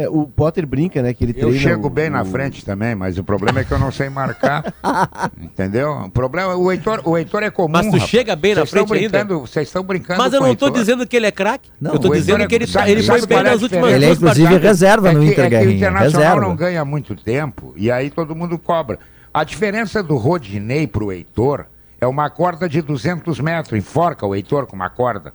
[0.00, 1.12] É, o Potter brinca, né?
[1.12, 3.72] Que ele Eu chego o- bem na o- frente também, mas o problema é que
[3.72, 4.72] eu não sei marcar.
[5.40, 5.90] entendeu?
[6.04, 7.68] O problema, o Heitor, o Heitor é comum.
[7.72, 8.08] Mas tu rapaz.
[8.10, 9.34] chega bem na Vocês estão frente ainda?
[9.38, 10.70] Vocês estão brincando Mas eu não o Heitor.
[10.70, 11.68] dizendo que ele é craque.
[11.80, 13.50] Não, eu o dizendo Heitor que ele, é- tá, sabe- ele foi bem qual é
[13.50, 13.92] nas últimas?
[13.92, 14.62] Ele é inclusive partidas.
[14.62, 15.70] reserva no é que, Inter, é que o.
[15.72, 16.40] Internacional Reserva.
[16.48, 18.98] não ganha muito tempo e aí todo mundo cobra.
[19.34, 21.66] A diferença do Rodinei pro Heitor
[22.00, 25.34] é uma corda de 200 metros, enforca o Heitor com uma corda.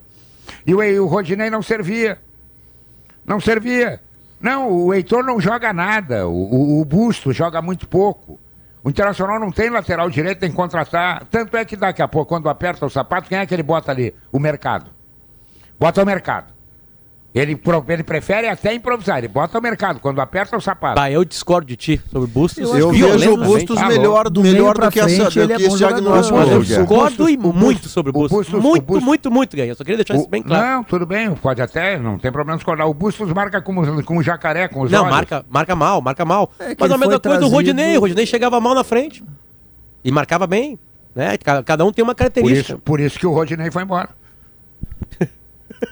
[0.65, 2.17] E o, o Rodinei não servia.
[3.25, 3.99] Não servia.
[4.43, 6.27] Não, o Heitor não joga nada.
[6.27, 8.37] O, o, Busto joga muito pouco.
[8.83, 11.25] O Internacional não tem lateral direito, tem que contratar.
[11.31, 13.93] Tanto é que daqui a pouco, quando aperta o sapato, quem é que ele bota
[13.93, 14.13] ali?
[14.33, 14.91] O mercado.
[15.79, 16.52] Bota o mercado.
[17.35, 20.93] Ele, ele prefere até improvisar, ele bota o mercado quando aperta o sapato.
[20.93, 22.59] Bah, eu discordo de ti sobre Bustos.
[22.77, 25.55] Eu vejo o Bustos Tá melhor, Do melhor do que, essa, frente, do ele é
[25.55, 26.37] que bom esse diagnóstico.
[26.37, 28.37] Eu do discordo e muito sobre o o Bustos.
[28.37, 29.57] Bustos- muito, o Bustos- muito, muito.
[29.57, 30.63] Eu só queria deixar isso O- bem claro.
[30.63, 32.87] Não, tudo bem, pode até, não tem problema discordar.
[32.87, 35.11] O Bustos marca com, com o jacaré, com os Não, olhos.
[35.15, 36.51] marca, marca mal, marca mal.
[36.59, 37.97] É Mas a mesma coisa do trazido- Rodinei.
[37.97, 39.23] O Rodinei chegava mal na frente.
[40.03, 40.77] E marcava bem.
[41.15, 41.35] Né?
[41.39, 42.73] Ca- Cada um tem uma Por característica.
[42.73, 44.09] isso, por isso que o Rodinei foi embora.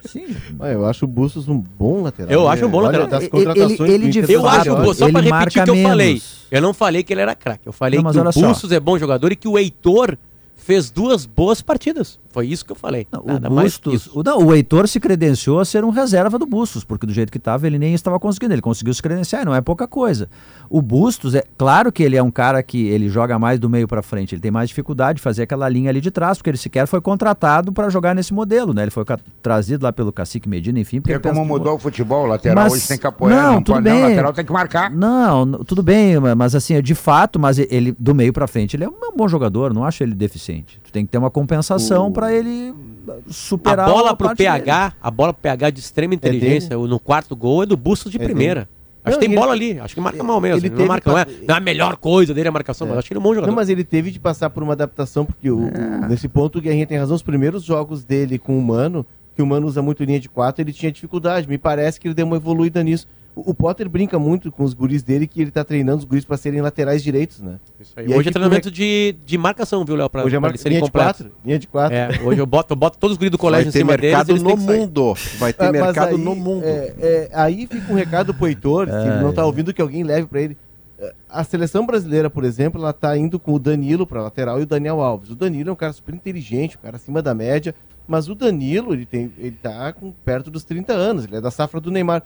[0.05, 0.35] Sim.
[0.59, 2.31] Ah, eu acho o Bustos um bom lateral.
[2.31, 2.49] Eu né?
[2.51, 3.07] acho um bom Olha, lateral.
[3.07, 5.89] Das Ele- contratações ele- ele Eu acho, pô, só pra repetir o que eu menos.
[5.89, 6.21] falei.
[6.51, 7.67] Eu não falei que ele era craque.
[7.67, 8.47] Eu falei Não, que o olha só.
[8.47, 10.17] Bustos é bom jogador e que o Heitor
[10.55, 12.19] fez duas boas partidas.
[12.31, 13.07] Foi isso que eu falei.
[13.11, 16.39] O Nada mais que Bustos, o, não, o Heitor se credenciou a ser um reserva
[16.39, 19.41] do Bustos, porque do jeito que estava ele nem estava conseguindo, ele conseguiu se credenciar,
[19.41, 20.29] e não é pouca coisa.
[20.69, 23.87] O Bustos, é claro que ele é um cara que ele joga mais do meio
[23.87, 26.57] para frente, ele tem mais dificuldade de fazer aquela linha ali de trás, porque ele
[26.57, 28.83] sequer foi contratado para jogar nesse modelo, né?
[28.83, 29.03] Ele foi
[29.41, 31.01] trazido lá pelo Cacique Medina, enfim.
[31.01, 33.61] porque como que- mudou o futebol, o lateral Mas- hoje tem que apoiar, não, não,
[33.61, 34.05] tudo pode não, bem.
[34.05, 34.89] o lateral tem que marcar.
[34.91, 38.75] Não, tudo bem, ma- mas assim, é de fato, mas ele do meio pra frente,
[38.75, 40.79] ele é um é um bom jogador, não acho ele deficiente.
[40.91, 42.71] Tu tem que ter uma compensação pra ele
[43.07, 44.95] uh, A superar bola pro PH, dele.
[45.01, 48.23] a bola pro PH de extrema inteligência, no quarto gol é do Bustos de É
[48.23, 48.61] primeira.
[48.61, 48.67] dele.
[49.03, 50.57] Acho Não, que tem e bola ele- ali, acho que marca mal mesmo.
[50.59, 52.85] ele Ele não, marca, não, é, pa- não é a melhor coisa dele a marcação,
[52.87, 53.47] mas acho que ele é um bom jogador.
[53.47, 56.61] Não, mas ele teve de passar por uma adaptação, porque o, o- nesse ponto o
[56.61, 57.15] Guerrinha tem razão.
[57.15, 59.03] Os primeiros jogos dele com o Mano,
[59.35, 61.47] que o Mano usa muito linha de quatro, ele tinha dificuldade.
[61.47, 63.07] Me parece que ele deu uma evoluída nisso.
[63.35, 66.25] O, o Potter brinca muito com os guris dele, que ele tá treinando os guris
[66.25, 67.59] para serem laterais direitos, né?
[67.79, 68.05] Isso aí.
[68.07, 70.09] E aí Hoje é fica um treinamento rec- de, de marcação, viu, Léo?
[70.09, 71.95] Pra, Hoje é pra mar- eles serem linha de quatro, linha de quatro.
[71.97, 74.11] É, hoje eu boto, eu boto todos os guris do colégio em ter cima deles.
[74.11, 75.13] mercado eles têm no mundo.
[75.39, 76.63] Vai ter Ah, mercado aí, no mundo.
[76.65, 79.45] é, é, aí fica um recado pro Heitor, se ele não tá É.
[79.45, 80.57] ouvindo, que alguém leve para ele.
[80.99, 84.63] É, A seleção brasileira, por exemplo, ela tá indo com o Danilo para lateral e
[84.63, 85.29] o Daniel Alves.
[85.29, 87.73] O Danilo é um cara super inteligente, um cara acima da média,
[88.05, 91.49] mas o Danilo, ele tem, ele tá com perto dos 30 anos, ele é da
[91.49, 92.23] safra do Neymar.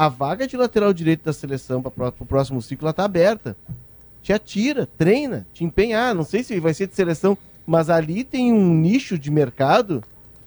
[0.00, 3.54] A vaga de lateral direito da seleção para o próximo ciclo ela tá aberta.
[4.22, 6.14] Te atira, treina, te empenhar.
[6.14, 7.36] Não sei se vai ser de seleção,
[7.66, 10.02] mas ali tem um nicho de mercado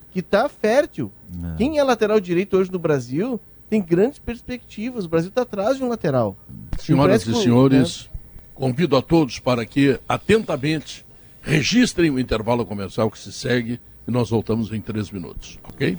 [0.09, 1.11] que tá fértil.
[1.55, 3.39] Quem é lateral direito hoje no Brasil
[3.69, 5.05] tem grandes perspectivas.
[5.05, 6.35] O Brasil está atrás de um lateral.
[6.79, 8.09] Senhoras e senhores,
[8.55, 11.05] convido a todos para que atentamente
[11.43, 15.95] registrem o intervalo comercial que se segue e nós voltamos em três minutos, ok?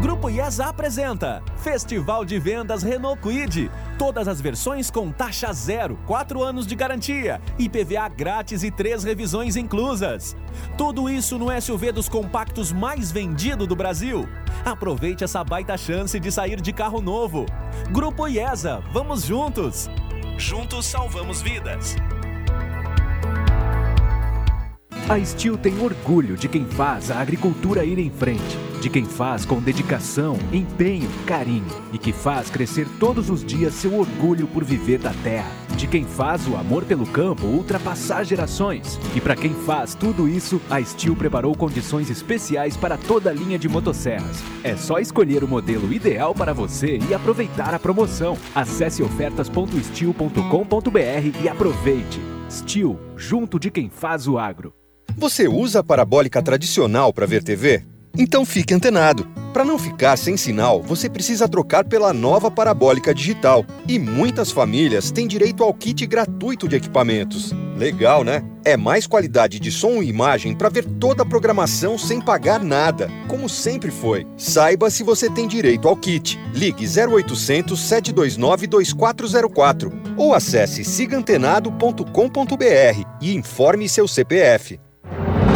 [0.00, 3.70] Grupo IESA apresenta Festival de Vendas Renault Quid.
[3.98, 9.56] Todas as versões com taxa zero, 4 anos de garantia, IPVA grátis e três revisões
[9.56, 10.34] inclusas.
[10.78, 14.26] Tudo isso no SUV dos compactos mais vendido do Brasil.
[14.64, 17.44] Aproveite essa baita chance de sair de carro novo.
[17.90, 19.90] Grupo IESA, vamos juntos!
[20.38, 21.94] Juntos salvamos vidas.
[25.10, 29.44] A Steel tem orgulho de quem faz a agricultura ir em frente, de quem faz
[29.44, 35.00] com dedicação, empenho, carinho e que faz crescer todos os dias seu orgulho por viver
[35.00, 39.00] da terra, de quem faz o amor pelo campo ultrapassar gerações.
[39.12, 43.58] E para quem faz tudo isso, a Steel preparou condições especiais para toda a linha
[43.58, 44.40] de motosserras.
[44.62, 48.38] É só escolher o modelo ideal para você e aproveitar a promoção.
[48.54, 52.20] Acesse ofertas.steel.com.br e aproveite.
[52.48, 54.72] Steel, junto de quem faz o agro.
[55.16, 57.84] Você usa a parabólica tradicional para ver TV?
[58.16, 59.26] Então fique antenado.
[59.52, 63.64] Para não ficar sem sinal, você precisa trocar pela nova parabólica digital.
[63.88, 67.52] E muitas famílias têm direito ao kit gratuito de equipamentos.
[67.76, 68.44] Legal, né?
[68.64, 73.10] É mais qualidade de som e imagem para ver toda a programação sem pagar nada,
[73.26, 74.26] como sempre foi.
[74.36, 76.38] Saiba se você tem direito ao kit.
[76.54, 84.78] Ligue 0800 729 2404 ou acesse sigantenado.com.br e informe seu CPF.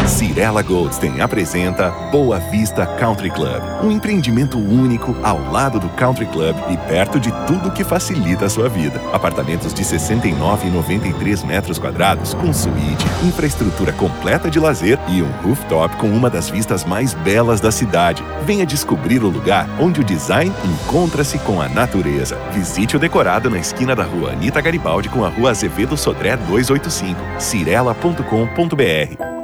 [0.07, 6.55] Cirela Goldstein apresenta Boa Vista Country Club, um empreendimento único ao lado do Country Club
[6.71, 9.01] e perto de tudo que facilita a sua vida.
[9.13, 15.31] Apartamentos de 69 e 93 metros quadrados com suíte, infraestrutura completa de lazer e um
[15.43, 18.23] rooftop com uma das vistas mais belas da cidade.
[18.45, 22.37] Venha descobrir o lugar onde o design encontra-se com a natureza.
[22.53, 27.19] Visite o decorado na esquina da rua Anita Garibaldi com a rua Azevedo Sodré 285,
[27.39, 29.44] cirela.com.br.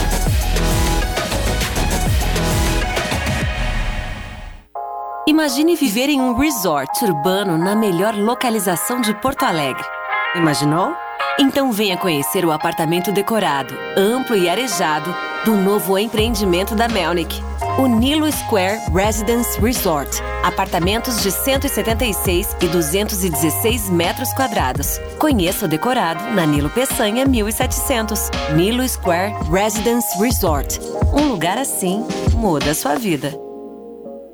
[5.31, 9.81] Imagine viver em um resort urbano na melhor localização de Porto Alegre.
[10.35, 10.93] Imaginou?
[11.39, 17.41] Então venha conhecer o apartamento decorado, amplo e arejado, do novo empreendimento da Melnick.
[17.79, 20.21] O Nilo Square Residence Resort.
[20.43, 24.99] Apartamentos de 176 e 216 metros quadrados.
[25.17, 28.29] Conheça o decorado na Nilo Peçanha 1700.
[28.53, 30.77] Nilo Square Residence Resort.
[31.13, 33.31] Um lugar assim muda a sua vida.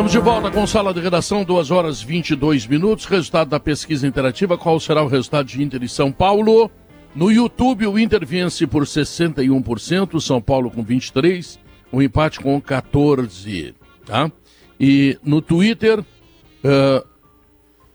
[0.00, 3.04] Estamos de volta com sala de redação, 2 horas 22 minutos.
[3.04, 4.56] Resultado da pesquisa interativa.
[4.56, 6.70] Qual será o resultado de Inter e São Paulo?
[7.14, 11.58] No YouTube, o Inter vence por 61%, São Paulo com 23%,
[11.92, 13.74] o empate com 14%.
[14.06, 14.32] Tá?
[14.80, 16.02] E no Twitter,
[16.64, 17.04] eh,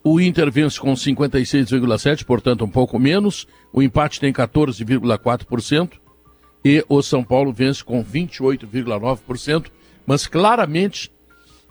[0.03, 3.47] o Inter vence com 56,7%, portanto um pouco menos.
[3.73, 5.93] O empate tem 14,4%.
[6.63, 9.71] E o São Paulo vence com 28,9%.
[10.05, 11.14] Mas claramente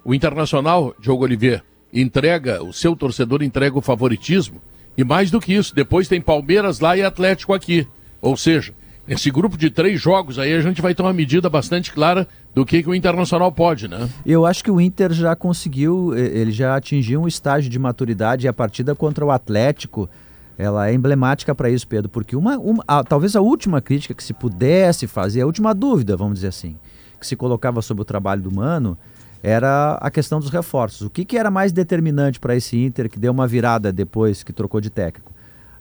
[0.05, 1.62] o Internacional, Diogo Oliveira,
[1.93, 4.60] entrega, o seu torcedor entrega o favoritismo.
[4.97, 7.86] E mais do que isso, depois tem Palmeiras lá e Atlético aqui.
[8.20, 8.72] Ou seja,
[9.06, 12.64] nesse grupo de três jogos aí a gente vai ter uma medida bastante clara do
[12.64, 14.09] que, que o Internacional pode, né?
[14.24, 18.48] Eu acho que o Inter já conseguiu, ele já atingiu um estágio de maturidade e
[18.48, 20.09] a partida contra o Atlético,
[20.56, 24.22] ela é emblemática para isso, Pedro, porque uma, uma a- talvez a última crítica que
[24.22, 26.76] se pudesse fazer, a última dúvida, vamos dizer assim,
[27.18, 28.97] que se colocava sobre o trabalho do Mano,
[29.46, 31.02] era a questão dos reforços.
[31.02, 34.54] O que, que era mais determinante para esse Inter que deu uma virada depois que
[34.54, 35.30] trocou de técnico?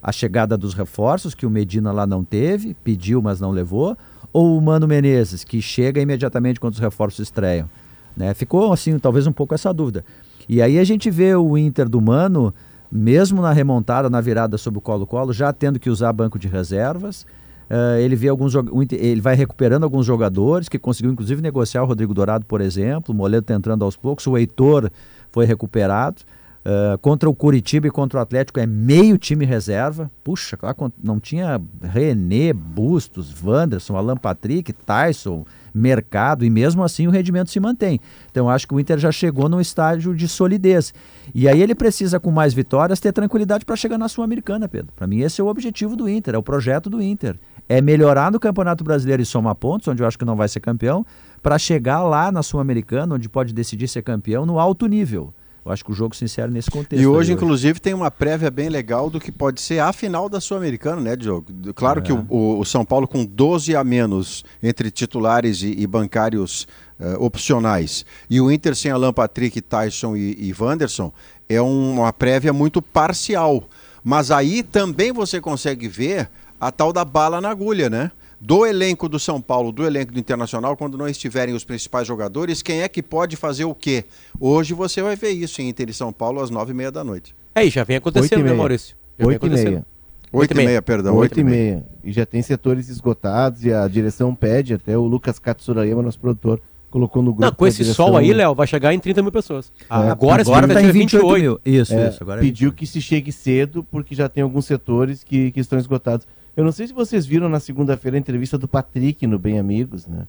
[0.01, 3.97] A chegada dos reforços, que o Medina lá não teve, pediu, mas não levou,
[4.33, 7.69] ou o Mano Menezes, que chega imediatamente quando os reforços estreiam?
[8.17, 8.33] Né?
[8.33, 10.03] Ficou, assim, talvez um pouco essa dúvida.
[10.49, 12.53] E aí a gente vê o Inter do Mano,
[12.91, 17.25] mesmo na remontada, na virada sobre o Colo-Colo, já tendo que usar banco de reservas.
[17.69, 18.53] Eh, ele vê alguns
[18.91, 23.13] ele vai recuperando alguns jogadores que conseguiu inclusive negociar o Rodrigo Dourado, por exemplo.
[23.13, 24.89] O Moledo está entrando aos poucos, o Heitor
[25.31, 26.23] foi recuperado.
[26.65, 30.09] Eh, contra o Curitiba e contra o Atlético é meio time reserva.
[30.23, 30.57] Puxa,
[31.01, 37.59] não tinha René, Bustos, Wanderson, Alan Patrick, Tyson, Mercado, e mesmo assim o rendimento se
[37.59, 37.99] mantém.
[38.29, 40.93] Então acho que o Inter já chegou num estágio de solidez.
[41.33, 44.91] E aí ele precisa, com mais vitórias, ter tranquilidade para chegar na Sul-Americana, Pedro.
[44.95, 47.39] Para mim, esse é o objetivo do Inter, é o projeto do Inter.
[47.67, 50.59] É melhorar no Campeonato Brasileiro e somar pontos, onde eu acho que não vai ser
[50.59, 51.05] campeão,
[51.41, 55.33] para chegar lá na Sul-Americana, onde pode decidir ser campeão no alto nível.
[55.65, 57.01] Eu acho que o jogo se insere nesse contexto.
[57.01, 60.27] E hoje, aí inclusive, tem uma prévia bem legal do que pode ser a final
[60.27, 61.47] da Sul-Americana, né, Diogo?
[61.73, 66.67] Claro que o, o- São Paulo, com 12 a menos entre titulares e, e bancários
[66.99, 71.13] eh, opcionais, e o Inter sem Alan Patrick, Tyson e, e Wanderson,
[71.47, 73.63] é um- uma prévia muito parcial.
[74.03, 76.29] Mas aí também você consegue ver
[76.59, 78.11] a tal da bala na agulha, né?
[78.45, 82.61] Do elenco do São Paulo, do elenco do Internacional, quando não estiverem os principais jogadores,
[82.61, 84.03] quem é que pode fazer o quê?
[84.37, 87.05] Hoje você vai ver isso em Inter e São Paulo às nove e meia da
[87.05, 87.33] noite.
[87.55, 88.97] É, e já vem acontecendo, né, Maurício?
[89.17, 89.85] Já Oito e meia.
[90.33, 91.85] Oito e meia, perdão, Oito e meia.
[92.03, 96.59] E já tem setores esgotados e a direção pede, até o Lucas Katsurayama, nosso produtor,
[96.91, 97.45] colocou no grupo.
[97.45, 99.71] Não, com esse direção- sol aí, Léo, vai chegar em 30 mil pessoas.
[99.83, 101.59] É, agora, agora tá tá em em 28 mil.
[101.63, 102.21] Isso, É, isso.
[102.21, 105.79] Agora é pediu que se chegue cedo, porque já tem alguns setores que, que estão
[105.79, 106.27] esgotados.
[106.55, 110.05] Eu não sei se vocês viram na segunda-feira a entrevista do Patrick no Bem Amigos,
[110.07, 110.27] né?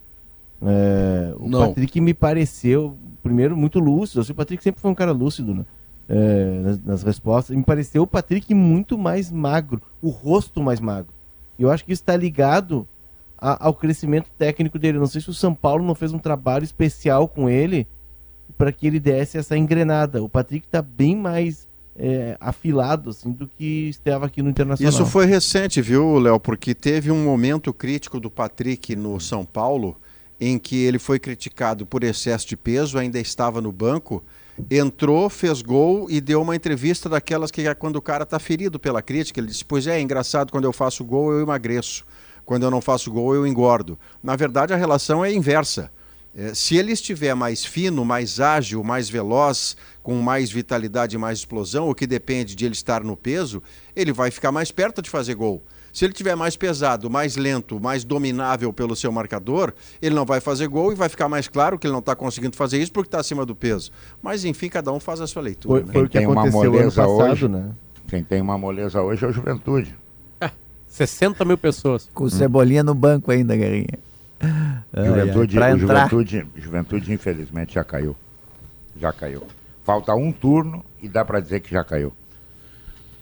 [0.63, 1.67] É, o Não.
[1.69, 4.21] Patrick me pareceu, primeiro, muito lúcido.
[4.21, 5.65] Assim, o Patrick sempre foi um cara lúcido né?
[6.09, 7.55] É, nas, nas respostas.
[7.57, 11.13] Me pareceu o Patrick muito mais magro, o rosto mais magro.
[11.59, 12.87] E eu acho que isso está ligado
[13.37, 14.97] a- ao crescimento técnico dele.
[14.97, 17.87] Eu Não sei se o São Paulo não fez um trabalho especial com ele
[18.57, 20.23] para que ele desse essa engrenada.
[20.23, 24.93] O Patrick está bem mais é, afilado assim do que estava aqui no Internacional.
[24.93, 26.41] Isso foi recente, viu, Léo?
[26.41, 29.97] Porque teve um momento crítico do Patrick no São Paulo
[30.41, 34.23] em que ele foi criticado por excesso de peso, ainda estava no banco,
[34.71, 38.79] entrou, fez gol e deu uma entrevista daquelas que é quando o cara está ferido
[38.79, 39.41] pela crítica.
[39.41, 42.05] Ele disse: Pois é, é engraçado, quando eu faço gol eu emagreço,
[42.45, 43.99] quando eu não faço gol eu engordo.
[44.23, 45.91] Na verdade, a relação é inversa.
[46.37, 51.39] É, se ele estiver mais fino, mais ágil, mais veloz, com mais vitalidade e mais
[51.39, 53.63] explosão, o que depende de ele estar no peso,
[53.95, 55.63] ele vai ficar mais perto de fazer gol.
[55.93, 60.41] Se ele tiver mais pesado, mais lento, mais dominável pelo seu marcador, ele não vai
[60.41, 63.07] fazer gol e vai ficar mais claro que ele não está conseguindo fazer isso porque
[63.07, 63.93] está acima do peso.
[64.21, 65.85] Mas enfim, cada um faz a sua leitura.
[65.87, 65.93] né?
[65.93, 67.71] Quem tem uma moleza hoje, né?
[68.09, 69.95] Quem tem uma moleza hoje é o Juventude.
[70.89, 72.11] 60 mil pessoas.
[72.13, 73.57] Com cebolinha no banco ainda,
[74.41, 74.85] Guerrinha.
[74.93, 75.79] Ai, ai, Juventude, entrar.
[75.79, 78.17] Juventude, Juventude, infelizmente, já caiu.
[79.01, 79.43] Já caiu.
[79.85, 82.13] Falta um turno e dá para dizer que já caiu.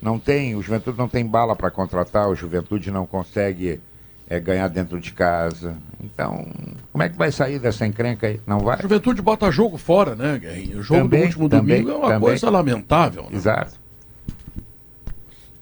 [0.00, 3.80] Não tem, o Juventude não tem bala para contratar, o Juventude não consegue
[4.28, 5.76] eh, ganhar dentro de casa.
[6.02, 6.46] Então,
[6.90, 8.40] como é que vai sair dessa encrenca aí?
[8.46, 8.78] Não vai?
[8.78, 10.80] A juventude bota jogo fora, né, Guerrinho?
[10.80, 12.20] O jogo Também, do último também, domingo é uma também.
[12.28, 13.22] coisa lamentável.
[13.24, 13.36] Né?
[13.36, 13.74] Exato.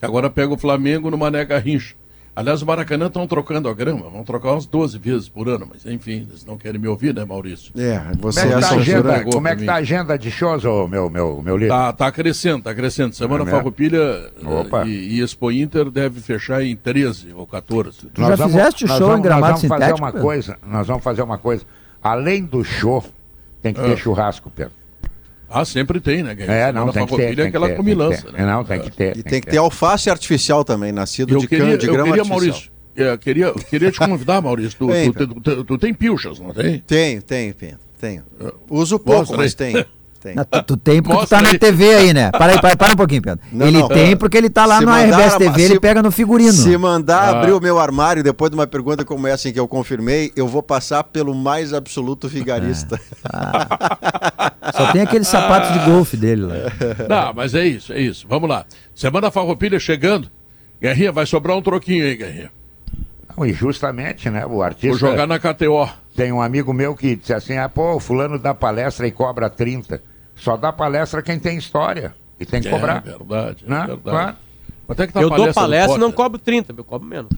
[0.00, 1.94] Agora pega o Flamengo no Mané Garrincha.
[2.34, 5.84] Aliás, o Maracanã estão trocando a grama, vão trocar umas 12 vezes por ano, mas
[5.84, 7.72] enfim, eles não querem me ouvir, né, Maurício?
[7.78, 10.64] É, Como é que tá a agenda, como é que tá a agenda de shows,
[10.64, 11.68] ô, meu, meu, meu líder?
[11.70, 13.14] Tá, tá crescendo, tá crescendo.
[13.14, 13.58] Semana É mesmo?
[13.58, 14.86] Farroupilha eh, Opa.
[14.86, 18.06] e, e Expo Inter deve fechar em 13 ou 14.
[18.16, 21.64] Nós vamos- nós vamos- Nós vamos fazer uma coisa, nós vamos fazer uma coisa.
[22.02, 23.04] Além do show,
[23.60, 23.96] tem que ter Ah.
[23.96, 24.72] churrasco, Pedro.
[25.50, 26.54] Ah, sempre tem, né, Guilherme?
[26.54, 27.22] É, não, tem que ter.
[27.22, 28.38] É tem que aquela ter, tem comilança, que né?
[28.38, 28.44] ter.
[28.46, 29.16] Não, tem que ter.
[29.16, 32.08] E tem que ter alface artificial também, nascido Eu de, queria, cana, de eu grama
[32.10, 32.48] queria artificial.
[32.50, 34.78] Maurício, eu queria, eu queria te convidar, Maurício.
[34.78, 36.78] Tu, Tem, tu, tu, tu- tu tem pilchas, não tem?
[36.78, 37.78] Tenho, tenho, tenho.
[38.00, 38.22] tenho.
[38.68, 39.72] Uso pouco, Mostra mas aí.
[39.72, 39.86] tenho.
[40.34, 41.52] Não, tu, tu tem porque Mostra tu tá aí.
[41.54, 42.30] na TV aí, né?
[42.30, 43.40] Para aí, para, para um pouquinho, Pedro.
[43.50, 43.88] Não, ele não.
[43.88, 46.52] tem porque ele tá lá Se no RBS TV, se- ele pega no figurino.
[46.52, 47.38] Se mandar Ah.
[47.40, 50.46] abrir o meu armário depois de uma pergunta como essa em que eu confirmei, eu
[50.46, 53.00] vou passar pelo mais absoluto vigarista.
[54.76, 56.54] Só tem aqueles sapatos de golfe dele lá.
[57.08, 58.26] Não, mas é isso, é isso.
[58.28, 58.64] Vamos lá.
[58.94, 60.28] Semana Farroupilha chegando.
[60.80, 62.50] Guerrinha, vai sobrar um troquinho aí, Guerrinha.
[63.36, 64.88] Não, e justamente, né, o artista...
[64.88, 65.88] Vou jogar na KTO.
[66.16, 69.48] Tem um amigo meu que disse assim, ah, pô, o fulano dá palestra e cobra
[69.48, 70.02] 30.
[70.40, 72.14] Só dá palestra quem tem história.
[72.38, 73.00] E tem que É cobrar.
[73.00, 73.78] verdade, é Né?
[73.86, 74.02] verdade.
[74.02, 74.36] Claro.
[74.88, 77.30] É que tá eu dou palestra do palestra e não cobro 30, eu cobro menos.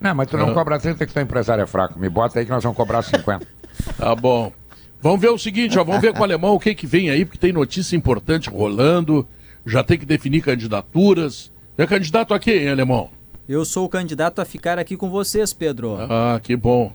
[0.00, 0.54] Não, mas tu não Ah.
[0.54, 1.98] cobra 30 que teu empresário é fraco.
[1.98, 3.46] Me bota aí que nós vamos cobrar 50.
[3.96, 4.52] Tá bom.
[5.00, 7.24] Vamos ver o seguinte, ó, vamos ver com o alemão o que que vem aí,
[7.24, 9.26] porque tem notícia importante rolando,
[9.64, 11.50] já tem que definir candidaturas.
[11.78, 13.08] É candidato a quem, hein, alemão?
[13.48, 15.96] Eu sou o candidato a ficar aqui com vocês, Pedro.
[15.98, 16.92] Ah, que bom.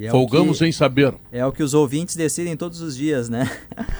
[0.00, 1.14] É Folgamos que- em saber.
[1.32, 3.50] É o que os ouvintes decidem todos os dias, né?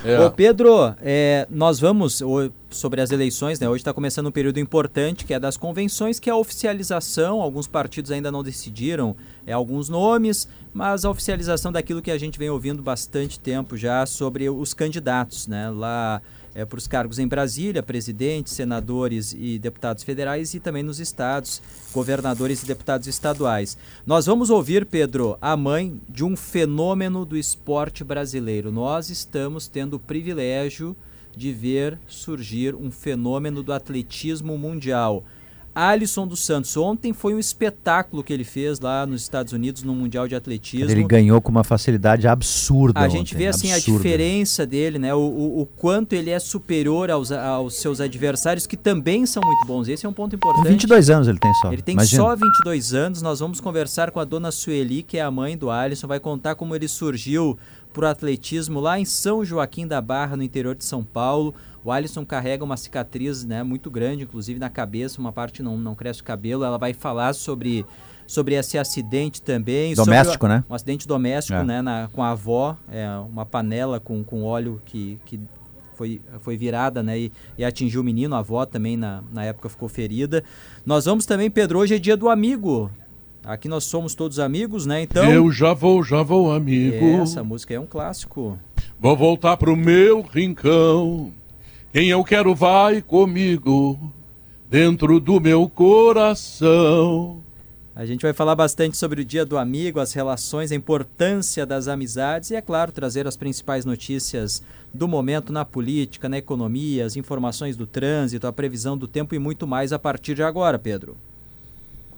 [0.04, 0.20] É.
[0.20, 2.22] Ô Pedro, é, nós vamos
[2.70, 3.68] sobre as eleições, né?
[3.68, 7.40] Hoje está começando um período importante que é das convenções, que é a oficialização.
[7.40, 9.16] Alguns partidos ainda não decidiram
[9.46, 14.04] é, alguns nomes, mas a oficialização daquilo que a gente vem ouvindo bastante tempo já
[14.06, 15.70] sobre os candidatos, né?
[15.70, 16.20] Lá
[16.58, 21.62] é, para os cargos em Brasília, presidentes, senadores e deputados federais e também nos estados,
[21.94, 23.78] governadores e deputados estaduais.
[24.04, 28.72] Nós vamos ouvir, Pedro, a mãe de um fenômeno do esporte brasileiro.
[28.72, 30.96] Nós estamos tendo o privilégio
[31.36, 35.22] de ver surgir um fenômeno do atletismo mundial.
[35.78, 39.94] Alisson dos Santos, ontem foi um espetáculo que ele fez lá nos Estados Unidos no
[39.94, 40.90] Mundial de Atletismo.
[40.90, 42.98] Ele ganhou com uma facilidade absurda.
[42.98, 43.98] A gente ontem, vê assim a absurda.
[43.98, 45.14] diferença dele, né?
[45.14, 49.66] O, o, o quanto ele é superior aos, aos seus adversários, que também são muito
[49.66, 49.86] bons.
[49.86, 50.68] Esse é um ponto Com importante.
[50.68, 51.72] 22 anos ele tem só.
[51.72, 52.22] Ele tem Imagina.
[52.22, 53.22] só 22 anos.
[53.22, 56.08] Nós vamos conversar com a dona Sueli, que é a mãe do Alisson.
[56.08, 57.56] Vai contar como ele surgiu
[57.92, 61.54] pro atletismo lá em São Joaquim da Barra, no interior de São Paulo.
[61.84, 65.94] O Alisson carrega uma cicatriz né, muito grande, inclusive na cabeça, uma parte não, não
[65.94, 66.64] cresce o cabelo.
[66.64, 67.86] Ela vai falar sobre,
[68.26, 69.94] sobre esse acidente também.
[69.94, 70.64] sobre Doméstico, o- né?
[70.68, 71.64] Um acidente doméstico, É.
[71.64, 71.80] né?
[71.82, 75.40] na- com a avó, é, uma panela com, com óleo que, que
[75.94, 79.68] foi, foi virada né, e, e atingiu o menino, a avó também na, na época
[79.68, 80.44] ficou ferida.
[80.84, 82.90] Nós vamos também, Pedro, hoje é dia do amigo.
[83.44, 85.02] Aqui nós somos todos amigos, né?
[85.02, 85.24] Então.
[85.30, 87.22] Eu já vou, já vou, amigo.
[87.22, 88.58] Essa música é um clássico.
[89.00, 91.32] Vou voltar pro meu rincão.
[91.90, 93.98] Quem eu quero vai comigo.
[94.68, 97.42] Dentro do meu coração.
[97.96, 101.88] A gente vai falar bastante sobre o Dia do Amigo, as relações, a importância das
[101.88, 104.62] amizades e, é claro, trazer as principais notícias
[104.92, 109.38] do momento na política, na economia, as informações do trânsito, a previsão do tempo e
[109.38, 111.16] muito mais a partir de agora, Pedro.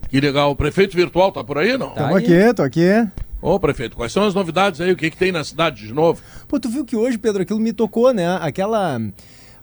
[0.09, 0.51] Que legal.
[0.51, 1.91] O prefeito virtual tá por aí, não?
[1.91, 3.07] Tá Tamo aqui, tô aqui.
[3.41, 4.91] Ô, prefeito, quais são as novidades aí?
[4.91, 6.21] O que, que tem na cidade de novo?
[6.47, 8.35] Pô, tu viu que hoje, Pedro, aquilo me tocou, né?
[8.41, 9.01] Aquela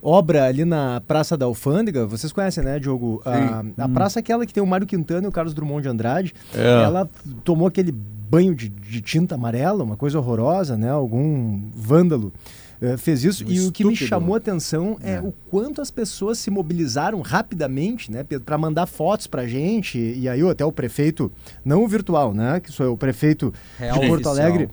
[0.03, 3.23] obra ali na Praça da Alfândega, vocês conhecem, né, Diogo?
[3.25, 3.93] A, a Hum.
[3.93, 6.35] praça é aquela que tem o Mário Quintana e o Carlos Drummond de Andrade.
[6.55, 6.83] É.
[6.85, 7.09] Ela
[7.45, 10.91] tomou aquele banho de, de tinta amarela, uma coisa horrorosa, né?
[10.91, 12.33] Algum vândalo.
[12.81, 15.91] eh, fez isso Um e o que me chamou a atenção é, o quanto as
[15.91, 19.99] pessoas se mobilizaram rapidamente, né, Pedro, para mandar fotos pra gente.
[19.99, 21.33] E aí até o prefeito,
[21.65, 24.47] não o virtual, né, que sou eu, o prefeito Real de Porto oficial.
[24.47, 24.69] Alegre,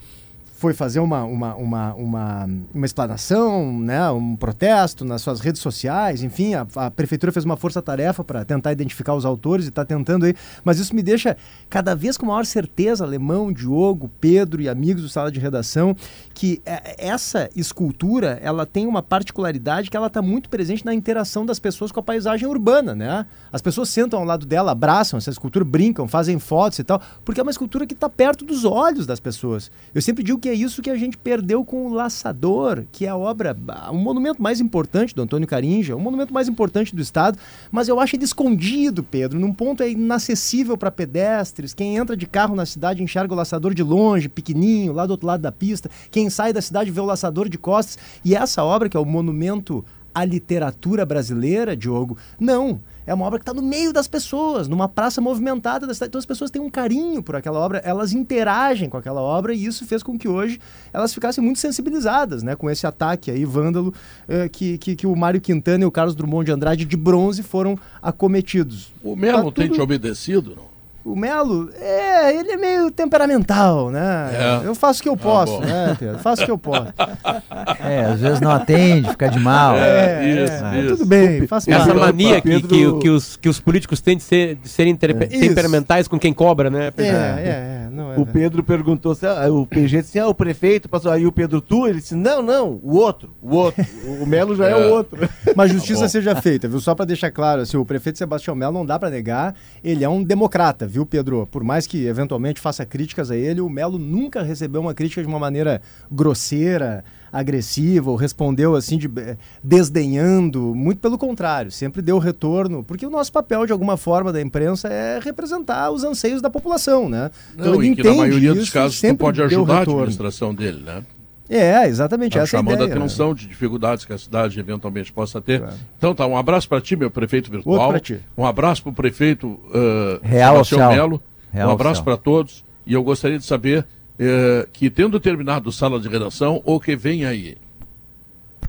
[0.65, 6.23] foi fazer uma, uma, uma, uma, uma explanação, né, um protesto nas suas redes sociais,
[6.23, 10.25] enfim, a, a prefeitura fez uma força-tarefa para tentar identificar os autores e está tentando
[10.25, 10.33] aí,
[10.63, 11.37] mas isso me deixa
[11.69, 15.95] cada vez com maior certeza, Alemão, Diogo, Pedro e amigos do Sala de Redação,
[16.33, 21.45] que é, essa escultura, ela tem uma particularidade que ela está muito presente na interação
[21.45, 23.27] das pessoas com a paisagem urbana, né?
[23.53, 27.39] As pessoas sentam ao lado dela, abraçam essa escultura, brincam, fazem fotos e tal, porque
[27.39, 29.69] é uma escultura que está perto dos olhos das pessoas.
[29.93, 33.09] Eu sempre digo que é isso que a gente perdeu com o Laçador, que é
[33.09, 33.55] a obra,
[33.91, 37.37] o monumento mais importante do Antônio Carinja, o monumento mais importante do Estado,
[37.71, 41.73] mas eu acho ele escondido, Pedro, num ponto é inacessível para pedestres.
[41.73, 45.27] Quem entra de carro na cidade enxerga o Laçador de longe, pequenininho, lá do outro
[45.27, 45.89] lado da pista.
[46.09, 47.97] Quem sai da cidade vê o Laçador de costas.
[48.23, 49.83] E essa obra, que é o monumento
[50.13, 52.79] à literatura brasileira, Diogo, não.
[53.07, 56.09] É uma obra que está no meio das pessoas, numa praça movimentada da cidade.
[56.09, 59.65] Então as pessoas têm um carinho por aquela obra, elas interagem com aquela obra e
[59.65, 60.59] isso fez com que hoje
[60.91, 63.93] elas ficassem muito sensibilizadas né, com esse ataque aí, vândalo,
[64.27, 67.43] eh, que, que, que o Mário Quintana e o Carlos Drummond de Andrade de bronze
[67.43, 68.91] foram acometidos.
[69.03, 70.74] O Melo Tá tem tudo- te obedecido, não?
[71.05, 74.61] O Melo, é, ele é meio temperamental, né?
[74.63, 74.67] É.
[74.67, 75.65] Eu faço o que eu posso, bom.
[75.65, 76.17] né, Pedro?
[76.17, 76.91] Faço o que eu posso.
[77.83, 79.75] É, às vezes não atende, fica de mal.
[79.75, 81.99] É, é, tudo bem, faço Essa parte.
[81.99, 85.39] mania que, Pedro- que, que os, que os políticos têm de, ser, de serem Isso.
[85.39, 86.91] temperamentais com quem cobra, né?
[86.97, 88.17] É, é, é, não é.
[88.17, 91.11] O Pedro perguntou se ah, o PG disse, ah, o prefeito passou.
[91.11, 91.87] Aí o Pedro, tu?
[91.87, 93.85] Ele disse, não, não, o outro, o outro.
[94.21, 95.27] O Melo já é, o outro.
[95.55, 96.79] Mas justiça Tá seja feita, viu?
[96.79, 100.09] Só para deixar claro, assim, o prefeito Sebastião Melo não dá para negar, ele é
[100.09, 101.47] um democrata, viu, Pedro?
[101.49, 105.27] Por mais que eventualmente faça críticas a ele, o Melo nunca recebeu uma crítica de
[105.27, 105.81] uma maneira
[106.11, 107.03] grosseira,
[107.35, 113.09] agressiva, ou respondeu assim de eh, desdenhando, muito pelo contrário, sempre deu retorno, porque o
[113.09, 117.29] nosso papel de alguma forma da imprensa é representar os anseios da população, né?
[117.57, 120.55] Não, ele e que na maioria dos isso, casos tu sempre pode ajudar a administração
[120.55, 121.03] dele, né?
[121.47, 122.95] É, exatamente, Tá essa é a chamando a né?
[122.95, 125.63] atenção de dificuldades que a cidade eventualmente possa ter.
[125.97, 127.99] Então tá, um abraço para ti, meu prefeito virtual.
[127.99, 128.19] Ti.
[128.35, 130.63] Um abraço para o prefeito uh, Real.
[130.89, 131.21] Melo.
[131.53, 132.65] Um abraço para todos.
[132.87, 133.85] E eu gostaria de saber
[134.19, 137.57] eh, que, tendo terminado sala de redação, o que vem aí?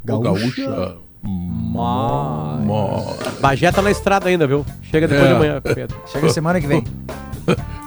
[0.08, 0.64] O Gaúcha.
[0.64, 0.96] Gaúcha.
[3.40, 4.64] Bagé tá na estrada ainda, viu?
[4.82, 5.32] Chega depois É.
[5.32, 5.96] de manhã, Pedro.
[6.06, 6.82] Chega semana que vem.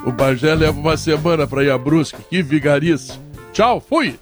[0.05, 2.17] O Bagé leva uma semana para ir a Brusque.
[2.29, 3.19] Que vigarice.
[3.51, 4.17] Tchau, fui!